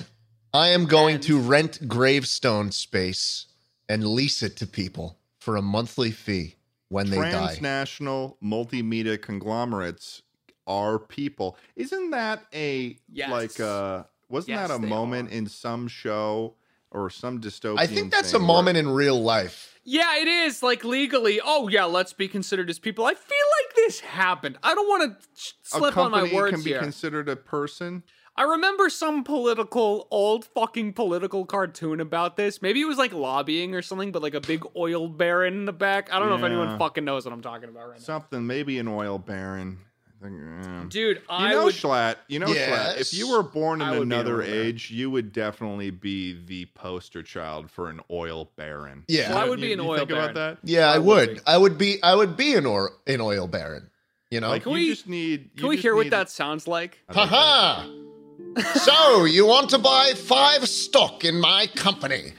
I 0.53 0.69
am 0.69 0.85
going 0.85 1.15
And- 1.15 1.23
to 1.25 1.39
rent 1.39 1.87
gravestone 1.87 2.71
space 2.71 3.45
and 3.87 4.05
lease 4.05 4.41
it 4.41 4.55
to 4.57 4.67
people 4.67 5.17
for 5.39 5.55
a 5.55 5.61
monthly 5.61 6.11
fee 6.11 6.55
when 6.89 7.09
they 7.09 7.17
die. 7.17 7.31
Transnational 7.31 8.37
multimedia 8.43 9.21
conglomerates 9.21 10.21
are 10.65 10.99
people. 10.99 11.57
Isn't 11.75 12.11
that 12.11 12.45
a 12.53 12.97
Yes. 13.11 13.29
like 13.31 13.59
uh 13.59 14.03
wasn't 14.29 14.49
Yes, 14.57 14.67
that 14.69 14.75
a 14.75 14.79
moment 14.79 15.29
are. 15.29 15.33
in 15.33 15.47
some 15.47 15.87
show 15.87 16.55
or 16.91 17.09
some 17.09 17.39
dystopian 17.41 17.79
I 17.79 17.87
think 17.87 18.11
that's 18.11 18.29
a 18.29 18.31
thing 18.33 18.41
where- 18.41 18.47
moment 18.57 18.77
in 18.77 18.89
real 18.89 19.21
life. 19.21 19.79
Yeah, 19.83 20.17
it 20.17 20.27
is 20.27 20.61
like 20.61 20.83
legally. 20.83 21.39
Oh 21.43 21.67
yeah, 21.67 21.85
let's 21.85 22.13
be 22.13 22.27
considered 22.27 22.69
as 22.69 22.77
people. 22.77 23.05
I 23.05 23.13
feel 23.15 23.45
like 23.63 23.75
this 23.75 23.99
happened. 24.01 24.57
I 24.61 24.75
don't 24.75 24.87
want 24.87 25.19
to 25.19 25.27
slip 25.63 25.97
on 25.97 26.11
my 26.11 26.19
company 26.21 26.35
words 26.35 26.53
can 26.55 26.63
be 26.63 26.71
here. 26.71 26.79
considered 26.79 27.27
a 27.29 27.35
person. 27.35 28.03
I 28.39 28.43
remember 28.43 28.89
some 28.89 29.25
political, 29.25 30.07
old 30.09 30.45
fucking 30.45 30.93
political 30.93 31.45
cartoon 31.45 31.99
about 31.99 32.37
this. 32.37 32.61
Maybe 32.61 32.79
it 32.79 32.85
was 32.85 32.97
like 32.97 33.11
lobbying 33.11 33.75
or 33.75 33.81
something, 33.81 34.13
but 34.13 34.21
like 34.21 34.33
a 34.33 34.39
big 34.39 34.63
oil 34.77 35.09
baron 35.09 35.53
in 35.55 35.65
the 35.65 35.73
back. 35.73 36.11
I 36.13 36.19
don't 36.19 36.29
know 36.29 36.35
if 36.37 36.43
anyone 36.43 36.79
fucking 36.79 37.03
knows 37.03 37.25
what 37.25 37.33
I'm 37.33 37.41
talking 37.41 37.67
about 37.67 37.89
right 37.89 37.99
now. 37.99 38.03
Something, 38.03 38.47
maybe 38.47 38.79
an 38.79 38.87
oil 38.87 39.17
baron. 39.19 39.79
I 40.07 40.23
think, 40.23 40.37
yeah. 40.41 40.83
Dude, 40.87 41.17
You 41.17 41.23
I 41.29 41.51
know, 41.51 41.65
would. 41.65 41.75
Schlatt, 41.75 42.15
you 42.29 42.39
know, 42.39 42.47
Schlatt, 42.47 42.99
if 43.01 43.13
you 43.13 43.29
were 43.29 43.43
born 43.43 43.81
in 43.81 43.87
I 43.89 43.91
would 43.99 44.07
be 44.07 44.15
an 44.15 44.21
another 44.21 44.41
age, 44.41 44.89
you 44.89 45.09
would 45.11 45.33
definitely 45.33 45.89
be 45.91 46.39
the 46.45 46.65
poster 46.75 47.21
child 47.21 47.69
for 47.69 47.89
an 47.89 47.99
oil 48.09 48.51
baron. 48.55 49.03
Yeah. 49.09 49.29
Well, 49.31 49.37
I 49.39 49.43
You- 49.43 49.49
would 49.49 49.59
be 49.61 49.73
an 49.73 49.79
you 49.79 49.85
oil 49.89 49.97
think 49.97 50.11
about 50.11 50.33
baron. 50.33 50.57
that? 50.61 50.69
Yeah, 50.69 50.89
I, 50.91 50.95
I 50.95 50.97
would. 50.99 51.29
would. 51.29 51.41
I 51.45 51.57
would 51.57 51.77
be. 51.77 52.01
I 52.01 52.15
would 52.15 52.37
be 52.37 52.53
an 52.55 52.65
or 52.65 52.91
an 53.05 53.19
oil 53.19 53.47
baron. 53.47 53.89
You 54.31 54.39
know. 54.41 54.49
Like 54.49 54.63
Can 54.63 54.71
you 54.73 54.77
we- 54.77 54.89
just 54.89 55.07
need. 55.09 55.51
Can 55.57 55.67
we 55.67 55.75
just 55.75 55.83
hear 55.83 55.95
what 55.95 56.03
need- 56.05 56.13
that 56.13 56.29
sounds 56.29 56.67
like? 56.67 56.99
Haha. 57.09 57.85
so 58.75 59.25
you 59.25 59.45
want 59.45 59.69
to 59.71 59.77
buy 59.77 60.13
five 60.15 60.67
stock 60.67 61.23
in 61.25 61.39
my 61.39 61.67
company? 61.75 62.33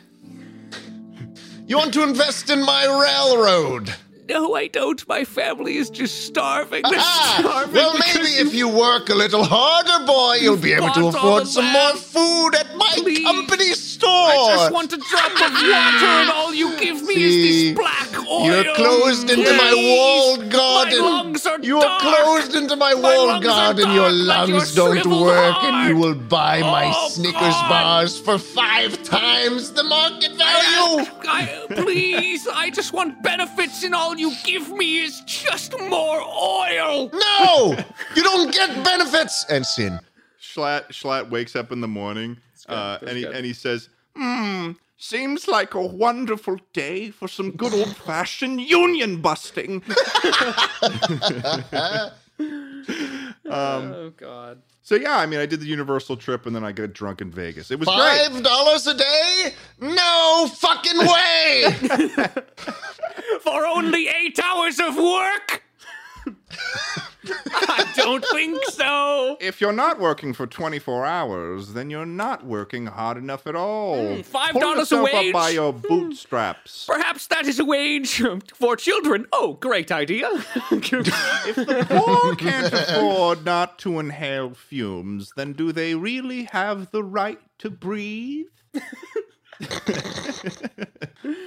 You 1.66 1.76
want 1.76 1.94
to 1.94 2.02
invest 2.02 2.50
in 2.50 2.62
my 2.64 2.84
railroad? 2.84 3.94
No, 4.28 4.54
I 4.54 4.68
don't. 4.68 5.06
My 5.08 5.24
family 5.24 5.76
is 5.76 5.90
just 5.90 6.26
starving. 6.26 6.82
They're 6.88 6.98
Ah, 6.98 7.36
starving. 7.40 7.74
well, 7.74 7.94
maybe 7.98 8.28
if 8.28 8.54
you 8.54 8.68
work 8.68 9.08
a 9.08 9.14
little 9.14 9.44
harder, 9.44 10.04
boy, 10.06 10.38
you'll 10.40 10.56
be 10.56 10.72
able 10.72 10.90
to 10.90 11.06
afford 11.08 11.46
some 11.48 11.64
land. 11.64 11.94
more 11.94 11.96
food 11.96 12.54
at 12.54 12.76
my 12.76 12.92
Please. 12.96 13.24
company 13.24 13.72
store. 14.00 14.10
I 14.10 14.56
just 14.56 14.72
want 14.72 14.92
a 14.92 14.96
drop 14.96 15.32
of 15.32 15.52
water, 15.52 16.12
and 16.20 16.30
all 16.30 16.52
you 16.54 16.76
give 16.78 17.02
me 17.02 17.14
See, 17.14 17.24
is 17.24 17.76
this 17.76 17.78
black 17.78 18.26
oil. 18.28 18.46
You're 18.46 18.74
closed 18.74 19.30
into 19.30 19.52
my 19.54 19.72
walled 19.76 20.50
garden. 20.50 21.00
My 21.00 21.06
lungs 21.10 21.46
are 21.46 21.60
you 21.60 21.78
are 21.78 21.82
dark. 21.82 22.00
closed 22.02 22.54
into 22.54 22.76
my 22.76 22.94
My 22.94 23.00
walled 23.00 23.28
lungs 23.28 23.44
garden. 23.46 23.90
Your 23.92 24.10
dark 24.10 24.48
your 24.48 24.56
lungs 24.56 24.74
don't 24.74 25.06
work, 25.22 25.54
heart. 25.54 25.74
and 25.74 25.88
you 25.88 25.96
will 26.02 26.14
buy 26.14 26.60
my 26.60 26.92
Oh, 26.94 27.08
Snickers 27.10 27.40
God. 27.40 27.68
bars 27.68 28.18
for 28.18 28.38
five 28.38 29.02
times 29.02 29.72
the 29.72 29.84
market 29.84 30.32
value. 30.32 31.06
I, 31.28 31.66
please, 31.70 32.46
I 32.48 32.70
just 32.70 32.92
want 32.92 33.22
benefits, 33.22 33.82
and 33.84 33.94
all 33.94 34.16
you 34.16 34.32
give 34.44 34.70
me 34.70 35.02
is 35.04 35.20
just 35.26 35.78
more 35.78 36.20
oil. 36.20 37.10
No, 37.12 37.76
you 38.16 38.22
don't 38.22 38.52
get 38.52 38.82
benefits. 38.84 39.44
And 39.48 39.64
sin. 39.66 40.00
Schlatt, 40.40 40.88
Schlatt 40.88 41.30
wakes 41.30 41.54
up 41.54 41.70
in 41.70 41.80
the 41.80 41.88
morning 41.88 42.36
uh, 42.70 42.98
and, 43.06 43.16
he, 43.16 43.22
good. 43.24 43.34
and 43.34 43.46
he 43.46 43.52
says, 43.52 43.88
Hmm, 44.16 44.72
seems 44.96 45.48
like 45.48 45.74
a 45.74 45.84
wonderful 45.84 46.58
day 46.72 47.10
for 47.10 47.28
some 47.28 47.52
good 47.52 47.72
old 47.72 47.96
fashioned 47.96 48.60
union 48.60 49.20
busting. 49.20 49.82
Um, 53.50 53.92
oh 53.92 54.12
God. 54.16 54.62
so, 54.82 54.94
yeah, 54.94 55.16
I 55.18 55.26
mean, 55.26 55.40
I 55.40 55.46
did 55.46 55.60
the 55.60 55.66
Universal 55.66 56.18
trip 56.18 56.46
and 56.46 56.54
then 56.54 56.62
I 56.62 56.70
got 56.70 56.92
drunk 56.92 57.20
in 57.20 57.30
Vegas. 57.32 57.70
It 57.72 57.80
was. 57.80 57.88
Five 57.88 58.42
dollars 58.44 58.86
a 58.86 58.94
day? 58.94 59.54
No 59.80 60.48
fucking 60.54 60.98
way. 60.98 61.64
For 63.42 63.66
only 63.66 64.08
eight 64.08 64.38
hours 64.38 64.78
of 64.78 64.96
work? 64.96 65.64
I 67.52 67.92
don't 67.96 68.24
think 68.26 68.64
so. 68.66 69.36
If 69.40 69.60
you're 69.60 69.72
not 69.72 70.00
working 70.00 70.32
for 70.32 70.46
24 70.46 71.04
hours, 71.04 71.72
then 71.74 71.90
you're 71.90 72.06
not 72.06 72.44
working 72.44 72.86
hard 72.86 73.16
enough 73.16 73.46
at 73.46 73.54
all. 73.54 73.96
Mm, 73.96 74.26
$5 74.26 74.52
Pull 74.52 74.98
a 74.98 75.02
wage? 75.02 75.28
up 75.28 75.32
by 75.32 75.50
your 75.50 75.72
hmm. 75.72 75.86
bootstraps. 75.86 76.86
Perhaps 76.86 77.26
that 77.28 77.46
is 77.46 77.58
a 77.58 77.64
wage 77.64 78.22
um, 78.22 78.40
for 78.54 78.76
children. 78.76 79.26
Oh, 79.32 79.54
great 79.54 79.92
idea. 79.92 80.28
If 80.70 81.56
the 81.56 81.86
poor 81.88 82.36
can't 82.36 82.72
afford 82.72 83.44
not 83.44 83.78
to 83.80 83.98
inhale 83.98 84.54
fumes, 84.54 85.32
then 85.36 85.52
do 85.52 85.72
they 85.72 85.94
really 85.94 86.44
have 86.52 86.90
the 86.90 87.02
right 87.02 87.40
to 87.58 87.70
breathe? 87.70 88.46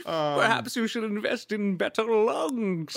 Um, 0.05 0.39
Perhaps 0.39 0.75
you 0.75 0.87
should 0.87 1.03
invest 1.03 1.51
in 1.51 1.77
better 1.77 2.03
lungs. 2.03 2.95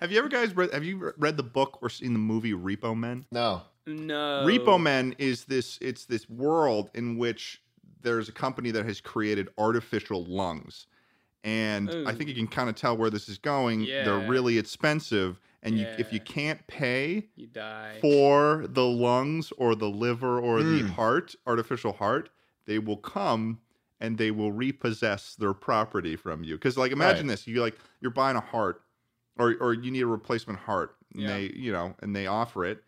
Have 0.00 0.12
you 0.12 0.18
ever 0.18 0.28
guys 0.28 0.54
read? 0.54 0.72
Have 0.72 0.84
you 0.84 1.12
read 1.16 1.36
the 1.36 1.42
book 1.42 1.78
or 1.82 1.88
seen 1.90 2.12
the 2.12 2.18
movie 2.18 2.52
Repo 2.52 2.96
Men? 2.96 3.26
No. 3.30 3.62
No. 3.86 4.44
Repo 4.46 4.80
Men 4.80 5.14
is 5.18 5.44
this. 5.44 5.78
It's 5.80 6.04
this 6.04 6.28
world 6.28 6.90
in 6.94 7.16
which 7.18 7.62
there's 8.02 8.28
a 8.28 8.32
company 8.32 8.70
that 8.72 8.84
has 8.84 9.00
created 9.00 9.48
artificial 9.58 10.24
lungs, 10.24 10.86
and 11.44 11.90
I 12.06 12.12
think 12.12 12.28
you 12.28 12.34
can 12.34 12.48
kind 12.48 12.68
of 12.68 12.74
tell 12.76 12.96
where 12.96 13.10
this 13.10 13.28
is 13.28 13.38
going. 13.38 13.82
Yeah. 13.82 14.04
They're 14.04 14.18
really 14.28 14.58
expensive, 14.58 15.40
and 15.62 15.78
you, 15.78 15.86
if 15.98 16.12
you 16.12 16.20
can't 16.20 16.64
pay 16.66 17.28
You 17.36 17.46
die. 17.46 17.98
for 18.00 18.66
the 18.68 18.84
lungs 18.84 19.52
or 19.58 19.74
the 19.74 19.88
liver 19.88 20.38
or 20.40 20.62
the 20.62 20.82
Mm. 20.82 20.90
heart, 20.90 21.34
artificial 21.46 21.92
heart, 21.94 22.30
they 22.66 22.78
will 22.78 22.96
come 22.96 23.60
and 24.00 24.18
they 24.18 24.30
will 24.32 24.50
repossess 24.52 25.36
their 25.36 25.54
property 25.54 26.16
from 26.16 26.42
you. 26.42 26.54
Because 26.56 26.76
like 26.76 26.90
imagine 26.92 27.26
Right. 27.28 27.32
this, 27.34 27.46
you 27.46 27.60
like 27.60 27.78
you're 28.00 28.10
buying 28.10 28.36
a 28.36 28.40
heart 28.40 28.82
or 29.38 29.54
or 29.60 29.74
you 29.74 29.90
need 29.90 30.02
a 30.02 30.06
replacement 30.06 30.58
heart. 30.60 30.96
And 31.14 31.22
Yeah. 31.22 31.28
they 31.36 31.52
you 31.54 31.72
know, 31.72 31.94
and 32.00 32.14
they 32.14 32.26
offer 32.26 32.64
it 32.64 32.82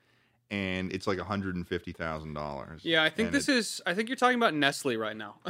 and 0.51 0.93
it's 0.93 1.07
like 1.07 1.19
hundred 1.19 1.57
and 1.57 1.67
fifty 1.67 1.93
thousand 1.93 2.35
dollars. 2.35 2.83
Yeah, 2.85 3.03
I 3.03 3.11
think 3.11 3.33
this 3.33 3.49
is. 3.49 3.81
I 3.87 3.95
think 3.95 4.09
you're 4.09 4.17
talking 4.17 4.37
about 4.39 4.55
Nestle 4.55 4.97
right 4.97 5.17
now. 5.17 5.37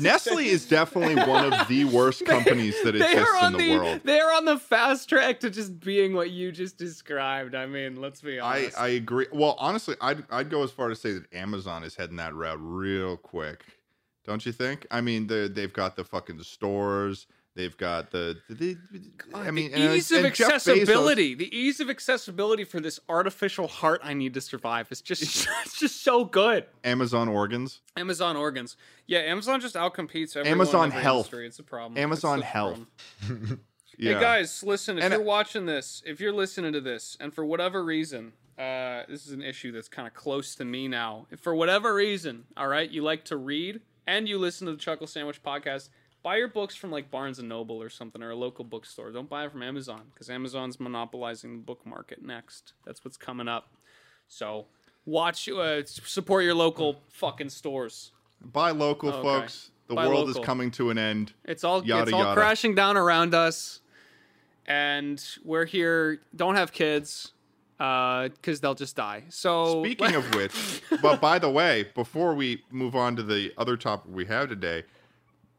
Nestle 0.00 0.46
is 0.46 0.66
definitely 0.66 1.14
one 1.24 1.52
of 1.52 1.68
the 1.68 1.84
worst 1.92 2.24
companies 2.26 2.74
that 2.82 2.92
They 2.92 3.12
exists 3.12 3.42
in 3.44 3.52
the, 3.56 3.70
world. 3.78 4.00
They're 4.04 4.32
on 4.34 4.44
the 4.44 4.58
fast 4.58 5.08
track 5.08 5.40
to 5.40 5.50
just 5.50 5.80
being 5.80 6.14
what 6.14 6.30
you 6.30 6.52
just 6.52 6.76
described. 6.78 7.54
I 7.54 7.66
mean, 7.66 7.96
let's 8.00 8.20
be 8.20 8.38
honest. 8.38 8.78
I 8.78 8.88
agree. 8.88 9.26
Well, 9.32 9.56
honestly, 9.58 9.96
I'd 10.00 10.24
I'd 10.30 10.50
go 10.50 10.62
as 10.62 10.70
far 10.70 10.88
to 10.88 10.96
say 10.96 11.12
that 11.12 11.32
Amazon 11.32 11.84
is 11.84 11.94
heading 11.94 12.16
that 12.16 12.34
route 12.34 12.58
real 12.60 13.16
quick. 13.16 13.64
Don't 14.24 14.44
you 14.44 14.52
think? 14.52 14.86
I 14.90 15.00
mean, 15.00 15.26
they 15.28 15.48
they've 15.48 15.72
got 15.72 15.96
the 15.96 16.04
fucking 16.04 16.42
stores. 16.42 17.26
They've 17.56 17.76
got 17.76 18.10
the. 18.10 18.36
the, 18.48 18.76
the- 18.92 19.00
I 19.34 19.50
mean, 19.50 19.72
the 19.72 19.78
and- 19.78 19.94
ease 19.96 20.12
of 20.12 20.24
and 20.24 20.34
Jeff 20.34 20.48
Bezos- 20.50 20.54
accessibility. 20.54 21.34
The 21.34 21.56
ease 21.56 21.80
of 21.80 21.88
accessibility 21.90 22.64
for 22.64 22.78
this 22.80 23.00
artificial 23.08 23.66
heart 23.66 24.00
I 24.04 24.12
need 24.12 24.34
to 24.34 24.40
survive 24.40 24.92
is 24.92 25.00
just 25.00 25.22
it's 25.64 25.78
just 25.80 26.04
so 26.04 26.24
good. 26.24 26.66
Amazon 26.84 27.28
organs. 27.28 27.80
Amazon 27.96 28.36
organs. 28.36 28.76
Yeah, 29.06 29.20
Amazon 29.20 29.60
just 29.60 29.74
outcompetes 29.74 30.36
everyone 30.36 30.60
Amazon 30.60 30.88
every 30.90 31.02
Health. 31.02 31.16
industry. 31.26 31.46
It's 31.46 31.58
a 31.58 31.62
problem. 31.64 31.96
Amazon 31.98 32.42
Health. 32.42 32.80
problem. 33.26 33.60
Yeah. 33.98 34.12
Hey 34.16 34.20
guys, 34.20 34.62
listen. 34.62 34.98
If 34.98 35.04
And 35.04 35.12
you're 35.14 35.22
I- 35.22 35.24
watching 35.24 35.64
this, 35.64 36.02
if 36.04 36.20
you're 36.20 36.30
listening 36.34 36.74
to 36.74 36.82
this, 36.82 37.16
and 37.18 37.32
for 37.32 37.46
whatever 37.46 37.82
reason, 37.82 38.34
uh, 38.58 39.04
this 39.08 39.24
is 39.26 39.32
an 39.32 39.40
issue 39.40 39.72
that's 39.72 39.88
kind 39.88 40.06
of 40.06 40.12
close 40.12 40.54
to 40.56 40.66
me 40.66 40.86
now. 40.86 41.26
If 41.30 41.40
for 41.40 41.54
whatever 41.54 41.94
reason, 41.94 42.44
all 42.58 42.68
right, 42.68 42.90
you 42.90 43.00
like 43.02 43.24
to 43.24 43.38
read 43.38 43.80
and 44.06 44.28
you 44.28 44.36
listen 44.38 44.66
to 44.66 44.72
the 44.72 44.78
Chuckle 44.78 45.06
Sandwich 45.06 45.42
podcast, 45.42 45.88
buy 46.26 46.34
your 46.38 46.48
books 46.48 46.74
from 46.74 46.90
like 46.90 47.08
Barnes 47.08 47.38
and 47.38 47.48
Noble 47.48 47.80
or 47.80 47.88
something 47.88 48.20
or 48.20 48.30
a 48.30 48.34
local 48.34 48.64
bookstore. 48.64 49.12
Don't 49.12 49.28
buy 49.30 49.44
it 49.44 49.52
from 49.52 49.62
Amazon 49.62 50.00
because 50.12 50.28
Amazon's 50.28 50.80
monopolizing 50.80 51.52
the 51.52 51.62
book 51.62 51.86
market 51.86 52.20
next. 52.20 52.72
That's 52.84 53.04
what's 53.04 53.16
coming 53.16 53.46
up. 53.46 53.68
So 54.26 54.66
watch, 55.04 55.48
uh, 55.48 55.82
support 55.84 56.42
your 56.42 56.54
local 56.54 57.00
fucking 57.10 57.50
stores. 57.50 58.10
Buy 58.40 58.72
local, 58.72 59.10
Okay. 59.10 59.22
folks. 59.22 59.70
The 59.86 59.94
Buy 59.94 60.08
world 60.08 60.26
local. 60.26 60.42
is 60.42 60.44
coming 60.44 60.72
to 60.72 60.90
an 60.90 60.98
end. 60.98 61.32
It's 61.44 61.62
all 61.62 61.84
Yada, 61.86 62.02
it's 62.02 62.12
all 62.12 62.18
yada. 62.18 62.34
crashing 62.34 62.74
down 62.74 62.96
around 62.96 63.32
us, 63.32 63.80
and 64.66 65.24
we're 65.44 65.64
here. 65.64 66.20
Don't 66.34 66.56
have 66.56 66.72
kids, 66.72 67.30
because 67.78 68.58
they'll 68.60 68.74
just 68.74 68.96
die. 68.96 69.22
So 69.28 69.84
Speaking 69.84 70.16
of 70.16 70.24
which, 70.34 70.82
but 71.00 71.20
by 71.20 71.38
the 71.38 71.48
way, 71.48 71.86
before 71.94 72.34
we 72.34 72.64
move 72.72 72.96
on 72.96 73.14
to 73.14 73.22
the 73.22 73.52
other 73.56 73.76
topic 73.76 74.10
we 74.12 74.24
have 74.24 74.48
today, 74.48 74.82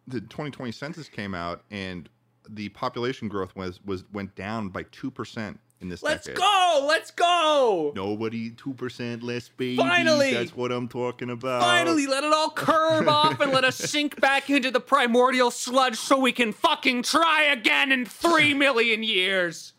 the 0.08 0.22
2020 0.22 0.72
census 0.72 1.10
came 1.10 1.34
out 1.34 1.64
and 1.72 2.10
the 2.50 2.70
population 2.70 3.28
growth 3.28 3.56
was 3.56 3.80
was 3.86 4.04
went 4.14 4.34
down 4.36 4.70
by 4.70 4.84
two 4.92 5.12
percent 5.12 5.60
in 5.80 5.90
this 5.90 6.02
let's 6.02 6.26
decade. 6.26 6.40
go, 6.40 6.86
let's 6.88 7.12
go. 7.12 7.92
Nobody 7.96 8.52
two 8.52 8.74
percent 8.74 9.22
less 9.22 9.50
babies. 9.50 9.78
Finally! 9.78 10.34
that's 10.34 10.56
what 10.56 10.72
I'm 10.72 10.88
talking 10.88 11.30
about. 11.30 11.62
Finally, 11.62 12.08
let 12.08 12.24
it 12.24 12.34
all 12.34 12.50
curve 12.50 13.08
off 13.08 13.40
and 13.42 13.52
let 13.52 13.64
us 13.64 13.76
sink 13.76 14.20
back 14.20 14.50
into 14.50 14.72
the 14.72 14.80
primordial 14.80 15.52
sludge 15.52 15.98
so 15.98 16.18
we 16.18 16.32
can 16.32 16.52
fucking 16.54 17.04
try 17.04 17.44
again 17.44 17.92
in 17.92 18.06
three 18.06 18.54
million 18.54 19.04
years. 19.04 19.74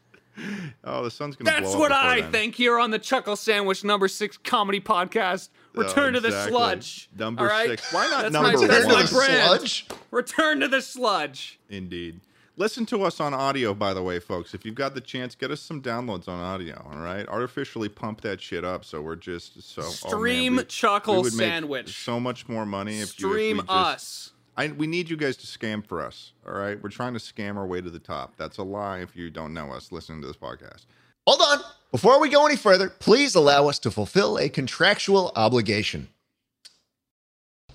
Oh, 0.85 1.03
the 1.03 1.11
sun's 1.11 1.35
gonna. 1.37 1.51
That's 1.51 1.75
what 1.75 1.91
I 1.91 2.21
then. 2.21 2.33
think 2.33 2.55
here 2.55 2.79
on 2.79 2.91
the 2.91 2.99
Chuckle 2.99 3.35
Sandwich 3.35 3.83
number 3.83 4.07
six 4.09 4.37
comedy 4.37 4.81
podcast. 4.81 5.49
Return 5.79 6.15
to 6.15 6.21
the 6.21 6.47
sludge. 6.49 7.09
Number 7.17 7.43
All 7.43 7.49
right? 7.49 7.69
six. 7.71 7.93
Why 7.93 8.09
not 8.09 8.23
That's 8.23 8.33
number 8.33 8.53
my, 8.59 8.67
that's 8.67 8.87
one? 8.87 8.95
my 8.95 9.03
The 9.05 9.13
brand. 9.15 9.47
sludge? 9.61 9.87
Return 10.11 10.61
to 10.61 10.69
the 10.69 10.81
sludge. 10.83 11.59
Indeed. 11.71 12.21
Listen 12.57 12.85
to 12.87 13.05
us 13.05 13.21
on 13.21 13.33
audio, 13.35 13.73
by 13.73 13.95
the 13.95 14.03
way, 14.03 14.19
folks. 14.19 14.53
If 14.53 14.65
you've 14.67 14.75
got 14.75 14.95
the 14.97 15.01
chance, 15.01 15.37
get 15.37 15.53
us 15.53 15.61
some 15.61 15.81
downloads 15.81 16.27
on 16.27 16.41
audio. 16.41 16.85
All 16.93 16.99
right, 16.99 17.25
artificially 17.29 17.89
pump 17.89 18.21
that 18.23 18.41
shit 18.41 18.65
up, 18.65 18.85
so 18.85 19.01
we're 19.01 19.15
just 19.15 19.63
so. 19.63 19.83
oh, 19.83 19.85
man, 19.85 19.93
Stream 19.93 20.57
we- 20.57 20.65
Chuckle 20.65 21.23
we 21.23 21.31
Sandwich. 21.31 22.03
So 22.05 22.19
much 22.19 22.49
more 22.49 22.67
money 22.67 22.95
if 22.95 23.21
you 23.21 23.29
if 23.29 23.33
Stream 23.33 23.57
we 23.59 23.63
just, 23.63 23.71
us. 23.71 24.31
I, 24.57 24.67
we 24.69 24.89
need 24.89 25.09
you 25.09 25.17
guys 25.17 25.37
to 25.37 25.47
scam 25.47 25.87
for 25.87 26.05
us. 26.05 26.33
All 26.45 26.53
right, 26.53 26.83
we're 26.83 26.89
trying 26.91 27.13
to 27.13 27.21
scam 27.21 27.57
our 27.57 27.65
way 27.67 27.81
to 27.81 27.91
the 27.91 28.01
top. 28.01 28.33
That's 28.37 28.59
a 28.59 28.65
lie. 28.65 28.99
If 29.03 29.15
you 29.15 29.31
don't 29.31 29.55
know 29.55 29.71
us, 29.71 29.93
listening 29.93 30.21
to 30.23 30.27
this 30.27 30.37
podcast. 30.37 30.87
Hold 31.29 31.43
on. 31.43 31.59
Before 31.91 32.19
we 32.23 32.31
go 32.31 32.47
any 32.47 32.57
further, 32.57 32.89
please 32.89 33.35
allow 33.35 33.69
us 33.69 33.79
to 33.81 33.91
fulfill 33.91 34.39
a 34.39 34.49
contractual 34.49 35.31
obligation. 35.37 36.09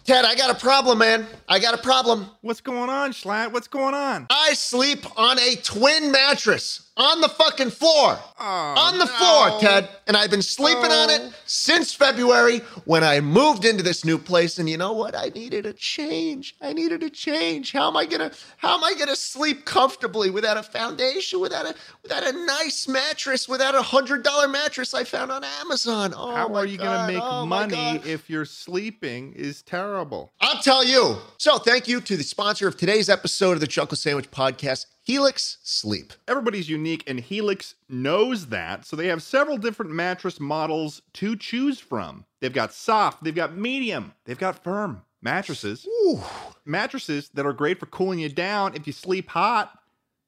Ted, 0.05 0.25
I 0.25 0.33
got 0.33 0.49
a 0.49 0.59
problem, 0.59 0.97
man. 0.97 1.27
I 1.47 1.59
got 1.59 1.75
a 1.75 1.77
problem. 1.77 2.31
What's 2.41 2.61
going 2.61 2.89
on, 2.89 3.11
Schlatt? 3.11 3.53
What's 3.53 3.67
going 3.67 3.93
on? 3.93 4.25
I 4.31 4.53
sleep 4.53 5.05
on 5.19 5.37
a 5.37 5.55
twin 5.57 6.11
mattress 6.11 6.82
on 6.95 7.21
the 7.21 7.27
fucking 7.29 7.71
floor. 7.71 8.19
Oh, 8.39 8.45
on 8.45 8.99
the 8.99 9.05
no. 9.05 9.11
floor, 9.11 9.59
Ted. 9.59 9.89
And 10.05 10.15
I've 10.15 10.29
been 10.29 10.41
sleeping 10.43 10.91
on 10.91 11.09
Oh. 11.09 11.13
it 11.15 11.33
since 11.45 11.93
February 11.93 12.59
when 12.85 13.03
I 13.03 13.19
moved 13.19 13.65
into 13.65 13.81
this 13.83 14.05
new 14.05 14.17
place. 14.19 14.59
And 14.59 14.69
you 14.69 14.77
know 14.77 14.93
what? 14.93 15.15
I 15.15 15.29
needed 15.29 15.65
a 15.65 15.73
change. 15.73 16.55
I 16.61 16.73
needed 16.73 17.01
a 17.01 17.09
change. 17.09 17.71
How 17.71 17.87
am 17.87 17.97
I 17.97 18.05
gonna 18.05 18.31
how 18.57 18.75
am 18.77 18.83
I 18.83 18.93
gonna 18.93 19.15
sleep 19.15 19.65
comfortably 19.65 20.29
without 20.29 20.57
a 20.57 20.63
foundation, 20.63 21.39
without 21.39 21.65
a 21.65 21.73
without 22.03 22.23
a 22.27 22.31
nice 22.45 22.87
mattress, 22.87 23.47
without 23.49 23.73
a 23.75 23.81
hundred 23.81 24.21
dollar 24.23 24.47
mattress 24.47 24.93
I 24.93 25.03
found 25.03 25.31
on 25.31 25.43
Amazon? 25.61 26.13
Oh 26.15 26.35
How 26.35 26.53
are 26.53 26.65
you 26.65 26.77
God. 26.77 26.83
going 26.83 27.07
to 27.07 27.13
make 27.13 27.23
Oh 27.23 27.45
money 27.45 28.01
if 28.05 28.29
your 28.29 28.45
sleeping 28.45 29.33
is 29.33 29.61
terrible? 29.63 30.31
I'll 30.41 30.61
tell 30.61 30.83
you. 30.83 31.17
So 31.37 31.57
thank 31.57 31.87
you 31.87 32.01
to 32.01 32.17
the 32.17 32.23
sponsor 32.23 32.67
of 32.67 32.77
today's 32.77 33.09
episode 33.09 33.53
of 33.53 33.61
the 33.61 33.67
Chuckle 33.67 33.97
Sandwich 33.97 34.29
Podcast, 34.31 34.85
Helix 35.05 35.57
Sleep. 35.63 36.13
Everybody's 36.29 36.69
unique, 36.69 37.03
and 37.07 37.19
Helix 37.19 37.75
knows 37.89 38.47
that. 38.47 38.85
So 38.85 38.95
they 38.95 39.07
have 39.07 39.21
several 39.21 39.57
different 39.57 39.91
mattress 39.91 40.39
models 40.39 41.01
to 41.13 41.35
choose 41.35 41.79
from. 41.79 42.25
They've 42.39 42.53
got 42.53 42.73
soft, 42.73 43.23
they've 43.23 43.35
got 43.35 43.57
medium, 43.57 44.13
they've 44.23 44.37
got 44.37 44.63
firm 44.63 45.01
mattresses. 45.21 45.85
Ooh. 45.85 46.21
Mattresses 46.65 47.29
that 47.33 47.45
are 47.45 47.53
great 47.53 47.79
for 47.79 47.85
cooling 47.87 48.19
you 48.19 48.29
down 48.29 48.75
if 48.75 48.87
you 48.87 48.93
sleep 48.93 49.29
hot, 49.29 49.77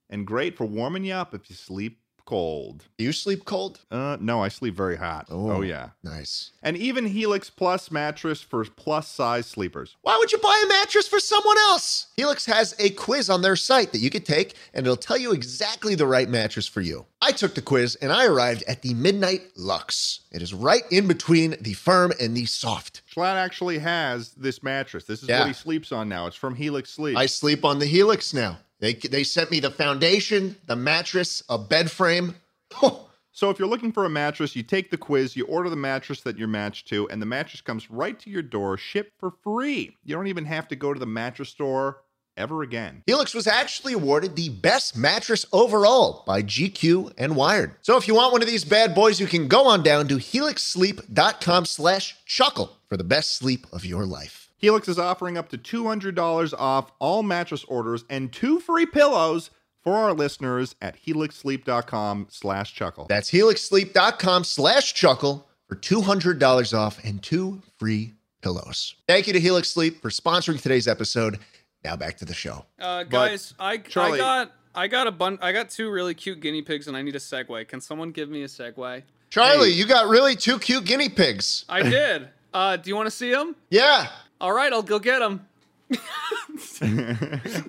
and 0.09 0.27
great 0.27 0.57
for 0.57 0.65
warming 0.65 1.05
you 1.05 1.13
up 1.13 1.33
if 1.33 1.49
you 1.49 1.55
sleep 1.55 1.99
cold. 2.25 2.83
Do 2.97 3.03
you 3.03 3.11
sleep 3.11 3.45
cold? 3.45 3.79
Uh, 3.91 4.17
no, 4.19 4.41
I 4.43 4.47
sleep 4.49 4.75
very 4.75 4.97
hot. 4.97 5.27
Oh. 5.29 5.51
oh 5.51 5.61
yeah. 5.61 5.89
Nice. 6.03 6.51
And 6.63 6.75
even 6.77 7.05
Helix 7.05 7.49
Plus 7.49 7.91
mattress 7.91 8.41
for 8.41 8.65
plus 8.65 9.07
size 9.07 9.45
sleepers. 9.45 9.95
Why 10.01 10.17
would 10.17 10.31
you 10.31 10.37
buy 10.39 10.61
a 10.65 10.67
mattress 10.67 11.07
for 11.07 11.19
someone 11.19 11.57
else? 11.69 12.07
Helix 12.17 12.45
has 12.45 12.75
a 12.79 12.89
quiz 12.89 13.29
on 13.29 13.41
their 13.41 13.55
site 13.55 13.91
that 13.91 13.99
you 13.99 14.09
could 14.09 14.25
take, 14.25 14.55
and 14.73 14.85
it'll 14.85 14.97
tell 14.97 15.17
you 15.17 15.31
exactly 15.31 15.95
the 15.95 16.07
right 16.07 16.27
mattress 16.29 16.67
for 16.67 16.81
you. 16.81 17.05
I 17.21 17.31
took 17.31 17.55
the 17.55 17.61
quiz 17.61 17.95
and 17.95 18.11
I 18.11 18.25
arrived 18.25 18.63
at 18.67 18.81
the 18.81 18.93
Midnight 18.93 19.41
Luxe. 19.55 20.21
It 20.31 20.41
is 20.41 20.53
right 20.53 20.83
in 20.91 21.07
between 21.07 21.55
the 21.61 21.73
firm 21.73 22.11
and 22.19 22.35
the 22.35 22.45
soft. 22.45 23.01
Schlatt 23.11 23.35
actually 23.35 23.79
has 23.79 24.31
this 24.31 24.61
mattress. 24.61 25.05
This 25.05 25.23
is 25.23 25.29
Yeah. 25.29 25.39
what 25.39 25.47
he 25.47 25.53
sleeps 25.53 25.91
on 25.91 26.09
now. 26.09 26.27
It's 26.27 26.35
from 26.35 26.55
Helix 26.55 26.91
Sleep. 26.91 27.17
I 27.17 27.25
sleep 27.25 27.65
on 27.65 27.79
the 27.79 27.85
Helix 27.85 28.33
now. 28.33 28.59
They, 28.79 28.93
they 28.93 29.23
sent 29.23 29.51
me 29.51 29.59
the 29.59 29.71
foundation, 29.71 30.57
the 30.65 30.75
mattress, 30.75 31.43
a 31.49 31.57
bed 31.57 31.91
frame. 31.91 32.35
So 33.35 33.49
if 33.49 33.59
you're 33.59 33.67
looking 33.67 33.91
for 33.91 34.05
a 34.05 34.09
mattress, 34.09 34.55
you 34.55 34.63
take 34.63 34.89
the 34.89 34.97
quiz, 34.97 35.35
you 35.35 35.45
order 35.47 35.69
the 35.69 35.75
mattress 35.75 36.21
that 36.21 36.37
you're 36.37 36.47
matched 36.47 36.87
to, 36.87 37.09
and 37.09 37.21
the 37.21 37.25
mattress 37.25 37.59
comes 37.59 37.91
right 37.91 38.17
to 38.21 38.29
your 38.29 38.41
door, 38.41 38.77
shipped 38.77 39.11
for 39.19 39.33
free. 39.43 39.97
You 40.05 40.15
don't 40.15 40.27
even 40.27 40.45
have 40.45 40.69
to 40.69 40.77
go 40.77 40.93
to 40.93 40.99
the 41.01 41.05
mattress 41.05 41.49
store 41.49 41.97
ever 42.37 42.63
again. 42.63 43.03
Helix 43.05 43.33
was 43.33 43.45
actually 43.45 43.91
awarded 43.91 44.37
the 44.37 44.47
best 44.47 44.95
mattress 44.95 45.45
overall 45.51 46.23
by 46.25 46.43
GQ 46.43 47.13
and 47.17 47.35
Wired. 47.35 47.75
So 47.81 47.97
if 47.97 48.07
you 48.07 48.15
want 48.15 48.31
one 48.31 48.41
of 48.41 48.47
these 48.47 48.63
bad 48.63 48.95
boys, 48.95 49.19
you 49.19 49.27
can 49.27 49.49
go 49.49 49.67
on 49.67 49.83
down 49.83 50.07
to 50.07 50.15
helixsleep.com 50.15 51.65
slash 51.65 52.15
chuckle 52.25 52.77
for 52.87 52.95
the 52.95 53.03
best 53.03 53.35
sleep 53.35 53.67
of 53.73 53.83
your 53.83 54.05
life. 54.05 54.44
Helix 54.65 54.87
is 54.87 54.97
offering 54.97 55.37
up 55.37 55.47
to 55.49 55.59
$200 55.59 56.53
off 56.57 56.91
all 56.97 57.21
mattress 57.21 57.63
orders 57.65 58.03
and 58.09 58.33
two 58.33 58.59
free 58.59 58.87
pillows 58.87 59.51
for 59.83 59.93
our 59.93 60.11
listeners 60.11 60.75
at 60.81 60.97
helixsleep.com 61.05 62.25
slash 62.31 62.73
chuckle. 62.73 63.05
That's 63.07 63.29
helixsleep.com 63.29 64.43
slash 64.43 64.95
chuckle 64.95 65.47
for 65.69 65.75
$200 65.75 66.75
off 66.75 66.99
and 67.03 67.21
two 67.21 67.61
free 67.77 68.13
pillows. 68.41 68.95
Thank 69.07 69.27
you 69.27 69.33
to 69.33 69.39
Helix 69.39 69.69
Sleep 69.69 70.01
for 70.01 70.09
sponsoring 70.09 70.59
today's 70.59 70.87
episode. 70.87 71.37
Now 71.83 71.95
back 71.95 72.17
to 72.17 72.25
the 72.25 72.33
show. 72.33 72.65
Uh, 72.79 73.03
guys, 73.03 73.53
I, 73.59 73.77
Charlie- 73.77 74.19
I 74.19 74.23
got 74.45 74.51
I 74.73 74.87
got 74.87 75.05
a 75.05 75.11
bun 75.11 75.37
I 75.43 75.51
got 75.51 75.69
two 75.69 75.91
really 75.91 76.15
cute 76.15 76.39
guinea 76.39 76.63
pigs 76.63 76.87
and 76.87 76.97
I 76.97 77.03
need 77.03 77.15
a 77.15 77.19
segue. 77.19 77.67
Can 77.67 77.79
someone 77.81 78.09
give 78.09 78.29
me 78.29 78.41
a 78.41 78.47
segue? 78.47 79.03
Charlie, 79.29 79.69
you 79.69 79.85
got 79.85 80.07
really 80.07 80.35
two 80.35 80.57
cute 80.57 80.85
guinea 80.85 81.09
pigs. 81.09 81.65
I 81.69 81.83
did. 81.83 82.29
Uh, 82.51 82.77
do 82.77 82.89
you 82.89 82.95
want 82.95 83.05
to 83.05 83.11
see 83.11 83.29
them? 83.31 83.55
Yeah. 83.69 84.07
All 84.45 84.53
right, 84.53 84.71
I'll 84.71 84.83
go 84.83 84.99
get 84.99 85.17
them. 85.17 85.47
this 85.89 86.81
is 86.83 87.63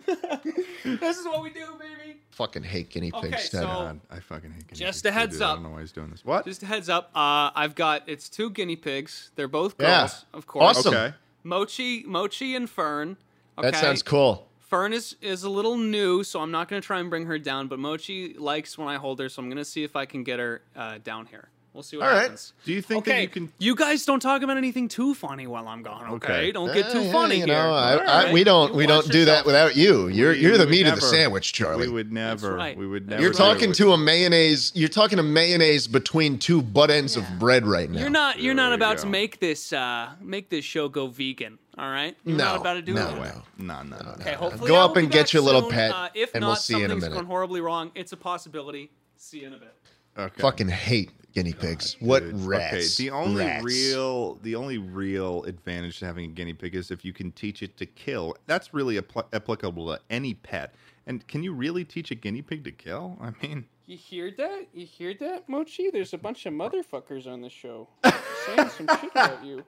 what 1.25 1.43
we 1.43 1.49
do, 1.49 1.65
baby. 1.79 2.19
Fucking 2.33 2.65
hate 2.65 2.91
guinea 2.91 3.11
pigs. 3.13 3.25
Okay, 3.25 3.31
Ted. 3.31 3.41
so- 3.51 3.63
God, 3.63 4.01
I 4.11 4.21
fucking 4.21 4.51
hate 4.51 4.67
guinea 4.69 4.79
Just 4.79 4.81
pigs, 4.81 4.81
Just 4.81 5.07
a 5.07 5.13
heads 5.13 5.41
up. 5.41 5.53
I 5.53 5.55
don't 5.55 5.63
know 5.63 5.71
why 5.71 5.81
he's 5.81 5.93
doing 5.93 6.11
this. 6.11 6.23
What? 6.23 6.45
Just 6.45 6.63
a 6.63 6.67
heads 6.67 6.91
up. 6.91 7.09
Uh, 7.15 7.49
I've 7.55 7.75
got 7.75 8.03
it's 8.07 8.29
two 8.29 8.51
guinea 8.51 8.77
pigs. 8.77 9.31
They're 9.37 9.49
both 9.49 9.77
Yeah. 9.81 10.01
girls, 10.01 10.27
of 10.35 10.47
course. 10.47 10.77
Awesome. 10.77 10.93
okay. 10.95 11.15
Mochi, 11.45 12.05
Mochi, 12.07 12.55
and 12.55 12.69
Fern. 12.69 13.17
Okay? 13.57 13.71
that 13.71 13.81
sounds 13.81 14.03
cool. 14.03 14.47
Fern 14.59 14.93
is 14.93 15.17
is 15.23 15.45
a 15.45 15.49
little 15.49 15.79
new, 15.79 16.23
so 16.25 16.43
I'm 16.43 16.51
not 16.51 16.69
gonna 16.69 16.83
try 16.83 17.01
and 17.01 17.09
bring 17.09 17.25
her 17.25 17.39
down. 17.39 17.69
But 17.69 17.79
Mochi 17.79 18.35
likes 18.35 18.77
when 18.77 18.87
I 18.89 18.97
hold 18.97 19.19
her, 19.21 19.31
so 19.31 19.41
I'm 19.41 19.49
gonna 19.49 19.65
see 19.65 19.83
if 19.83 19.97
I 19.97 20.05
can 20.05 20.25
get 20.25 20.41
her 20.41 20.61
uh, 20.77 20.99
down 21.03 21.25
here. 21.25 21.49
We'll 21.77 21.83
see 21.83 21.99
what 21.99 22.07
All 22.07 22.13
right. 22.15 22.23
happens. 22.23 22.55
Do 22.65 22.73
you 22.73 22.81
think 22.81 23.05
that 23.05 23.11
Okay, 23.11 23.23
you 23.25 23.29
can 23.29 23.53
you 23.59 23.75
guys 23.75 24.07
don't 24.07 24.21
talk 24.21 24.41
about 24.41 24.57
anything 24.57 24.89
too 24.89 25.13
funny 25.13 25.47
while 25.47 25.69
I'm 25.69 25.83
gone. 25.83 26.11
Okay, 26.15 26.33
Okay. 26.33 26.53
don't 26.53 26.73
get 26.73 26.91
too 26.91 27.01
Eh, 27.01 27.13
funny 27.13 27.35
you 27.41 27.45
here. 27.45 27.55
know, 27.55 27.75
I, 27.75 27.93
All 27.99 28.27
I, 28.29 28.33
we 28.33 28.45
don't 28.45 28.71
You 28.73 28.79
we 28.79 28.87
don't 28.87 29.07
do 29.13 29.27
that 29.27 29.45
without 29.45 29.77
you. 29.77 30.09
You're 30.09 30.33
We- 30.33 30.39
you're 30.39 30.53
we 30.53 30.57
the 30.57 30.65
would 30.65 30.71
meat 30.71 30.87
of 30.87 30.95
the 30.95 31.03
sandwich, 31.03 31.53
Charlie. 31.53 31.87
We 31.87 31.93
would 31.93 32.11
never. 32.11 32.55
right. 32.55 32.75
We 32.79 32.87
would 32.87 33.09
never. 33.11 33.21
You're 33.23 33.35
talking 33.35 33.73
to 33.73 33.93
a 33.93 33.99
mayonnaise. 33.99 34.73
You're 34.75 34.89
talking 34.89 35.19
a 35.19 35.23
mayonnaise 35.23 35.87
between 35.87 36.39
two 36.39 36.63
butt 36.63 36.91
ends 36.91 37.15
Yeah. 37.15 37.31
of 37.31 37.39
bread 37.39 37.67
right 37.67 37.91
now. 37.91 38.01
You're 38.01 38.09
not. 38.09 38.39
You're 38.41 38.55
There 38.55 38.65
not 38.65 38.73
about 38.73 38.97
go. 38.97 39.03
to 39.03 39.09
make 39.11 39.39
this. 39.41 39.71
Uh, 39.75 40.09
make 40.23 40.49
this 40.49 40.65
show 40.65 40.89
go 40.89 41.09
vegan. 41.09 41.59
All 41.77 41.91
right. 41.91 42.17
You're 42.25 42.39
No, 42.39 42.45
not 42.45 42.61
about 42.63 42.75
to 42.75 42.83
do 42.83 42.95
no, 42.95 43.05
that. 43.21 43.43
no. 43.59 43.67
No, 43.67 43.83
no, 43.83 43.97
no. 44.03 44.11
Okay. 44.19 44.33
Hopefully, 44.33 44.69
Go 44.69 44.77
I 44.77 44.81
up 44.85 44.93
will 44.93 44.99
and 45.01 45.09
be 45.09 45.13
get 45.13 45.27
back 45.27 45.33
your 45.35 45.43
little 45.43 45.61
soon. 45.61 45.71
pet, 45.73 45.93
Uh, 45.93 46.09
if 46.15 46.35
and 46.35 46.41
not, 46.41 46.47
we'll 46.47 46.57
see 46.57 46.73
you 46.73 46.79
in 46.79 46.85
a 46.87 46.89
something's 46.89 47.03
minute. 47.11 47.17
gone 47.17 47.27
horribly 47.27 47.61
wrong. 47.61 47.91
It's 47.95 48.13
a 48.13 48.17
possibility. 48.17 48.91
See 49.19 49.41
you 49.41 49.49
in 49.49 49.53
a 49.53 49.59
bit. 49.59 49.75
Okay. 50.19 50.41
Fucking 50.41 50.69
hate 50.69 51.11
guinea 51.37 51.53
pigs. 51.53 51.97
what 52.01 52.21
Dude, 52.25 52.41
rats? 52.41 52.73
Okay, 52.99 53.09
the 53.09 53.11
only 53.15 53.45
Rats. 53.45 53.63
real 53.65 54.37
the 54.43 54.55
only 54.55 54.79
real 54.79 55.45
advantage 55.45 55.99
to 55.99 56.07
having 56.07 56.25
a 56.25 56.29
guinea 56.33 56.55
pig 56.55 56.75
is 56.75 56.91
if 56.91 57.05
you 57.05 57.13
can 57.13 57.31
teach 57.33 57.63
it 57.63 57.77
to 57.77 57.85
kill. 57.85 58.35
That's 58.47 58.73
really 58.73 58.99
appl- 58.99 59.27
applicable 59.35 59.95
to 59.95 60.01
any 60.09 60.33
pet. 60.35 60.75
And 61.07 61.27
can 61.29 61.43
you 61.43 61.53
really 61.53 61.85
teach 61.85 62.11
a 62.11 62.15
guinea 62.15 62.41
pig 62.43 62.65
to 62.65 62.73
kill? 62.73 63.19
I 63.21 63.33
mean, 63.47 63.67
You 63.85 63.99
hear 63.99 64.31
that? 64.39 64.67
You 64.73 64.87
hear 64.87 65.13
that, 65.21 65.47
Mochi? 65.49 65.91
There's 65.91 66.15
a 66.15 66.19
bunch 66.19 66.47
of 66.47 66.55
motherfuckers 66.55 67.27
on 67.27 67.43
the 67.43 67.51
show 67.51 67.89
saying 68.47 68.71
some 68.71 68.89
shit 68.99 69.11
about 69.11 69.45
you. 69.45 69.63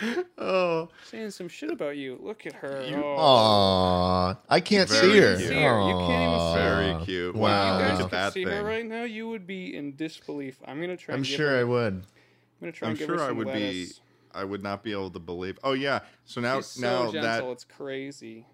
oh, 0.38 0.88
Saying 1.04 1.30
some 1.30 1.48
shit 1.48 1.70
about 1.70 1.96
you. 1.96 2.18
Look 2.22 2.46
at 2.46 2.52
her. 2.54 2.84
You- 2.86 2.96
oh. 3.02 3.16
Aw, 3.18 4.36
I 4.48 4.60
can't 4.60 4.88
Very 4.88 5.12
see 5.12 5.18
her. 5.18 5.36
cute. 5.36 5.48
See 5.48 5.54
her. 5.54 5.80
You 5.88 5.94
can't 5.96 6.34
even 6.34 6.40
see 6.54 6.60
her. 6.60 6.76
very 6.76 6.90
Aw, 6.92 7.04
cute. 7.04 7.34
If 7.34 7.40
Wow. 7.40 7.78
you 7.78 7.84
guys 7.84 7.98
Look 7.98 8.10
could 8.10 8.16
that 8.16 8.32
see 8.32 8.44
thing. 8.44 8.52
her 8.54 8.62
right 8.64 8.84
now, 8.86 9.04
you 9.04 9.28
would 9.28 9.46
be 9.46 9.76
in 9.76 9.96
disbelief. 9.96 10.58
I'm 10.66 10.80
gonna 10.80 10.96
try. 10.96 11.14
I'm 11.14 11.20
and 11.20 11.26
sure 11.26 11.50
her, 11.50 11.58
I 11.60 11.64
would. 11.64 11.94
I'm 11.94 12.02
gonna 12.60 12.72
try 12.72 12.88
I'm 12.88 12.90
and 12.96 12.98
sure 12.98 13.20
I 13.20 13.28
some 13.28 13.36
would 13.38 13.52
be. 13.52 13.88
I 14.34 14.44
would 14.44 14.62
not 14.62 14.82
be 14.82 14.92
able 14.92 15.10
to 15.10 15.18
believe. 15.18 15.58
Oh 15.64 15.72
yeah. 15.72 16.00
So 16.26 16.40
now, 16.40 16.56
She's 16.58 16.66
so 16.66 16.80
now 16.82 17.12
gentle. 17.12 17.22
that. 17.48 17.52
It's 17.52 17.64
crazy. 17.64 18.46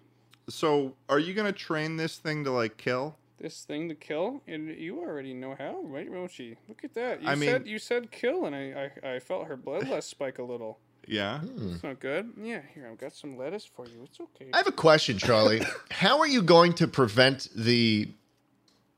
So 0.49 0.95
are 1.09 1.19
you 1.19 1.33
gonna 1.33 1.51
train 1.51 1.97
this 1.97 2.17
thing 2.17 2.43
to 2.45 2.51
like 2.51 2.77
kill? 2.77 3.17
This 3.39 3.65
thing 3.65 3.89
to 3.89 3.95
kill, 3.95 4.41
and 4.47 4.69
you 4.69 4.99
already 4.99 5.33
know 5.33 5.55
how, 5.59 5.81
right, 5.83 6.09
Mochi? 6.09 6.55
Look 6.69 6.85
at 6.85 6.93
that. 6.93 7.21
You 7.21 7.27
I 7.27 7.35
mean- 7.35 7.49
said 7.49 7.67
you 7.67 7.77
said 7.79 8.11
kill, 8.11 8.45
and 8.45 8.55
I, 8.55 8.91
I 9.03 9.15
I 9.15 9.19
felt 9.19 9.47
her 9.47 9.57
bloodlust 9.57 10.03
spike 10.03 10.39
a 10.39 10.43
little. 10.43 10.79
Yeah. 11.07 11.39
Hmm. 11.39 11.73
It's 11.73 11.83
not 11.83 11.99
good. 11.99 12.31
Yeah, 12.41 12.61
here 12.73 12.87
I've 12.89 12.97
got 12.97 13.13
some 13.15 13.37
lettuce 13.37 13.65
for 13.65 13.85
you. 13.87 14.03
It's 14.03 14.19
okay. 14.19 14.49
I 14.53 14.57
have 14.57 14.67
a 14.67 14.71
question, 14.71 15.17
Charlie. 15.17 15.61
How 15.91 16.19
are 16.19 16.27
you 16.27 16.41
going 16.41 16.73
to 16.73 16.87
prevent 16.87 17.49
the 17.55 18.09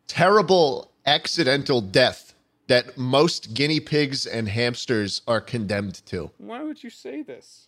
terrible 0.08 0.92
accidental 1.06 1.82
death 1.82 2.34
that 2.68 2.98
most 2.98 3.54
guinea 3.54 3.80
pigs 3.80 4.26
and 4.26 4.48
hamsters 4.50 5.22
are 5.28 5.42
condemned 5.42 6.06
to? 6.08 6.32
Why 6.38 6.64
would 6.64 6.84
you 6.84 6.90
say 6.90 7.22
this? 7.22 7.68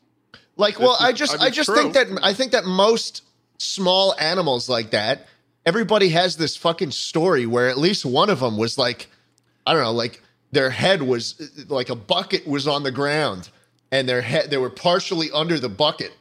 Like, 0.56 0.80
well, 0.80 0.94
This 0.94 1.02
I 1.02 1.10
is- 1.12 1.20
just, 1.20 1.34
I 1.34 1.38
mean, 1.38 1.46
I 1.46 1.50
just 1.50 1.68
true. 1.70 1.76
think 1.76 1.94
that 1.94 2.08
I 2.24 2.34
think 2.34 2.52
that 2.52 2.66
most 2.66 3.24
small 3.60 4.16
animals 4.20 4.70
like 4.70 4.92
that, 4.92 5.28
everybody 5.66 6.10
has 6.10 6.38
this 6.38 6.56
fucking 6.58 6.92
story 6.92 7.46
where 7.46 7.70
at 7.70 7.78
least 7.78 8.06
one 8.06 8.30
of 8.30 8.40
them 8.40 8.58
was 8.58 8.78
like, 8.78 9.08
I 9.66 9.74
don't 9.74 9.84
know, 9.84 9.92
like 9.92 10.22
their 10.52 10.70
head 10.70 11.04
was 11.04 11.52
like 11.70 11.90
a 11.90 11.96
bucket 11.96 12.48
was 12.48 12.68
on 12.68 12.84
the 12.84 12.92
ground, 12.92 13.50
and 13.92 14.08
their 14.08 14.22
head 14.22 14.50
they 14.50 14.58
were 14.58 14.70
partially 14.70 15.30
under 15.34 15.60
the 15.60 15.70
bucket, 15.70 16.14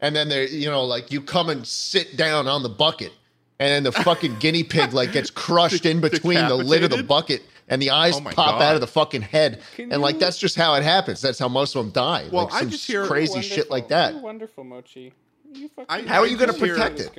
and 0.00 0.14
then 0.14 0.28
they 0.28 0.48
you 0.48 0.70
know 0.70 0.84
like 0.84 1.10
you 1.12 1.20
come 1.20 1.48
and 1.48 1.66
sit 1.66 2.16
down 2.16 2.46
on 2.46 2.62
the 2.62 2.68
bucket, 2.68 3.12
and 3.58 3.68
then 3.70 3.82
the 3.84 3.92
fucking 4.04 4.36
guinea 4.38 4.62
pig 4.64 4.92
like 4.92 5.12
gets 5.12 5.30
crushed 5.30 5.86
in 5.86 6.00
between 6.00 6.46
the 6.48 6.56
lid 6.56 6.84
of 6.84 6.90
the 6.90 7.02
bucket. 7.02 7.42
And 7.70 7.82
the 7.82 7.90
eyes 7.90 8.16
Oh 8.16 8.22
pop 8.22 8.34
God. 8.34 8.62
out 8.62 8.74
of 8.76 8.80
the 8.80 8.86
fucking 8.86 9.20
head, 9.20 9.60
Can 9.76 9.92
and 9.92 10.00
like 10.00 10.14
you- 10.14 10.20
that's 10.20 10.38
just 10.38 10.56
how 10.56 10.72
it 10.76 10.82
happens. 10.82 11.20
That's 11.20 11.38
how 11.38 11.48
most 11.48 11.76
of 11.76 11.84
them 11.84 11.92
die. 11.92 12.26
Well, 12.32 12.44
like 12.44 12.54
I 12.54 12.64
just 12.64 12.86
hear- 12.86 13.04
crazy 13.04 13.42
shit 13.42 13.70
like 13.70 13.88
that. 13.88 14.14
You're 14.14 14.22
wonderful, 14.22 14.64
Mochi. 14.64 15.12
You 15.52 15.68
I- 15.86 16.00
How 16.00 16.20
are 16.20 16.26
you 16.26 16.38
gonna 16.38 16.54
protect 16.54 16.98
it? 16.98 17.10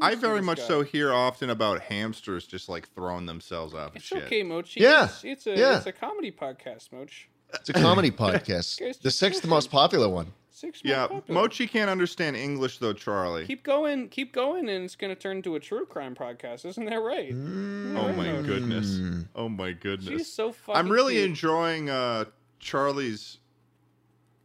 I 0.00 0.14
very 0.14 0.42
much 0.42 0.58
guy. 0.58 0.64
so 0.68 0.82
hear 0.84 1.12
often 1.12 1.50
about 1.50 1.80
hamsters 1.80 2.46
just 2.46 2.68
like 2.68 2.88
throwing 2.94 3.26
themselves 3.26 3.74
out 3.74 3.88
of 3.90 3.96
It's 3.96 4.04
shit. 4.04 4.22
okay, 4.22 4.44
Mochi. 4.44 4.78
Yeah, 4.80 5.06
It's, 5.06 5.24
it's 5.24 5.46
a 5.48 5.56
yeah. 5.58 5.76
it's 5.78 5.86
a 5.86 5.92
comedy 5.92 6.30
podcast, 6.30 6.92
Moch. 6.92 7.10
It's 7.54 7.68
a 7.70 7.72
comedy 7.72 8.10
podcast. 8.24 8.78
The 8.78 8.94
just 9.02 9.18
sixth 9.18 9.46
most 9.46 9.70
popular 9.70 10.08
one. 10.08 10.32
Six 10.50 10.82
more 10.82 10.90
Yeah, 10.94 11.06
popular. 11.06 11.40
Mochi 11.42 11.66
can't 11.66 11.90
understand 11.90 12.34
English 12.36 12.78
though, 12.78 12.94
Charlie. 12.94 13.44
Keep 13.46 13.62
going, 13.62 14.08
keep 14.08 14.32
going, 14.32 14.68
and 14.70 14.84
it's 14.84 14.96
gonna 14.96 15.14
turn 15.14 15.38
into 15.38 15.54
a 15.54 15.60
true 15.60 15.84
crime 15.84 16.14
podcast. 16.14 16.64
Isn't 16.64 16.86
that 16.86 16.96
right? 16.96 17.32
Mm. 17.34 17.94
oh 17.98 18.06
Right, 18.06 18.16
my 18.16 18.32
Mochi? 18.32 18.46
goodness. 18.48 18.98
Oh 19.34 19.48
my 19.50 19.72
goodness. 19.72 20.08
She's 20.08 20.32
so 20.32 20.52
fucking. 20.52 20.78
I'm 20.78 20.90
really 20.90 21.14
cute. 21.14 21.28
enjoying 21.28 21.90
uh 21.90 22.24
Charlie's 22.58 23.38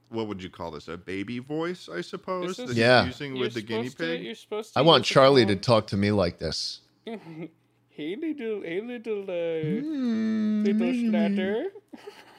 what 0.10 0.28
would 0.28 0.44
you 0.44 0.50
call 0.50 0.72
this? 0.72 0.90
A 0.90 0.98
baby 0.98 1.40
voice, 1.40 1.88
I 1.88 2.02
suppose, 2.02 2.58
This 2.58 2.60
is- 2.60 2.68
that 2.68 2.74
he's 2.74 2.78
Yeah. 2.78 3.06
using 3.06 3.34
You're 3.38 3.46
with 3.46 3.54
the 3.54 3.62
guinea 3.62 3.88
supposed 3.88 3.98
to- 4.00 4.18
pig. 4.18 4.26
you're 4.26 4.36
supposed 4.36 4.74
to. 4.74 4.80
I 4.80 4.82
want 4.82 5.06
Charlie 5.06 5.46
to 5.46 5.56
talk 5.56 5.88
to 5.88 5.96
me 5.98 6.12
like 6.12 6.38
this. 6.40 6.82
hey 7.06 8.16
little, 8.18 8.62
hey 8.64 8.82
little, 8.82 9.24
uh, 9.24 9.82
Mm. 9.82 10.66
little 10.66 11.10
slatter. 11.10 11.68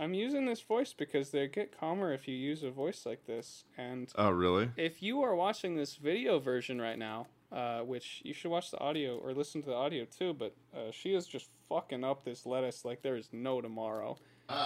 I'm 0.00 0.14
using 0.14 0.46
this 0.46 0.60
voice 0.60 0.92
because 0.92 1.30
they 1.30 1.48
get 1.48 1.76
calmer 1.78 2.12
if 2.12 2.28
you 2.28 2.36
use 2.36 2.62
a 2.62 2.70
voice 2.70 3.04
like 3.04 3.26
this. 3.26 3.64
And 3.76 4.10
Oh, 4.16 4.30
really? 4.30 4.70
if 4.76 5.02
you 5.02 5.22
are 5.22 5.34
watching 5.34 5.74
this 5.76 5.96
video 5.96 6.38
version 6.38 6.80
right 6.80 6.98
now, 6.98 7.26
uh, 7.50 7.80
which 7.80 8.20
you 8.24 8.32
should 8.32 8.50
watch 8.50 8.70
the 8.70 8.78
audio 8.78 9.16
or 9.18 9.32
listen 9.32 9.60
to 9.62 9.70
the 9.70 9.74
audio 9.74 10.04
too, 10.04 10.34
but 10.34 10.54
uh, 10.76 10.92
she 10.92 11.14
is 11.14 11.26
just 11.26 11.48
fucking 11.68 12.04
up 12.04 12.24
this 12.24 12.46
lettuce 12.46 12.84
like 12.84 13.02
there 13.02 13.16
is 13.16 13.28
no 13.32 13.60
tomorrow. 13.60 14.16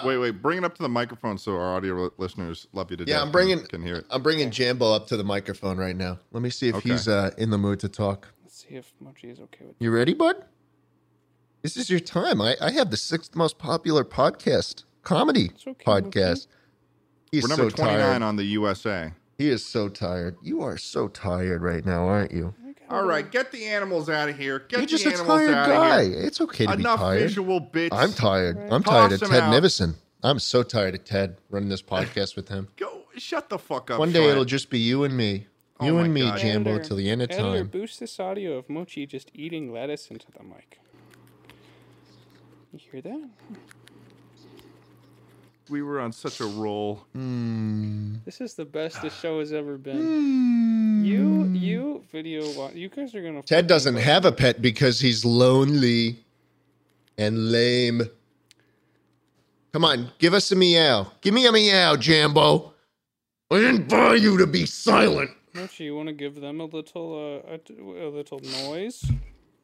wait, 0.05 0.19
wait. 0.19 0.43
Bring 0.43 0.59
it 0.59 0.65
up 0.65 0.75
to 0.77 0.83
the 0.83 0.89
microphone 0.89 1.39
so 1.39 1.57
our 1.57 1.77
audio 1.77 2.11
listeners 2.19 2.67
love 2.75 2.91
you 2.91 2.99
to 2.99 3.05
Yeah, 3.05 3.07
death. 3.07 3.15
Yeah, 3.15 3.21
I'm 3.21 3.23
and 3.29 3.33
bringing 3.33 3.67
can 3.67 3.83
hear 3.83 3.97
it. 3.97 4.07
I'm 4.11 4.23
bringing 4.23 4.51
Jambo 4.51 4.93
up 4.93 5.07
to 5.09 5.17
the 5.17 5.25
microphone 5.25 5.79
right 5.79 5.97
now. 5.97 6.19
Let 6.33 6.43
me 6.43 6.51
see 6.51 6.69
if 6.69 6.77
Okay. 6.77 6.91
he's 6.91 7.09
uh, 7.09 7.31
in 7.39 7.49
the 7.51 7.59
mood 7.59 7.81
to 7.81 7.89
talk. 7.89 8.29
Let's 8.43 8.67
see 8.69 8.75
if 8.75 8.93
Mochi 9.01 9.31
is 9.31 9.41
okay 9.41 9.65
with 9.65 9.77
You 9.79 9.91
ready, 9.93 10.13
bud? 10.13 10.45
This 11.63 11.77
is 11.77 11.89
your 11.89 12.01
time. 12.01 12.41
I, 12.43 12.57
I 12.61 12.73
have 12.73 12.91
the 12.91 12.97
sixth 12.97 13.35
most 13.37 13.57
popular 13.59 14.05
podcast, 14.05 14.85
comedy 15.03 15.51
okay, 15.67 15.85
podcast. 15.85 16.47
He's 17.31 17.43
We're 17.45 17.49
number 17.57 17.71
so 17.71 17.77
29 17.77 17.99
tired. 18.01 18.23
on 18.23 18.37
the 18.37 18.45
USA. 18.45 19.13
He 19.39 19.49
is 19.49 19.65
so 19.65 19.89
tired. 19.89 20.37
You 20.43 20.63
are 20.63 20.77
so 20.77 21.09
tired 21.09 21.63
right 21.63 21.85
now, 21.85 22.07
aren't 22.07 22.33
you? 22.33 22.55
All 22.91 23.05
right, 23.07 23.29
get 23.31 23.51
the 23.53 23.65
animals 23.65 24.11
out 24.11 24.29
of 24.29 24.37
here. 24.37 24.59
Get 24.69 24.81
You're 24.81 24.87
just 24.87 25.05
the 25.05 25.15
a 25.15 25.27
tired 25.27 25.53
guy. 25.67 26.03
It's 26.03 26.41
okay 26.43 26.67
to 26.67 26.73
Enough 26.75 26.99
be 26.99 27.03
tired. 27.03 27.21
visual 27.23 27.59
bits. 27.61 27.97
I'm 27.97 28.13
tired. 28.13 28.59
I'm 28.71 28.83
Toss 28.83 29.09
tired 29.09 29.23
of 29.23 29.31
Ted 29.31 29.43
out. 29.45 29.55
Nivison. 29.55 29.95
I'm 30.23 30.39
so 30.39 30.63
tired 30.63 30.95
of 30.95 31.05
Ted 31.05 31.37
running 31.49 31.71
this 31.71 31.81
podcast 31.81 32.37
with 32.37 32.49
him. 32.49 32.69
Go 32.77 33.05
shut 33.17 33.49
the 33.49 33.59
fuck 33.59 33.91
up. 33.91 33.99
One 33.99 34.13
day 34.13 34.21
Schlatt. 34.21 34.31
it'll 34.33 34.45
just 34.45 34.69
be 34.69 34.79
you 34.79 35.05
and 35.05 35.17
me. 35.17 35.47
Oh 35.81 35.87
You 35.87 35.95
my 35.95 36.05
and 36.05 36.13
me, 36.15 36.21
God. 36.23 36.39
Jambo, 36.39 36.71
Editor- 36.73 36.85
till 36.89 36.97
the 36.99 37.09
end 37.11 37.23
of 37.23 37.31
Editor, 37.31 37.43
time. 37.59 37.67
boost 37.69 37.99
this 37.99 38.21
audio 38.21 38.59
of 38.59 38.69
Mochi 38.69 39.07
just 39.07 39.31
eating 39.33 39.73
lettuce 39.73 40.09
into 40.09 40.27
the 40.31 40.45
mic. 40.45 40.79
You 42.73 42.79
hear 42.93 43.01
that? 43.01 43.29
We 45.73 45.83
were 45.83 45.99
on 46.01 46.13
such 46.13 46.39
a 46.41 46.45
roll. 46.45 47.03
This 47.15 48.41
is 48.43 48.55
the 48.55 48.65
best 48.67 49.01
the 49.01 49.09
show 49.11 49.41
has 49.41 49.53
ever 49.55 49.79
been. 49.79 51.03
You, 51.03 51.49
you, 51.53 52.05
video, 52.13 52.53
wa- 52.53 52.71
you 52.75 52.89
guys 52.91 53.15
are 53.15 53.23
gonna. 53.23 53.43
Ted 53.43 53.67
doesn't 53.67 53.95
love 53.95 54.05
have 54.05 54.25
a 54.27 54.31
pet 54.33 54.61
because 54.63 55.01
he's 55.01 55.25
lonely 55.25 56.19
and 57.17 57.51
lame. 57.51 58.03
Come 59.73 59.85
on, 59.87 60.11
give 60.19 60.35
us 60.35 60.53
a 60.53 60.57
meow. 60.57 61.11
Give 61.23 61.33
me 61.33 61.47
a 61.47 61.53
meow, 61.53 61.97
Jambo. 61.97 62.75
I 63.51 63.57
didn't 63.57 63.89
buy 63.89 64.15
you 64.17 64.37
to 64.39 64.47
be 64.47 64.67
silent. 64.67 65.31
Mochi, 65.55 65.85
you 65.85 65.97
want 65.97 66.09
to 66.09 66.15
give 66.15 66.41
them 66.41 66.61
a 66.61 66.65
little, 66.65 67.43
uh, 67.47 67.57
a, 67.57 68.07
a 68.07 68.09
little 68.11 68.41
noise? 68.41 69.03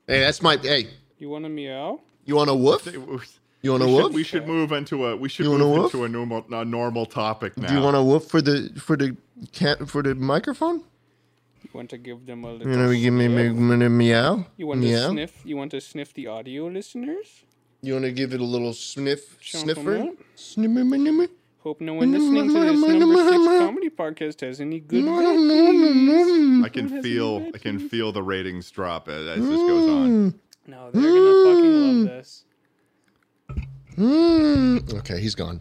Hey, 0.06 0.20
that's 0.20 0.40
my. 0.42 0.56
Hey, 0.56 0.88
You 1.18 1.28
want 1.28 1.44
a 1.44 1.48
meow? 1.50 2.00
you 2.24 2.36
want 2.36 2.50
a 2.50 2.54
woof? 2.54 3.37
It 3.62 3.68
was- 3.70 3.80
You 3.80 3.80
want 3.80 3.82
a 3.82 3.86
we, 3.86 3.92
should, 3.92 4.04
woof? 4.04 4.14
we 4.14 4.22
should 4.24 4.46
move 4.46 4.72
into 4.72 5.06
a 5.06 5.16
we 5.16 5.28
should 5.28 5.46
You 5.46 5.58
move 5.58 5.76
woof? 5.76 5.94
into 5.94 6.04
a 6.04 6.08
normal 6.08 6.44
a 6.52 6.64
normal 6.64 7.06
topic 7.06 7.56
now. 7.56 7.68
Do 7.68 7.74
you 7.74 7.80
want 7.80 7.96
a 7.96 8.02
woof 8.02 8.24
for 8.26 8.40
the 8.40 8.70
for 8.78 8.96
the 8.96 9.16
cat 9.52 9.88
for 9.88 10.02
the 10.02 10.14
microphone? 10.14 10.82
You 11.62 11.70
want 11.74 11.90
to 11.90 11.98
give 11.98 12.24
them 12.24 12.44
a 12.44 12.52
little? 12.52 12.72
You 12.72 12.78
know, 12.78 12.92
give 12.92 13.12
me 13.12 13.26
sniff? 13.26 13.54
me, 13.54 13.76
me, 13.76 13.88
meow. 13.88 14.46
You 14.56 14.68
want 14.68 14.80
meow. 14.80 15.08
to 15.08 15.10
sniff? 15.10 15.42
You 15.44 15.56
want 15.56 15.70
to 15.72 15.80
sniff 15.80 16.14
the 16.14 16.26
audio 16.28 16.66
listeners? 16.66 17.44
You 17.82 17.92
want 17.94 18.04
to 18.06 18.12
give 18.12 18.32
it 18.32 18.40
a 18.40 18.44
little 18.44 18.72
sniff, 18.72 19.38
Chomp 19.40 19.54
'em 19.54 19.60
sniffer? 19.62 19.96
out. 19.98 20.16
Snimmer, 20.36 20.86
minimmer. 20.88 21.28
Hope 21.60 21.80
no 21.80 21.94
one 21.94 22.12
listening 22.12 22.48
to 22.48 22.60
this 22.60 22.80
number 22.80 23.16
six 23.30 23.44
comedy 23.58 23.90
podcast 23.90 24.40
has 24.40 24.60
any 24.60 24.80
good. 24.80 25.04
ratings. 25.04 26.64
I 26.64 26.68
can 26.68 27.02
feel 27.02 27.50
I 27.54 27.58
can 27.58 27.88
feel 27.88 28.12
the 28.12 28.22
ratings 28.22 28.70
drop 28.70 29.08
as, 29.08 29.26
as 29.26 29.46
this 29.46 29.58
goes 29.58 29.88
on. 29.88 30.08
Mm. 30.08 30.34
No, 30.68 30.90
they're 30.92 31.02
gonna 31.02 31.44
fucking 31.44 31.74
love 31.74 31.94
mm. 31.94 32.06
this. 32.06 32.44
Mm. 33.98 34.94
Okay, 34.98 35.20
he's 35.20 35.34
gone. 35.34 35.60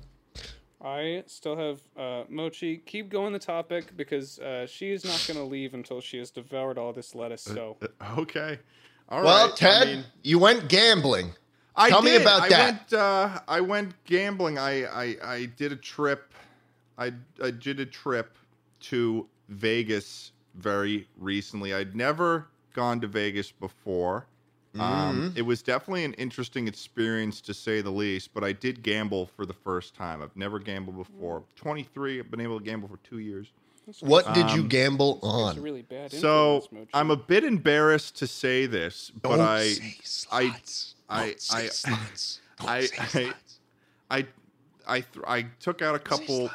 I 0.84 1.24
still 1.28 1.58
have 1.58 1.82
uh, 1.98 2.24
Mochi. 2.30 2.78
Keep 2.78 3.10
going 3.10 3.34
the 3.34 3.40
topic 3.40 3.98
because 3.98 4.40
uh, 4.40 4.68
she 4.68 4.92
is 4.92 5.04
not 5.04 5.26
gonna 5.28 5.44
leave 5.44 5.74
until 5.74 6.00
she 6.02 6.18
has 6.20 6.32
devoured 6.32 6.78
all 6.78 6.94
this 6.94 7.16
lettuce. 7.16 7.42
So 7.42 7.78
Okay. 8.18 8.60
All 9.10 9.20
right. 9.20 9.26
Well, 9.26 9.54
I 9.54 9.56
Ted, 9.56 9.88
mean, 9.88 10.06
you 10.24 10.40
went 10.40 10.70
gambling. 10.70 11.34
I 11.76 11.90
Tell 11.90 12.02
me 12.02 12.16
about 12.16 12.44
I 12.44 12.50
that. 12.50 12.74
Went, 12.74 12.94
uh, 12.94 13.40
I 13.48 13.62
went 13.62 14.04
gambling. 14.06 14.58
I, 14.58 14.86
I 14.86 15.16
I 15.24 15.46
did 15.46 15.72
a 15.72 15.76
trip. 15.76 16.34
I 16.98 17.14
I 17.44 17.52
did 17.52 17.80
a 17.80 17.86
trip 17.86 18.38
to 18.82 19.28
Vegas 19.50 20.32
very 20.56 21.08
recently. 21.18 21.74
I'd 21.74 21.96
never 21.96 22.48
gone 22.74 23.02
to 23.02 23.08
Vegas 23.08 23.52
before. 23.52 24.28
Mm-hmm. 24.78 24.82
Um, 24.82 25.34
it 25.36 25.42
was 25.42 25.62
definitely 25.62 26.04
an 26.06 26.14
interesting 26.14 26.68
experience 26.68 27.42
to 27.42 27.54
say 27.54 27.82
the 27.82 27.90
least. 27.90 28.34
But 28.34 28.44
I 28.44 28.52
did 28.54 28.84
gamble 28.84 29.26
for 29.36 29.46
the 29.46 29.54
first 29.54 29.96
time. 29.96 30.22
I've 30.22 30.36
never 30.36 30.60
gambled 30.60 30.98
before. 30.98 31.44
Twenty 31.56 31.84
three. 31.84 32.20
I've 32.20 32.30
been 32.32 32.42
able 32.42 32.60
to 32.60 32.66
gamble 32.66 32.88
for 32.88 32.98
two 32.98 33.20
years. 33.20 33.48
What 34.02 34.34
did 34.34 34.50
you 34.52 34.62
Um, 34.64 34.68
gamble 34.68 35.16
it's 35.16 35.24
a 35.24 35.28
on? 35.28 35.62
really 35.62 35.82
bad. 35.82 36.12
So 36.12 36.56
influence, 36.58 36.90
I'm 36.94 37.10
a 37.10 37.16
bit 37.16 37.46
embarrassed 37.46 38.18
to 38.18 38.28
say 38.28 38.66
this, 38.66 39.12
but 39.22 39.30
Don't 39.38 39.40
I 39.48 39.64
say 39.70 39.96
I- 40.30 40.50
slots. 40.50 40.96
I- 41.10 41.26
Don't 42.60 42.70
I- 42.70 42.90
I- 43.00 43.34
I- 44.10 44.18
I 44.20 44.26
I 44.90 45.02
th- 45.02 45.26
I 45.28 45.42
took 45.60 45.82
out 45.82 45.96
a 45.96 46.00
couple. 46.00 46.50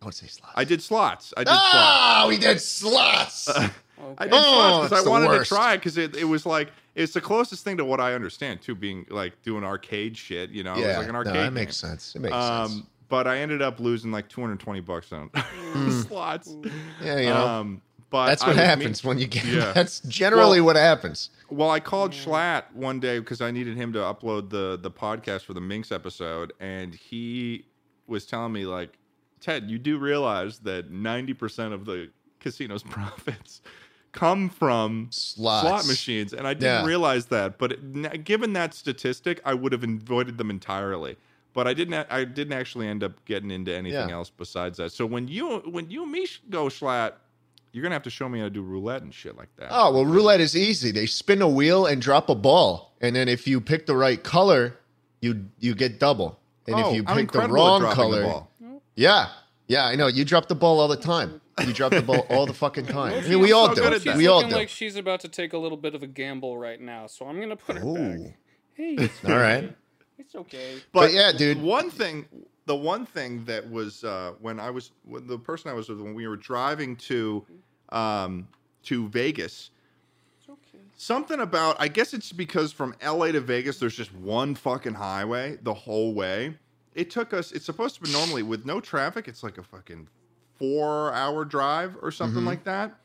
Don't 0.00 0.12
say 0.14 0.26
slots. 0.26 0.52
I 0.56 0.64
did 0.64 0.82
slots. 0.82 1.32
I 1.36 1.40
did 1.44 1.50
slots. 1.50 1.72
Oh, 1.72 2.28
we 2.28 2.38
did 2.38 2.60
slots. 2.60 3.48
I 3.98 4.02
Okay. 4.02 4.24
did 4.24 4.32
Oh, 4.34 4.40
slots 4.42 4.88
because 4.90 5.06
I 5.06 5.10
wanted 5.10 5.28
worst. 5.28 5.48
to 5.48 5.54
try 5.54 5.74
it 5.74 5.78
because 5.78 5.96
it, 5.98 6.14
it 6.16 6.24
was 6.24 6.44
like 6.46 6.70
it's 6.94 7.12
the 7.12 7.20
closest 7.20 7.64
thing 7.64 7.76
to 7.78 7.84
what 7.84 8.00
I 8.00 8.14
understand 8.14 8.62
too, 8.62 8.74
being 8.74 9.06
like 9.10 9.40
doing 9.42 9.64
arcade 9.64 10.16
shit. 10.16 10.50
You 10.50 10.64
know, 10.64 10.72
it 10.72 10.76
was 10.78 10.84
yeah, 10.86 10.98
like 10.98 11.06
an 11.08 11.12
no, 11.12 11.18
arcade. 11.18 11.34
that 11.34 11.44
game. 11.44 11.54
makes 11.54 11.76
sense. 11.76 12.14
It 12.14 12.20
makes 12.20 12.34
Um, 12.34 12.68
sense. 12.68 12.82
but 13.08 13.26
I 13.26 13.38
ended 13.38 13.62
up 13.62 13.80
losing 13.80 14.10
like 14.12 14.28
220 14.28 14.80
bucks 14.80 15.12
on 15.12 15.30
slots. 16.08 16.54
Yeah, 17.02 17.18
you 17.18 17.28
know, 17.30 17.46
Um, 17.46 17.82
but 18.10 18.26
that's 18.26 18.42
what 18.42 18.50
was 18.56 18.58
happens 18.64 19.02
mean- 19.04 19.08
when 19.08 19.18
you 19.18 19.26
get. 19.26 19.44
Yeah. 19.44 19.72
That's 19.74 20.00
generally 20.00 20.60
Well- 20.60 20.66
what 20.66 20.76
happens. 20.76 21.30
Well, 21.50 21.70
I 21.70 21.80
called 21.80 22.12
Schlatt 22.12 22.64
one 22.72 22.98
day 23.00 23.18
because 23.20 23.40
I 23.40 23.50
needed 23.50 23.76
him 23.76 23.92
to 23.92 23.98
upload 24.00 24.50
the 24.50 24.78
the 24.80 24.90
podcast 24.90 25.42
for 25.44 25.54
the 25.54 25.60
Minx 25.60 25.92
episode, 25.92 26.52
and 26.60 26.94
he 26.94 27.66
was 28.08 28.26
telling 28.26 28.52
me 28.52 28.64
like, 28.66 28.98
Ted, 29.40 29.70
you 29.70 29.78
do 29.78 29.98
realize 29.98 30.58
that 30.60 30.90
ninety 30.90 31.34
percent 31.34 31.72
of 31.74 31.84
the 31.84 32.10
casino's 32.40 32.82
profits 32.96 33.60
come 34.12 34.48
from 34.48 35.08
Slots. 35.10 35.66
slot 35.66 35.86
machines, 35.86 36.32
and 36.32 36.46
I 36.46 36.54
didn't 36.54 36.82
Yeah. 36.82 36.86
realize 36.86 37.26
that. 37.26 37.58
But 37.58 37.72
it, 37.72 38.24
given 38.24 38.52
that 38.54 38.74
statistic, 38.74 39.40
I 39.44 39.54
would 39.54 39.72
have 39.72 39.84
avoided 39.84 40.38
them 40.38 40.50
entirely. 40.50 41.16
But 41.52 41.66
I 41.66 41.72
didn't. 41.74 41.94
I 42.10 42.24
didn't 42.24 42.52
actually 42.52 42.86
end 42.86 43.02
up 43.02 43.24
getting 43.24 43.50
into 43.50 43.74
anything 43.74 44.08
Yeah. 44.10 44.14
else 44.14 44.30
besides 44.30 44.76
that. 44.78 44.92
So 44.92 45.06
when 45.06 45.26
you 45.28 45.58
when 45.70 45.90
you 45.90 46.02
and 46.02 46.12
me 46.12 46.26
go 46.50 46.66
Schlatt, 46.66 47.12
you're 47.72 47.82
gonna 47.82 47.94
have 47.94 48.02
to 48.04 48.10
show 48.10 48.28
me 48.28 48.38
how 48.40 48.44
to 48.44 48.50
do 48.50 48.62
roulette 48.62 49.02
and 49.02 49.12
shit 49.12 49.36
like 49.38 49.48
that. 49.56 49.68
Oh 49.70 49.92
well, 49.92 50.04
roulette 50.04 50.40
is 50.40 50.54
easy. 50.56 50.90
They 50.90 51.06
spin 51.06 51.40
a 51.42 51.48
wheel 51.48 51.86
and 51.86 52.00
drop 52.02 52.28
a 52.28 52.34
ball, 52.34 52.94
and 53.00 53.16
then 53.16 53.28
if 53.28 53.46
you 53.46 53.60
pick 53.60 53.86
the 53.86 53.96
right 53.96 54.22
color, 54.22 54.76
you 55.22 55.46
you 55.58 55.74
get 55.74 55.98
double. 55.98 56.38
And 56.66 56.76
Oh, 56.76 56.88
if 56.90 56.94
you 56.96 57.04
pick 57.04 57.32
the 57.32 57.48
wrong 57.48 57.80
the 57.82 57.88
color, 57.94 58.22
ball. 58.24 58.50
yeah, 58.94 59.28
yeah, 59.68 59.86
I 59.86 59.94
know. 59.94 60.08
You 60.08 60.24
drop 60.26 60.48
the 60.48 60.54
ball 60.54 60.78
all 60.80 60.88
the 60.88 60.96
time. 60.96 61.40
You 61.64 61.72
drop 61.72 61.92
the 61.92 62.02
ball 62.02 62.26
all 62.28 62.44
the 62.44 62.52
fucking 62.52 62.86
time. 62.86 63.14
I 63.24 63.28
mean, 63.28 63.40
we 63.40 63.52
all 63.52 63.68
so 63.68 63.74
do. 63.74 63.84
it. 63.84 63.92
at 63.94 64.04
that. 64.04 64.16
We 64.16 64.26
all 64.26 64.42
do. 64.42 64.54
like 64.54 64.68
she's 64.68 64.96
about 64.96 65.20
to 65.20 65.28
take 65.28 65.54
a 65.54 65.58
little 65.58 65.78
bit 65.78 65.94
of 65.94 66.02
a 66.02 66.06
gamble 66.06 66.58
right 66.58 66.80
now, 66.80 67.06
so 67.06 67.26
I'm 67.26 67.40
gonna 67.40 67.56
put 67.56 67.78
her 67.78 67.86
Ooh. 67.86 68.24
back. 68.24 68.36
Hey, 68.74 68.94
it's 68.98 69.24
All 69.24 69.30
right. 69.36 69.64
okay. 69.64 69.74
It's 70.18 70.34
okay. 70.34 70.76
But 70.92 71.12
yeah, 71.12 71.32
dude. 71.32 71.62
One 71.62 71.90
thing, 71.90 72.26
the 72.66 72.76
one 72.76 73.06
thing 73.06 73.44
that 73.46 73.68
was 73.70 74.04
uh, 74.04 74.32
when 74.40 74.60
I 74.60 74.70
was 74.70 74.92
when 75.04 75.26
the 75.26 75.38
person 75.38 75.70
I 75.70 75.74
was 75.74 75.88
with 75.88 76.00
when 76.00 76.14
we 76.14 76.26
were 76.26 76.36
driving 76.36 76.94
to 76.96 77.44
um, 77.90 78.48
to 78.84 79.08
Vegas. 79.08 79.70
Something 80.98 81.40
about 81.40 81.76
I 81.78 81.88
guess 81.88 82.14
it's 82.14 82.32
because 82.32 82.72
from 82.72 82.94
LA 83.04 83.32
to 83.32 83.40
Vegas 83.40 83.78
there's 83.78 83.94
just 83.94 84.14
one 84.14 84.54
fucking 84.54 84.94
highway 84.94 85.58
the 85.62 85.74
whole 85.74 86.14
way. 86.14 86.54
It 86.94 87.10
took 87.10 87.34
us 87.34 87.52
it's 87.52 87.66
supposed 87.66 87.96
to 87.96 88.00
be 88.00 88.10
normally 88.12 88.42
with 88.42 88.64
no 88.64 88.80
traffic 88.80 89.28
it's 89.28 89.42
like 89.42 89.58
a 89.58 89.62
fucking 89.62 90.08
4 90.58 91.12
hour 91.12 91.44
drive 91.44 91.96
or 92.02 92.10
something 92.10 92.42
Mhm. 92.42 92.46
like 92.46 92.64
that. 92.64 92.98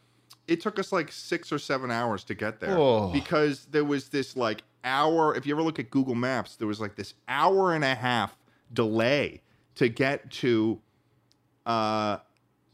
It 0.47 0.61
took 0.61 0.79
us 0.79 0.91
like 0.91 1.11
6 1.11 1.51
or 1.51 1.59
7 1.59 1.91
hours 1.91 2.23
to 2.25 2.33
get 2.35 2.59
there 2.59 2.77
Oh. 2.77 3.11
because 3.11 3.65
there 3.71 3.85
was 3.85 4.09
this 4.09 4.35
like 4.35 4.63
hour 4.83 5.35
if 5.35 5.45
you 5.45 5.53
ever 5.53 5.61
look 5.61 5.77
at 5.79 5.91
Google 5.91 6.15
Maps 6.15 6.55
there 6.55 6.67
was 6.67 6.81
like 6.81 6.95
this 6.95 7.13
hour 7.27 7.73
and 7.75 7.83
a 7.83 7.93
half 7.93 8.35
delay 8.73 9.41
to 9.75 9.87
get 9.89 10.29
to 10.31 10.81
uh 11.65 12.17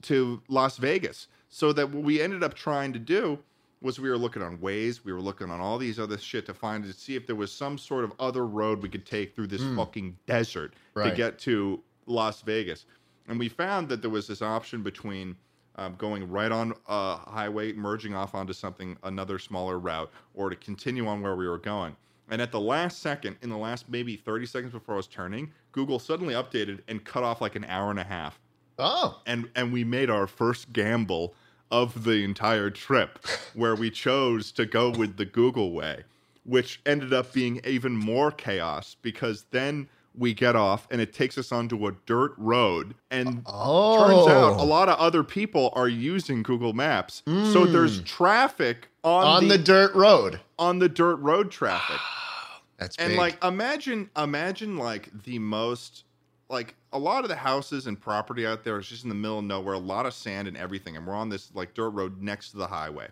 to 0.03 0.41
Las 0.47 0.77
Vegas. 0.77 1.27
So 1.49 1.73
that 1.73 1.89
what 1.91 2.03
we 2.03 2.21
ended 2.21 2.43
up 2.43 2.53
trying 2.53 2.93
to 2.93 2.99
do 2.99 3.39
was 3.81 3.99
we 3.99 4.09
were 4.09 4.17
looking 4.17 4.41
on 4.41 4.57
Waze, 4.57 5.03
we 5.03 5.11
were 5.13 5.21
looking 5.21 5.51
on 5.51 5.59
all 5.59 5.77
these 5.77 5.99
other 5.99 6.17
shit 6.17 6.45
to 6.47 6.53
find 6.53 6.83
to 6.83 6.93
see 6.93 7.15
if 7.15 7.27
there 7.27 7.35
was 7.35 7.51
some 7.51 7.77
sort 7.77 8.03
of 8.03 8.13
other 8.19 8.45
road 8.45 8.81
we 8.81 8.89
could 8.89 9.05
take 9.05 9.35
through 9.35 9.47
this 9.47 9.61
fucking 9.75 10.17
desert 10.25 10.73
to 10.95 11.11
get 11.15 11.37
to 11.39 11.81
Las 12.05 12.41
Vegas. 12.41 12.85
And 13.27 13.39
we 13.39 13.49
found 13.49 13.89
that 13.89 14.01
there 14.01 14.09
was 14.09 14.27
this 14.27 14.41
option 14.41 14.83
between 14.83 15.35
um, 15.75 15.95
going 15.97 16.29
right 16.29 16.51
on 16.51 16.73
a 16.87 17.17
highway, 17.17 17.73
merging 17.73 18.15
off 18.15 18.33
onto 18.33 18.53
something 18.53 18.97
another 19.03 19.37
smaller 19.37 19.79
route, 19.79 20.11
or 20.33 20.49
to 20.49 20.55
continue 20.55 21.07
on 21.07 21.21
where 21.21 21.35
we 21.35 21.47
were 21.47 21.59
going. 21.59 21.95
And 22.29 22.41
at 22.41 22.51
the 22.51 22.59
last 22.59 22.99
second, 22.99 23.37
in 23.41 23.49
the 23.49 23.57
last 23.57 23.89
maybe 23.89 24.15
30 24.15 24.45
seconds 24.47 24.73
before 24.73 24.95
I 24.95 24.97
was 24.97 25.07
turning, 25.07 25.51
Google 25.71 25.99
suddenly 25.99 26.33
updated 26.33 26.81
and 26.87 27.03
cut 27.03 27.23
off 27.23 27.41
like 27.41 27.55
an 27.55 27.65
hour 27.65 27.89
and 27.89 27.99
a 27.99 28.03
half 28.03 28.39
Oh, 28.79 29.21
and 29.25 29.49
and 29.55 29.73
we 29.73 29.83
made 29.83 30.09
our 30.09 30.27
first 30.27 30.71
gamble 30.71 31.33
of 31.71 32.03
the 32.03 32.23
entire 32.23 32.69
trip 32.69 33.25
where 33.53 33.75
we 33.75 33.89
chose 33.89 34.51
to 34.53 34.65
go 34.65 34.89
with 34.89 35.17
the 35.17 35.25
Google 35.25 35.71
way 35.71 36.03
which 36.43 36.79
ended 36.85 37.11
up 37.11 37.33
being 37.33 37.59
even 37.65 37.93
more 37.93 38.31
chaos 38.31 38.95
because 39.01 39.45
then 39.51 39.89
we 40.17 40.33
get 40.33 40.55
off 40.55 40.87
and 40.89 40.99
it 40.99 41.13
takes 41.13 41.37
us 41.37 41.51
onto 41.51 41.87
a 41.87 41.91
dirt 42.05 42.33
road. 42.37 42.95
And 43.11 43.43
oh, 43.45 44.07
turns 44.07 44.27
out 44.27 44.59
a 44.59 44.63
lot 44.63 44.89
of 44.89 44.97
other 44.97 45.23
people 45.23 45.71
are 45.75 45.87
using 45.87 46.41
Google 46.43 46.73
Maps. 46.73 47.23
So 47.25 47.65
there's 47.65 48.01
traffic 48.01 48.89
on, 49.03 49.21
Hmm. 49.23 49.27
on 49.27 49.47
the, 49.47 49.57
the 49.57 49.63
dirt 49.63 49.93
road. 49.95 50.39
on 50.59 50.79
the 50.79 50.89
dirt 50.89 51.17
road 51.17 51.51
traffic. 51.51 51.97
That's 52.77 52.95
and 52.97 53.09
big. 53.11 53.17
like 53.17 53.43
imagine 53.43 54.09
imagine 54.17 54.77
like 54.77 55.09
the 55.23 55.39
most 55.39 56.03
like 56.49 56.75
a 56.93 56.99
lot 56.99 57.23
of 57.23 57.29
the 57.29 57.35
houses 57.35 57.87
and 57.87 57.99
property 57.99 58.45
out 58.45 58.63
there 58.63 58.79
is 58.79 58.87
just 58.87 59.03
in 59.03 59.09
the 59.09 59.15
middle 59.15 59.39
of 59.39 59.45
nowhere 59.45 59.73
a 59.73 59.79
lot 59.79 60.05
of 60.05 60.13
sand 60.13 60.47
and 60.47 60.55
everything 60.55 60.95
and 60.95 61.05
we're 61.05 61.15
on 61.15 61.29
this 61.29 61.49
like 61.53 61.73
dirt 61.73 61.89
road 61.89 62.21
next 62.21 62.51
to 62.51 62.57
the 62.57 62.67
highway. 62.67 63.07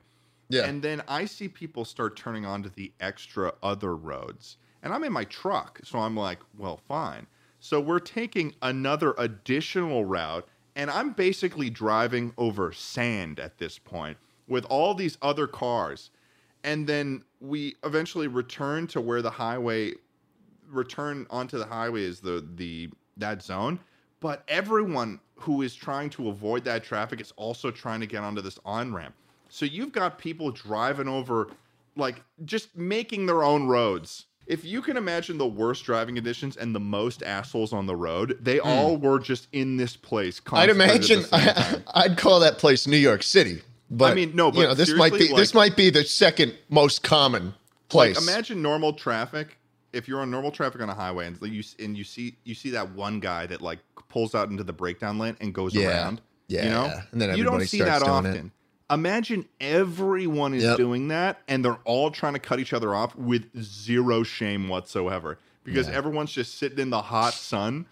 Yeah, 0.50 0.66
and 0.66 0.84
then 0.84 1.02
i 1.08 1.26
see 1.26 1.48
people 1.48 1.84
start 1.86 2.16
turning 2.16 2.46
onto 2.46 2.70
the 2.70 2.92
extra 3.00 3.54
other 3.64 3.96
roads 3.96 4.58
and 4.86 4.94
i'm 4.94 5.04
in 5.04 5.12
my 5.12 5.26
truck 5.26 5.82
so 5.84 6.00
i'm 6.00 6.16
like 6.16 6.40
well 6.58 6.80
fine. 6.88 7.28
So 7.60 7.82
we're 7.82 8.00
taking 8.00 8.54
another 8.62 9.16
additional 9.18 10.06
route 10.06 10.48
and 10.76 10.90
i'm 10.90 11.12
basically 11.12 11.70
driving 11.70 12.32
over 12.38 12.72
sand 12.72 13.40
at 13.40 13.58
this 13.58 13.78
point 13.78 14.18
with 14.48 14.66
all 14.66 14.94
these 14.94 15.18
other 15.22 15.48
cars. 15.48 16.12
And 16.64 16.88
then 16.88 17.24
we 17.42 17.76
eventually 17.84 18.28
return 18.28 18.88
to 18.88 19.02
where 19.02 19.22
the 19.22 19.30
highway 19.30 19.94
return 20.70 21.28
onto 21.30 21.58
the 21.58 21.66
highway 21.66 22.04
is 22.04 22.20
the 22.20 22.48
the 22.56 22.90
that 23.18 23.42
zone. 23.42 23.80
But 24.20 24.44
everyone 24.48 25.20
who 25.36 25.62
is 25.62 25.76
trying 25.76 26.10
to 26.12 26.30
avoid 26.30 26.64
that 26.64 26.84
traffic 26.84 27.20
is 27.20 27.34
also 27.36 27.70
trying 27.72 28.00
to 28.00 28.08
get 28.08 28.24
onto 28.24 28.42
this 28.42 28.60
on 28.66 28.94
ramp 28.94 29.16
so 29.50 29.66
you've 29.66 29.92
got 29.92 30.18
people 30.18 30.52
driving 30.52 31.08
over 31.08 31.50
like 31.96 32.22
just 32.44 32.76
making 32.76 33.26
their 33.26 33.44
own 33.44 33.68
roads 33.68 34.26
if 34.48 34.64
you 34.64 34.82
can 34.82 34.98
imagine 34.98 35.38
the 35.38 35.48
worst 35.48 35.86
driving 35.86 36.16
conditions 36.16 36.58
and 36.58 36.76
the 36.76 36.80
most 36.80 37.24
assholes 37.24 37.74
on 37.74 37.86
the 37.86 37.96
road 37.96 38.38
they 38.42 38.58
hmm. 38.58 38.68
all 38.68 38.98
were 38.98 39.20
just 39.20 39.48
in 39.52 39.78
this 39.78 39.96
place. 39.96 40.40
I'd 40.52 40.70
concentrated 40.70 40.82
at 40.82 41.30
the 41.30 41.36
imagine 41.36 41.74
same. 41.74 41.84
I'd 41.94 42.18
call 42.18 42.40
that 42.42 42.58
place 42.58 42.88
New 42.88 42.98
York 42.98 43.24
City. 43.24 43.62
But 43.90 44.12
I 44.12 44.16
mean, 44.16 44.36
no, 44.36 44.52
but 44.52 44.62
you 44.62 44.68
know, 44.68 44.74
this 44.74 44.94
might 44.94 45.12
be 45.12 45.20
seriously, 45.20 45.42
this 45.42 45.54
might 45.54 45.76
be 45.76 45.90
the 45.90 46.04
second 46.04 46.56
most 46.70 47.04
common 47.04 47.54
place. 47.90 48.16
Like 48.16 48.24
imagine 48.24 48.62
normal 48.62 48.94
traffic. 48.94 49.58
If 49.94 50.08
you're 50.08 50.20
on 50.20 50.30
normal 50.30 50.52
traffic 50.52 50.82
on 50.82 50.90
a 50.90 50.94
highway 50.94 51.28
and 51.28 51.40
you 51.42 51.64
and 51.80 51.96
you 51.96 52.04
see 52.04 52.36
you 52.44 52.56
see 52.56 52.72
that 52.72 52.92
one 52.92 53.20
guy 53.20 53.46
that 53.46 53.62
like 53.62 53.80
pulls 54.10 54.36
out 54.36 54.50
into 54.50 54.64
the 54.64 54.74
breakdown 54.74 55.20
lane 55.20 55.38
and 55.40 55.54
goes 55.54 55.74
Yeah. 55.74 55.88
around, 55.88 56.22
Yeah, 56.48 56.64
you 56.64 56.70
know. 56.70 56.94
And 57.12 57.22
then 57.22 57.38
you 57.38 57.44
don't 57.44 57.66
see 57.68 57.80
that 57.80 58.02
often. 58.02 58.36
it. 58.36 58.52
Often. 58.90 59.00
Imagine 59.00 59.46
everyone 59.60 60.54
is 60.54 60.64
Yep. 60.64 60.78
doing 60.78 61.08
that 61.10 61.42
and 61.48 61.64
they're 61.64 61.80
all 61.86 62.12
trying 62.12 62.34
to 62.34 62.40
cut 62.40 62.60
each 62.60 62.74
other 62.74 62.94
off 62.96 63.16
with 63.16 63.46
zero 63.62 64.24
shame 64.24 64.68
whatsoever 64.68 65.38
because 65.64 65.88
Yeah. 65.88 65.96
everyone's 65.96 66.32
just 66.32 66.58
sitting 66.58 66.80
in 66.80 66.90
the 66.90 67.02
hot 67.02 67.34
sun 67.34 67.86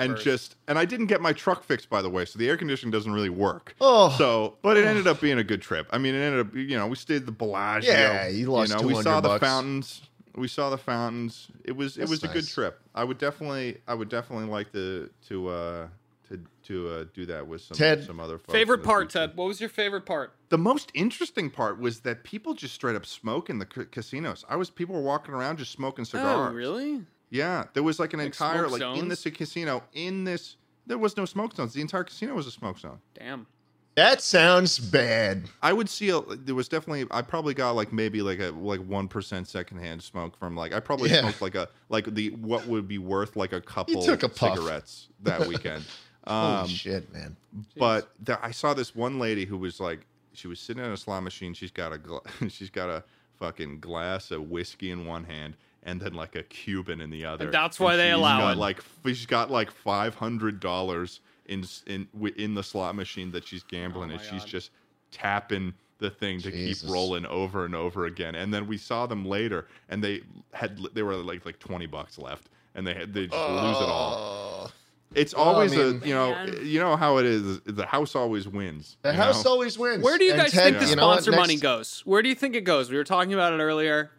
and 0.00 0.18
just 0.18 0.56
and 0.68 0.78
I 0.78 0.84
didn't 0.84 1.06
get 1.06 1.20
my 1.22 1.32
truck 1.32 1.64
fixed 1.64 1.88
by 1.88 2.02
the 2.02 2.10
way, 2.10 2.24
so 2.26 2.38
the 2.38 2.46
air 2.48 2.56
conditioning 2.58 2.90
doesn't 2.90 3.12
really 3.12 3.30
work. 3.30 3.74
Oh. 3.80 4.14
so 4.18 4.58
but 4.62 4.76
it 4.76 4.84
ended 4.84 5.06
up 5.06 5.20
being 5.20 5.38
a 5.38 5.44
good 5.44 5.62
trip. 5.62 5.86
I 5.90 5.98
mean, 5.98 6.14
it 6.14 6.20
ended 6.20 6.46
up 6.46 6.54
you 6.54 6.76
know 6.76 6.86
we 6.86 6.96
stayed 6.96 7.16
at 7.16 7.26
the 7.26 7.32
Bellagio. 7.32 7.90
Yeah, 7.92 8.28
you 8.28 8.50
lost 8.50 8.70
know, 8.70 8.82
we 8.86 8.92
200 8.92 9.02
saw 9.02 9.20
the 9.20 9.28
bucks. 9.28 9.40
fountains. 9.46 10.02
We 10.34 10.48
saw 10.48 10.70
the 10.70 10.78
fountains. 10.78 11.48
It 11.64 11.72
was 11.76 11.96
it 11.96 12.00
That's 12.00 12.10
was 12.10 12.24
a 12.24 12.28
good 12.28 12.46
trip. 12.48 12.80
I 12.94 13.04
would 13.04 13.18
definitely 13.18 13.78
I 13.88 13.94
would 13.94 14.08
definitely 14.10 14.46
like 14.48 14.72
to 14.72 15.08
to 15.28 15.48
uh 15.48 15.86
to 16.32 16.40
to 16.64 16.88
uh, 16.88 17.04
do 17.14 17.26
that 17.26 17.46
with 17.46 17.60
some 17.60 17.76
Ted, 17.76 18.04
some 18.04 18.18
other 18.20 18.38
folks 18.38 18.52
favorite 18.52 18.82
part, 18.82 19.12
future. 19.12 19.26
Ted. 19.28 19.36
What 19.36 19.46
was 19.48 19.60
your 19.60 19.68
favorite 19.70 20.06
part? 20.06 20.32
The 20.48 20.58
most 20.58 20.90
interesting 20.94 21.50
part 21.50 21.78
was 21.80 22.00
that 22.00 22.24
people 22.24 22.54
just 22.54 22.74
straight 22.74 22.96
up 22.96 23.06
smoke 23.06 23.50
in 23.50 23.58
the 23.58 23.66
ca- 23.66 23.84
casinos. 23.90 24.44
I 24.48 24.56
was 24.56 24.70
people 24.70 24.94
were 24.94 25.02
walking 25.02 25.34
around 25.34 25.58
just 25.58 25.72
smoking 25.72 26.04
cigars. 26.04 26.50
Oh, 26.50 26.54
really? 26.54 27.02
Yeah, 27.30 27.64
there 27.74 27.82
was 27.82 27.98
like 27.98 28.12
an 28.12 28.18
Like 28.18 28.26
entire 28.26 28.68
smoke 28.68 28.72
like 28.80 28.82
in 28.98 29.08
zones? 29.08 29.22
this 29.24 29.34
casino 29.36 29.82
in 29.94 30.24
this 30.24 30.56
there 30.86 30.98
was 30.98 31.16
no 31.16 31.24
smoke 31.24 31.54
zones. 31.54 31.72
The 31.74 31.80
entire 31.80 32.04
casino 32.04 32.34
was 32.34 32.46
a 32.46 32.50
smoke 32.50 32.78
zone. 32.78 32.98
Damn. 33.14 33.46
that 33.94 34.20
sounds 34.20 34.78
bad. 34.78 35.44
I 35.62 35.72
would 35.72 35.88
see 35.88 36.08
a, 36.10 36.20
there 36.22 36.54
was 36.54 36.66
definitely 36.68 37.06
I 37.10 37.22
probably 37.22 37.54
got 37.54 37.72
like 37.76 37.92
maybe 37.92 38.20
like 38.22 38.40
a 38.40 38.50
like 38.50 38.80
one 38.80 39.06
percent 39.08 39.48
secondhand 39.48 40.02
smoke 40.02 40.36
from 40.38 40.56
like 40.56 40.72
I 40.74 40.80
probably 40.80 41.10
Yeah. 41.10 41.20
smoked 41.20 41.40
like 41.42 41.54
a 41.54 41.68
like 41.88 42.12
the 42.14 42.30
what 42.30 42.66
would 42.66 42.86
be 42.88 42.98
worth 42.98 43.36
like 43.36 43.52
a 43.52 43.60
couple 43.60 44.02
took 44.02 44.22
a 44.24 44.34
cigarettes 44.34 45.08
that 45.22 45.46
weekend. 45.46 45.84
Holy 46.26 46.56
um, 46.56 46.68
shit, 46.68 47.12
man. 47.12 47.36
but 47.76 48.12
there, 48.20 48.38
I 48.44 48.50
saw 48.52 48.74
this 48.74 48.94
one 48.94 49.18
lady 49.18 49.44
who 49.44 49.56
was 49.58 49.80
like 49.80 50.06
she 50.32 50.48
was 50.48 50.60
sitting 50.60 50.84
in 50.84 50.90
a 50.90 50.96
slot 50.96 51.22
machine. 51.22 51.54
She's 51.54 51.70
got 51.72 51.92
a 51.92 51.98
gla- 51.98 52.22
she's 52.48 52.70
got 52.70 52.88
a 52.88 53.02
fucking 53.38 53.80
glass 53.80 54.30
of 54.30 54.50
whiskey 54.50 54.90
in 54.90 55.04
one 55.04 55.24
hand 55.24 55.56
and 55.84 56.00
then 56.00 56.14
like 56.14 56.36
a 56.36 56.42
Cuban 56.44 57.00
in 57.00 57.10
the 57.10 57.24
other. 57.24 57.46
And 57.46 57.54
that's 57.54 57.80
why 57.80 57.96
they 57.96 58.08
she's 58.08 58.14
allow 58.14 58.38
got 58.38 58.52
it. 58.52 58.58
Like 58.58 58.80
she's 59.04 59.26
got 59.26 59.50
like 59.50 59.70
five 59.70 60.14
hundred 60.14 60.60
dollars 60.60 61.20
in 61.46 61.64
in 61.86 62.06
in 62.36 62.54
the 62.54 62.62
slot 62.62 62.94
machine 62.94 63.30
that 63.32 63.46
she's 63.46 63.62
gambling, 63.62 64.10
Oh 64.10 64.14
and 64.14 64.22
my 64.22 64.28
she's 64.28 64.42
God. 64.42 64.48
just 64.48 64.70
tapping 65.10 65.74
the 65.98 66.10
thing 66.10 66.40
to 66.40 66.50
Jesus. 66.50 66.82
keep 66.82 66.90
rolling 66.90 67.26
over 67.26 67.64
and 67.64 67.74
over 67.74 68.06
again. 68.06 68.34
And 68.34 68.52
then 68.52 68.66
we 68.66 68.76
saw 68.76 69.06
them 69.06 69.24
later, 69.24 69.66
and 69.88 70.02
they 70.02 70.22
had 70.52 70.78
they 70.94 71.02
were 71.02 71.16
like 71.16 71.44
like 71.44 71.58
twenty 71.58 71.86
bucks 71.86 72.18
left, 72.18 72.48
and 72.74 72.86
they 72.86 72.94
had 72.94 73.12
they 73.12 73.26
just 73.26 73.36
lose 73.36 73.76
it 73.80 73.88
all. 73.88 74.70
It's 75.14 75.34
Well, 75.34 75.44
I 75.44 75.52
always 75.52 75.72
mean- 75.72 76.00
a 76.02 76.06
you 76.06 76.14
know 76.14 76.30
Man. 76.30 76.58
you 76.62 76.80
know 76.80 76.96
how 76.96 77.18
it 77.18 77.26
is. 77.26 77.60
The 77.60 77.86
house 77.86 78.14
always 78.16 78.48
wins. 78.48 78.96
The 79.02 79.12
house 79.12 79.44
know? 79.44 79.50
always 79.52 79.78
wins. 79.78 80.02
Where 80.02 80.16
do 80.18 80.24
you 80.24 80.32
And 80.32 80.40
guys 80.42 80.52
Ted, 80.52 80.74
think 80.74 80.78
the 80.84 80.90
you 80.90 80.96
know 80.96 81.08
what? 81.08 81.22
sponsor 81.22 81.38
money 81.40 81.56
goes? 81.56 82.02
Where 82.04 82.22
do 82.22 82.28
you 82.28 82.34
think 82.34 82.54
it 82.54 82.62
goes? 82.62 82.90
We 82.90 82.96
were 82.96 83.04
talking 83.04 83.34
about 83.34 83.52
it 83.52 83.62
earlier. 83.62 84.10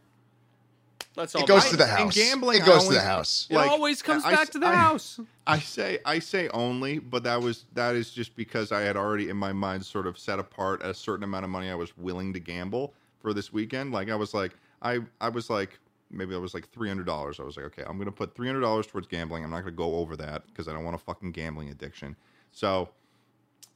Let's 1.16 1.36
all 1.36 1.44
It 1.44 1.48
goes 1.48 1.64
buy 1.66 1.70
to 1.72 1.78
the 1.78 1.84
In 1.84 1.90
house. 1.90 2.16
gambling, 2.16 2.58
it 2.62 2.66
goes 2.66 2.86
I 2.86 2.88
to 2.88 2.94
the 2.94 3.00
always- 3.00 3.04
house. 3.04 3.48
It 3.50 3.56
like, 3.56 3.70
always 3.70 4.02
comes 4.02 4.24
I- 4.26 4.32
back 4.36 4.50
to 4.52 4.60
the 4.60 4.68
I- 4.68 4.74
house. 4.76 5.20
I 5.46 5.60
say 5.60 6.00
I 6.06 6.20
say 6.20 6.48
only, 6.50 6.98
but 7.00 7.24
that 7.24 7.42
was 7.42 7.66
that 7.74 7.96
is 7.96 8.10
just 8.12 8.36
because 8.36 8.72
I 8.72 8.82
had 8.82 8.98
already 8.98 9.30
in 9.30 9.38
my 9.38 9.54
mind 9.54 9.86
sort 9.86 10.08
of 10.08 10.18
set 10.18 10.40
apart 10.40 10.82
a 10.84 10.94
certain 10.94 11.24
amount 11.24 11.44
of 11.44 11.52
money 11.52 11.70
I 11.70 11.76
was 11.76 11.96
willing 11.98 12.34
to 12.34 12.40
gamble 12.40 12.94
for 13.22 13.34
this 13.34 13.52
weekend. 13.54 13.92
Like 13.92 14.10
I 14.10 14.16
was 14.16 14.34
like 14.34 14.54
I 14.82 15.00
I 15.22 15.30
was 15.30 15.50
like 15.50 15.80
maybe 16.14 16.34
I 16.36 16.38
was 16.38 16.54
like 16.54 16.70
three 16.70 16.88
hundred 16.88 17.06
dollars. 17.06 17.40
I 17.40 17.44
was 17.44 17.58
like, 17.58 17.66
okay, 17.68 17.84
I'm 17.86 17.98
gonna 17.98 18.12
put 18.12 18.36
three 18.36 18.48
hundred 18.48 18.62
dollars 18.62 18.88
towards 18.88 19.08
gambling. 19.08 19.44
I'm 19.44 19.50
not 19.50 19.60
gonna 19.62 19.72
go 19.72 19.96
over 19.96 20.16
that 20.18 20.46
because 20.48 20.68
I 20.68 20.74
don't 20.74 20.84
want 20.84 20.96
a 20.96 21.00
fucking 21.00 21.32
gambling 21.32 21.70
addiction. 21.70 22.16
So 22.52 22.90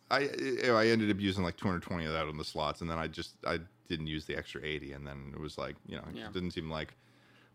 I 0.10 0.30
I 0.66 0.88
ended 0.88 1.10
up 1.12 1.20
using 1.20 1.44
like 1.44 1.58
220 1.58 2.06
of 2.06 2.14
that 2.14 2.28
on 2.28 2.38
the 2.38 2.44
slots, 2.46 2.82
and 2.82 2.90
then 2.90 2.98
I 2.98 3.08
just 3.08 3.36
I 3.46 3.60
didn't 3.90 4.08
use 4.08 4.26
the 4.26 4.36
extra 4.38 4.62
80, 4.64 4.94
and 4.94 5.06
then 5.08 5.32
it 5.34 5.40
was 5.40 5.58
like 5.58 5.76
you 5.86 5.98
know 5.98 6.04
Yeah. 6.14 6.28
it 6.28 6.34
didn't 6.34 6.52
seem 6.52 6.70
like. 6.70 6.94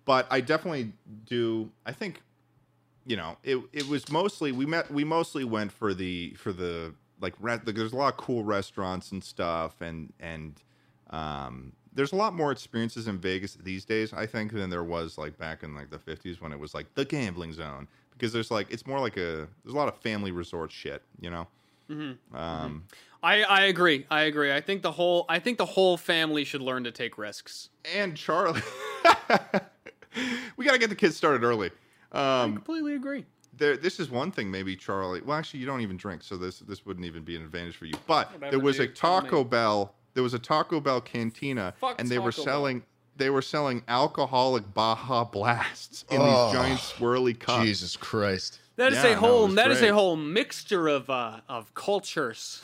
But 0.05 0.27
I 0.31 0.41
definitely 0.41 0.93
do. 1.27 1.71
I 1.87 1.93
think 1.93 2.23
you 3.07 3.17
know 3.17 3.37
it 3.43 3.59
it 3.73 3.89
was 3.89 4.11
mostly 4.11 4.53
we 4.53 4.67
met 4.67 4.91
we 4.91 5.05
mostly 5.05 5.45
went 5.45 5.73
for 5.73 5.95
the 5.95 6.31
for 6.35 6.53
the 6.53 6.95
like 7.21 7.35
re- 7.41 7.61
there's 7.65 7.93
a 7.93 7.97
lot 7.97 8.13
of 8.13 8.17
cool 8.17 8.43
restaurants 8.45 9.13
and 9.13 9.23
stuff 9.23 9.81
and 9.81 10.13
and 10.21 10.61
um 11.11 11.73
there's 11.95 12.13
a 12.13 12.17
lot 12.17 12.35
more 12.35 12.53
experiences 12.53 13.07
in 13.09 13.19
Vegas 13.19 13.55
these 13.63 13.85
days 13.85 14.13
I 14.13 14.27
think 14.27 14.53
than 14.53 14.71
there 14.71 14.85
was 14.85 15.19
like 15.19 15.37
back 15.39 15.63
in 15.63 15.75
like 15.75 15.91
the 15.91 15.99
50s 15.99 16.41
when 16.41 16.53
it 16.53 16.59
was 16.59 16.75
like 16.75 16.93
the 16.95 17.05
gambling 17.05 17.53
zone 17.53 17.87
because 18.13 18.33
there's 18.33 18.51
like 18.51 18.71
it's 18.71 18.87
more 18.87 18.99
like 19.01 19.17
a 19.17 19.49
there's 19.65 19.75
a 19.75 19.77
lot 19.77 19.89
of 19.89 19.97
family 19.99 20.31
resort 20.33 20.71
shit, 20.73 21.03
you 21.21 21.31
know. 21.31 21.47
Mm-hmm. 21.91 22.35
Um, 22.37 22.85
I, 23.23 23.43
I 23.43 23.63
agree. 23.65 24.07
I 24.11 24.23
agree. 24.23 24.53
I 24.53 24.61
think 24.61 24.83
the 24.83 24.93
whole 24.93 25.27
I 25.29 25.39
think 25.39 25.59
the 25.59 25.67
whole 25.67 25.97
family 25.97 26.45
should 26.45 26.63
learn 26.63 26.85
to 26.85 26.91
take 26.93 27.19
risks. 27.19 27.69
and 27.95 28.17
Charlie, 28.17 28.63
we 30.57 30.65
got 30.65 30.73
to 30.73 30.79
get 30.79 30.91
the 30.91 30.97
kids 30.97 31.17
started 31.17 31.45
early. 31.45 31.71
I 32.13 32.43
Um, 32.43 32.55
completely 32.55 32.95
agree. 32.95 33.25
there, 33.57 33.77
this 33.77 33.99
is 34.01 34.11
one 34.11 34.31
thing 34.31 34.51
maybe 34.51 34.77
Charlie. 34.77 35.21
Well, 35.23 35.37
actually, 35.37 35.61
you 35.61 35.67
don't 35.67 35.81
even 35.81 35.97
drink, 35.97 36.23
so 36.23 36.37
this 36.37 36.61
this 36.61 36.85
wouldn't 36.87 37.07
even 37.07 37.23
be 37.25 37.37
an 37.37 37.43
advantage 37.43 37.77
for 37.77 37.87
you. 37.87 37.95
But 38.07 38.33
Whatever, 38.33 38.51
there 38.51 38.61
was 38.61 38.79
a 38.81 38.87
dude, 38.87 38.97
tell 38.97 39.21
Taco. 39.21 39.45
Bell. 39.45 39.95
There 40.15 40.23
was 40.23 40.35
a 40.35 40.39
Taco 40.39 40.81
Bell 40.81 41.01
cantina, 41.01 41.75
Fuck 41.79 42.01
and 42.01 42.09
they 42.09 42.19
were 42.19 42.31
Taco 42.33 42.45
Bell. 42.45 42.55
selling. 42.55 42.83
They 43.17 43.29
were 43.31 43.43
selling 43.43 43.83
alcoholic 43.89 44.73
Baja 44.73 45.25
Blasts 45.25 46.05
in 46.11 46.21
Oh, 46.21 46.25
these 46.51 46.53
giant 46.55 46.81
swirly 46.81 47.39
cups. 47.39 47.63
Jesus 47.63 47.97
Christ. 47.97 48.59
That 48.77 48.93
is 48.93 49.05
Yeah, 49.05 49.11
a 49.13 49.17
whole 49.17 49.43
it 49.45 49.47
was 49.49 49.55
that 49.57 49.71
is 49.71 49.79
great. 49.81 49.91
a 49.91 49.95
whole 49.95 50.17
mixture 50.17 50.89
of 50.89 51.11
uh 51.11 51.41
of 51.49 51.75
cultures. 51.75 52.63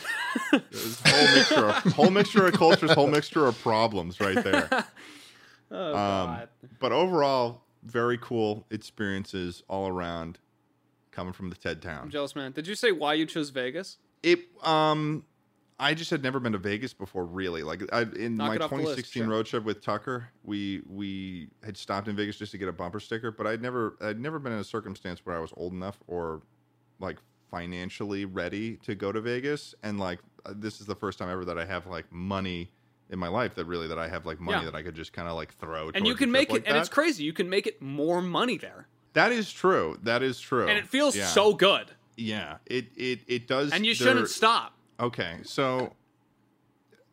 It 0.52 0.62
was 0.72 1.00
a 1.04 1.08
whole 1.10 1.36
mixture, 1.36 1.64
of, 1.68 1.74
whole 1.94 2.10
mixture 2.10 2.46
of 2.46 2.52
cultures, 2.54 2.90
whole 2.92 3.06
mixture 3.08 3.46
of 3.46 3.58
problems 3.60 4.20
right 4.20 4.42
there. 4.42 4.68
oh 5.70 5.90
Um, 5.90 5.94
god. 5.94 6.48
but 6.80 6.92
overall, 6.92 7.60
very 7.82 8.16
cool 8.18 8.64
experiences 8.70 9.62
all 9.68 9.86
around, 9.88 10.38
coming 11.10 11.34
from 11.34 11.50
the 11.50 11.56
TED 11.56 11.82
Town. 11.82 12.04
I'm 12.04 12.10
jealous, 12.10 12.34
man. 12.34 12.52
Did 12.52 12.66
you 12.66 12.74
say 12.74 12.90
why 12.90 13.14
you 13.14 13.26
chose 13.26 13.50
Vegas? 13.50 13.98
It 14.22 14.40
um, 14.66 15.24
I 15.80 15.94
just 15.94 16.10
had 16.10 16.22
never 16.22 16.40
been 16.40 16.52
to 16.52 16.58
Vegas 16.58 16.92
before, 16.92 17.24
really. 17.24 17.62
Like 17.62 17.82
I, 17.92 18.02
in 18.02 18.36
Knock 18.36 18.48
my 18.48 18.54
it 18.56 18.62
off 18.62 18.70
the 18.70 18.76
list, 18.76 19.12
2016 19.12 19.22
sure. 19.22 19.30
road 19.30 19.46
trip 19.46 19.64
with 19.64 19.80
Tucker, 19.80 20.28
we 20.42 20.82
we 20.88 21.48
had 21.64 21.76
stopped 21.76 22.08
in 22.08 22.16
Vegas 22.16 22.36
just 22.36 22.52
to 22.52 22.58
get 22.58 22.68
a 22.68 22.72
bumper 22.72 22.98
sticker, 23.00 23.30
but 23.30 23.46
I'd 23.46 23.62
never 23.62 23.96
I'd 24.00 24.18
never 24.20 24.38
been 24.38 24.52
in 24.52 24.58
a 24.58 24.64
circumstance 24.64 25.24
where 25.24 25.36
I 25.36 25.40
was 25.40 25.52
old 25.56 25.72
enough 25.72 25.98
or 26.06 26.42
like 26.98 27.18
financially 27.50 28.24
ready 28.24 28.76
to 28.78 28.94
go 28.94 29.12
to 29.12 29.20
Vegas, 29.20 29.74
and 29.82 29.98
like 30.00 30.18
uh, 30.46 30.52
this 30.56 30.80
is 30.80 30.86
the 30.86 30.96
first 30.96 31.18
time 31.18 31.30
ever 31.30 31.44
that 31.44 31.58
I 31.58 31.64
have 31.64 31.86
like 31.86 32.10
money 32.12 32.70
in 33.10 33.18
my 33.18 33.28
life 33.28 33.54
that 33.54 33.64
really 33.64 33.86
that 33.88 33.98
I 33.98 34.08
have 34.08 34.26
like 34.26 34.40
money 34.40 34.58
Yeah. 34.64 34.70
that 34.70 34.74
I 34.74 34.82
could 34.82 34.94
just 34.94 35.12
kind 35.12 35.28
of 35.28 35.34
like 35.36 35.54
throw. 35.54 35.90
And 35.94 36.06
you 36.06 36.14
can 36.14 36.30
make 36.30 36.50
like 36.50 36.62
it 36.62 36.68
and 36.68 36.76
it's 36.76 36.88
crazy. 36.88 37.24
You 37.24 37.32
can 37.32 37.48
make 37.48 37.66
it 37.66 37.80
more 37.80 38.20
money 38.20 38.58
there. 38.58 38.86
That 39.14 39.32
is 39.32 39.50
true. 39.50 39.98
That 40.02 40.22
is 40.22 40.38
true. 40.40 40.68
And 40.68 40.76
it 40.76 40.86
feels 40.86 41.16
Yeah. 41.16 41.26
so 41.26 41.54
good. 41.54 41.92
Yeah, 42.16 42.56
it 42.66 42.86
it 42.96 43.20
it 43.28 43.46
does. 43.46 43.72
And 43.72 43.86
you 43.86 43.94
shouldn't 43.94 44.28
stop. 44.28 44.74
Okay, 45.00 45.36
so 45.44 45.92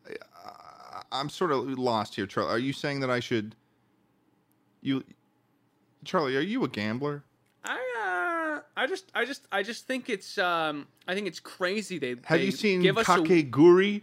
uh, 0.08 1.00
I'm 1.12 1.28
sort 1.28 1.52
of 1.52 1.66
lost 1.78 2.14
here, 2.16 2.26
Charlie. 2.26 2.50
Are 2.50 2.58
you 2.58 2.72
saying 2.72 3.00
that 3.00 3.10
I 3.10 3.20
should? 3.20 3.54
You, 4.82 5.04
Charlie, 6.04 6.36
are 6.36 6.40
you 6.40 6.64
a 6.64 6.68
gambler? 6.68 7.22
I 7.64 7.78
uh, 8.56 8.60
I 8.80 8.86
just 8.86 9.10
I 9.14 9.24
just 9.24 9.46
I 9.50 9.62
just 9.62 9.86
think 9.86 10.08
it's 10.08 10.38
um 10.38 10.86
I 11.06 11.14
think 11.14 11.26
it's 11.26 11.40
crazy 11.40 11.98
they 11.98 12.10
Have 12.24 12.38
they 12.38 12.46
you 12.46 12.50
seen 12.52 12.82
give 12.82 12.96
Kakegurui? 12.96 14.02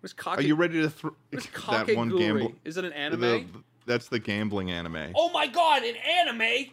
what's 0.00 0.14
Are 0.26 0.42
you 0.42 0.54
ready 0.54 0.82
to 0.82 0.90
throw 0.90 1.14
that 1.70 1.94
one 1.94 2.16
gamble? 2.16 2.52
Is 2.64 2.76
it 2.76 2.84
an 2.84 2.92
anime? 2.92 3.20
the- 3.20 3.44
that's 3.84 4.08
the 4.08 4.18
gambling 4.20 4.70
anime. 4.70 5.12
oh 5.16 5.30
my 5.32 5.48
god, 5.48 5.82
an 5.82 5.96
anime! 5.96 6.66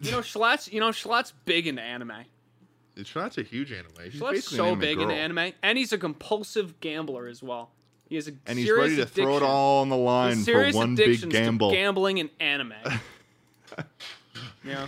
You 0.00 0.10
know 0.10 0.18
Schlatt's 0.18 0.72
you 0.72 0.80
know 0.80 0.90
Schlatt's 0.90 1.32
big 1.44 1.66
into 1.66 1.80
anime. 1.80 2.24
It's 2.96 3.12
that's 3.12 3.38
a 3.38 3.42
huge 3.42 3.72
anime. 3.72 3.90
She's 4.10 4.20
Schlatt's 4.20 4.32
basically 4.34 4.58
an 4.58 4.64
so 4.64 4.66
anime 4.66 4.78
big 4.80 4.96
girl. 4.98 5.02
into 5.10 5.14
anime, 5.20 5.52
and 5.62 5.76
he's 5.78 5.92
a 5.92 5.98
compulsive 5.98 6.78
gambler 6.80 7.26
as 7.26 7.42
well. 7.42 7.70
He 8.08 8.16
has 8.16 8.28
a 8.28 8.32
and 8.46 8.58
he's 8.58 8.70
ready 8.70 8.96
to 8.96 9.06
throw 9.06 9.36
it 9.36 9.42
all 9.42 9.80
on 9.82 9.88
the 9.88 9.96
line 9.96 10.44
for 10.44 10.70
one 10.72 10.94
big 10.94 11.28
gamble. 11.30 11.72
gambling 11.72 12.20
and 12.20 12.30
anime. 12.38 12.74
yeah. 14.64 14.86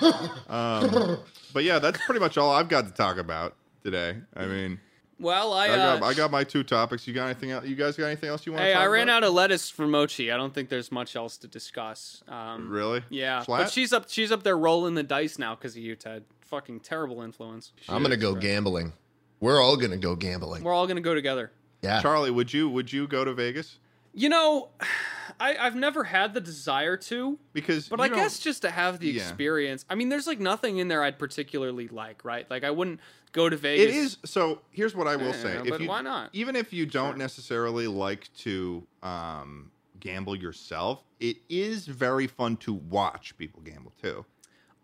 Um, 0.49 1.19
but 1.53 1.65
yeah, 1.65 1.79
that's 1.79 1.99
pretty 2.05 2.21
much 2.21 2.39
all 2.39 2.53
I've 2.53 2.69
got 2.69 2.87
to 2.87 2.93
talk 2.93 3.17
about 3.19 3.55
today. 3.83 4.17
I 4.35 4.47
mean, 4.47 4.81
Well, 5.19 5.53
I 5.53 5.67
I 5.67 5.71
uh, 5.71 5.99
got 5.99 6.03
I 6.07 6.15
got 6.15 6.31
my 6.31 6.45
two 6.45 6.63
topics. 6.63 7.07
You 7.07 7.15
got 7.15 7.25
anything 7.27 7.51
else? 7.51 7.67
You 7.67 7.75
guys 7.75 7.97
got 7.97 8.07
anything 8.07 8.29
else 8.29 8.47
you 8.47 8.53
want? 8.53 8.63
Hey, 8.63 8.69
to 8.71 8.75
talk 8.75 8.83
I 8.83 8.87
ran 8.87 9.09
about? 9.09 9.25
out 9.25 9.29
of 9.29 9.35
lettuce 9.35 9.71
for 9.71 9.87
Mochi. 9.87 10.31
I 10.31 10.37
don't 10.37 10.55
think 10.55 10.69
there's 10.69 10.93
much 10.93 11.17
else 11.17 11.37
to 11.39 11.49
discuss. 11.49 12.23
Um, 12.29 12.69
Really? 12.71 13.03
Yeah, 13.09 13.43
Flat? 13.43 13.65
but 13.65 13.71
she's 13.73 13.93
up. 13.93 14.07
She's 14.09 14.31
up 14.31 14.43
there 14.43 14.57
rolling 14.59 14.95
the 14.95 15.03
dice 15.03 15.39
now 15.39 15.55
because 15.55 15.73
of 15.77 15.83
you, 15.83 15.97
Ted. 15.97 16.25
Fucking 16.47 16.80
terrible 16.80 17.22
influence. 17.22 17.72
I'm 17.88 18.03
going 18.03 18.11
to 18.11 18.16
go 18.16 18.34
gambling. 18.34 18.92
We're 19.40 19.61
all 19.62 19.76
going 19.76 19.90
to 19.90 19.97
go 19.97 20.16
gambling. 20.16 20.62
We're 20.64 20.72
all 20.72 20.86
gonna 20.86 21.01
go 21.01 21.14
together. 21.14 21.53
Yeah. 21.82 22.01
Charlie, 22.01 22.30
would 22.30 22.53
you 22.53 22.68
would 22.70 22.90
you 22.92 23.07
go 23.07 23.24
to 23.24 23.34
Vegas? 23.34 23.78
You 24.14 24.30
know, 24.30 24.70
I, 25.40 25.57
I've 25.57 25.74
never 25.76 26.05
had 26.05 26.32
the 26.32 26.40
desire 26.40 26.97
to, 26.97 27.38
Because 27.53 27.88
but 27.88 27.99
you 27.99 28.05
I 28.07 28.09
don't- 28.09 28.16
guess 28.18 28.38
just 28.38 28.62
to 28.62 28.70
have 28.70 28.99
the 29.01 29.09
Yeah. 29.11 29.20
experience. 29.22 29.84
I 29.90 29.94
mean, 29.94 30.09
there's 30.09 30.26
like 30.26 30.40
nothing 30.40 30.78
in 30.78 30.88
there 30.88 31.03
I'd 31.03 31.18
particularly 31.18 31.88
like, 31.88 32.24
right? 32.24 32.49
Like 32.51 32.64
I 32.64 32.70
wouldn't 32.70 33.01
go 33.32 33.51
to 33.51 33.57
Vegas. 33.57 33.84
it 33.84 33.94
is. 33.94 34.16
So 34.24 34.62
here's 34.70 34.94
what 34.94 35.07
I 35.07 35.16
will 35.16 35.26
Yeah, 35.26 35.42
say: 35.42 35.61
but 35.68 35.80
you, 35.82 35.88
why 35.88 36.01
not? 36.01 36.30
Even 36.32 36.57
if 36.57 36.72
you 36.72 36.86
don't 36.86 37.11
Sure. 37.12 37.18
necessarily 37.18 37.86
like 37.88 38.30
to 38.38 38.86
um, 39.03 39.70
gamble 40.01 40.34
yourself, 40.36 41.05
it 41.20 41.36
is 41.51 41.86
very 41.86 42.26
fun 42.26 42.57
to 42.59 42.72
watch 42.72 43.36
people 43.36 43.61
gamble 43.62 43.92
too. 44.03 44.24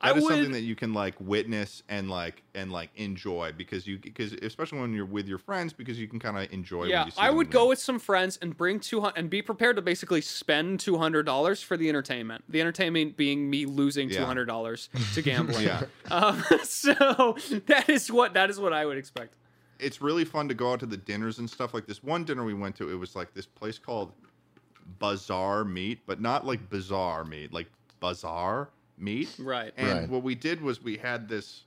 I 0.05 0.09
That 0.09 0.16
is 0.18 0.24
would- 0.24 0.32
something 0.34 0.53
that 0.53 0.62
you 0.62 0.74
can 0.74 0.92
like 0.92 1.14
witness 1.20 1.82
and 1.88 2.11
like 2.11 2.42
and 2.57 2.72
like 2.72 2.90
enjoy 2.96 3.53
because 3.57 3.86
you 3.86 3.98
because 3.98 4.32
especially 4.32 4.80
when 4.80 4.92
you're 4.92 5.05
with 5.07 5.28
your 5.28 5.38
friends 5.38 5.72
because 5.72 5.96
you 5.98 6.09
can 6.09 6.18
kind 6.18 6.36
of 6.36 6.53
enjoy. 6.53 6.86
Yeah, 6.86 7.00
when 7.03 7.07
you 7.07 7.11
see 7.12 7.20
I 7.20 7.30
would 7.30 7.50
go 7.53 7.68
with 7.68 7.78
some 7.78 8.00
friends 8.00 8.36
and 8.42 8.57
bring 8.57 8.80
two 8.80 9.00
hundred 9.00 9.18
and 9.18 9.30
be 9.30 9.42
prepared 9.42 9.76
to 9.76 9.82
basically 9.82 10.20
spend 10.20 10.80
two 10.80 10.98
hundred 10.98 11.24
dollars 11.24 11.62
for 11.62 11.76
the 11.76 11.88
entertainment. 11.88 12.42
The 12.48 12.61
entertainment 12.61 13.16
being 13.16 13.48
me 13.48 13.64
losing 13.64 14.11
Yeah. 14.11 14.18
two 14.18 14.24
hundred 14.24 14.46
dollars 14.46 14.88
to 15.14 15.22
gambling. 15.22 15.66
Yeah. 15.66 15.82
Um, 16.11 16.42
so 16.64 17.36
that 17.66 17.88
is 17.88 18.11
what 18.11 18.34
that 18.34 18.50
is 18.50 18.59
what 18.59 18.72
I 18.72 18.84
would 18.84 18.98
expect. 18.98 19.36
it's 19.78 20.03
really 20.03 20.24
fun 20.24 20.48
to 20.48 20.55
go 20.55 20.72
out 20.72 20.80
to 20.80 20.86
the 20.86 20.96
dinners 20.96 21.38
and 21.38 21.48
stuff 21.48 21.72
like 21.74 21.86
this 21.86 22.03
one 22.03 22.24
dinner 22.24 22.44
we 22.44 22.55
went 22.55 22.74
to 22.76 22.90
it 22.90 22.94
was 22.96 23.14
like 23.14 23.32
this 23.34 23.46
place 23.46 23.78
called 23.78 24.12
bazaar 24.98 25.64
meat 25.64 26.00
but 26.07 26.20
not 26.20 26.46
like 26.46 26.68
bizarre 26.70 27.24
meat 27.24 27.53
like 27.53 27.68
bazaar 28.00 28.68
meat 29.03 29.28
Right. 29.38 29.72
and 29.76 30.00
Right. 30.00 30.09
what 30.09 30.22
we 30.22 30.34
did 30.34 30.61
was 30.62 30.82
we 30.82 30.96
had 30.96 31.28
this 31.28 31.64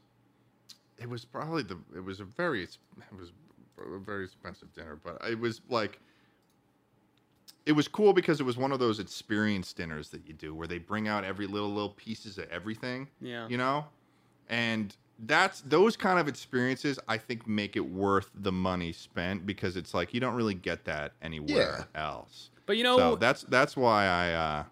it 0.98 1.10
was 1.10 1.26
probably 1.26 1.64
the 1.64 1.78
it 1.96 2.00
was 2.04 2.20
a 2.22 2.24
very 2.24 2.64
it 2.64 2.70
was 3.18 3.32
a 3.78 4.00
very 4.00 4.24
expensive 4.24 4.74
dinner 4.74 4.98
but 5.04 5.22
it 5.30 5.38
was 5.40 5.62
like 5.70 6.00
it 7.66 7.74
was 7.74 7.88
cool 7.88 8.14
because 8.14 8.40
it 8.40 8.44
was 8.44 8.58
one 8.58 8.72
of 8.72 8.80
those 8.80 9.00
experience 9.00 9.74
dinners 9.74 10.10
that 10.10 10.26
you 10.28 10.34
do 10.34 10.54
where 10.56 10.68
they 10.68 10.78
bring 10.78 11.08
out 11.08 11.24
every 11.24 11.48
little 11.48 11.70
little 11.70 11.90
pieces 11.90 12.38
of 12.38 12.50
everything 12.50 13.08
Yeah. 13.20 13.48
you 13.48 13.58
know 13.58 13.86
and 14.48 14.96
that's 15.20 15.62
those 15.62 15.96
kind 15.98 16.20
of 16.20 16.28
experiences 16.28 17.00
i 17.08 17.18
think 17.18 17.48
make 17.48 17.76
it 17.76 17.86
worth 17.90 18.30
the 18.36 18.52
money 18.52 18.92
spent 18.92 19.46
because 19.46 19.76
it's 19.78 19.94
like 19.94 20.14
you 20.14 20.20
don't 20.20 20.36
really 20.36 20.54
get 20.54 20.86
that 20.86 21.14
anywhere 21.22 21.88
else 21.96 22.50
But 22.66 22.78
you 22.78 22.84
know, 22.84 22.98
so 22.98 23.16
that's 23.16 23.42
that's 23.44 23.76
why 23.76 24.06
i 24.06 24.32
uh 24.34 24.64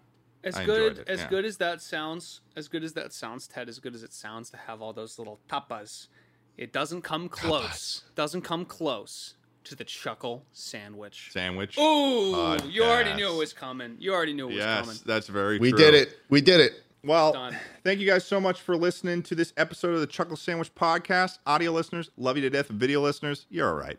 as 0.44 0.56
I 0.56 0.64
good 0.64 0.98
it, 0.98 1.08
as 1.08 1.20
yeah. 1.20 1.28
good 1.28 1.44
as 1.44 1.56
that 1.58 1.80
sounds, 1.80 2.40
as 2.56 2.68
good 2.68 2.84
as 2.84 2.92
that 2.92 3.12
sounds, 3.12 3.46
Ted, 3.46 3.68
as 3.68 3.78
good 3.78 3.94
as 3.94 4.02
it 4.02 4.12
sounds 4.12 4.50
to 4.50 4.56
have 4.56 4.82
all 4.82 4.92
those 4.92 5.18
little 5.18 5.40
tapas, 5.48 6.08
it 6.56 6.72
doesn't 6.72 7.02
come 7.02 7.28
close. 7.28 8.04
Doesn't 8.14 8.42
come 8.42 8.64
close 8.64 9.34
to 9.64 9.74
the 9.74 9.84
chuckle 9.84 10.44
sandwich. 10.52 11.30
sandwich 11.32 11.78
Ooh, 11.78 12.58
you 12.68 12.84
already 12.84 13.14
knew 13.14 13.32
it 13.32 13.38
was 13.38 13.52
coming. 13.54 13.96
You 13.98 14.12
already 14.12 14.34
knew 14.34 14.44
it 14.44 14.54
was 14.54 14.56
yes 14.56 14.80
coming. 14.84 15.00
that's 15.06 15.26
very 15.26 15.58
funny. 15.58 15.70
We 15.70 15.70
true. 15.70 15.78
did 15.78 15.94
it. 15.94 16.18
We 16.28 16.40
did 16.40 16.60
it. 16.60 16.82
Well, 17.02 17.32
Done. 17.32 17.56
thank 17.82 18.00
you 18.00 18.06
guys 18.06 18.24
so 18.24 18.40
much 18.40 18.62
for 18.62 18.76
listening 18.76 19.22
to 19.24 19.34
this 19.34 19.52
episode 19.58 19.94
of 19.94 20.00
the 20.00 20.06
Chuckle 20.06 20.36
Sandwich 20.36 20.74
Podcast. 20.74 21.38
Audio 21.46 21.70
listeners, 21.70 22.10
love 22.16 22.36
you 22.36 22.42
to 22.42 22.50
death. 22.50 22.68
Video 22.68 23.02
listeners, 23.02 23.46
you're 23.50 23.68
all 23.68 23.74
right. 23.74 23.98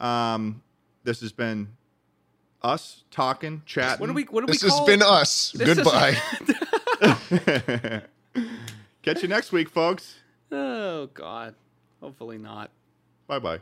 Um, 0.00 0.62
this 1.04 1.20
has 1.20 1.32
been 1.32 1.68
us 2.62 3.04
talking, 3.10 3.62
chatting. 3.66 4.00
What 4.00 4.06
do 4.08 4.12
we? 4.14 4.24
What 4.24 4.46
do 4.46 4.52
This 4.52 4.62
we 4.62 4.70
has 4.70 4.80
been 4.80 5.02
us. 5.02 5.52
This 5.52 5.68
is- 5.68 5.76
Goodbye. 5.76 6.16
Catch 9.02 9.22
you 9.22 9.28
next 9.28 9.52
week, 9.52 9.68
folks. 9.68 10.16
oh 10.52 11.06
God. 11.14 11.54
Hopefully 12.00 12.38
not. 12.38 12.70
Bye 13.26 13.38
bye. 13.38 13.60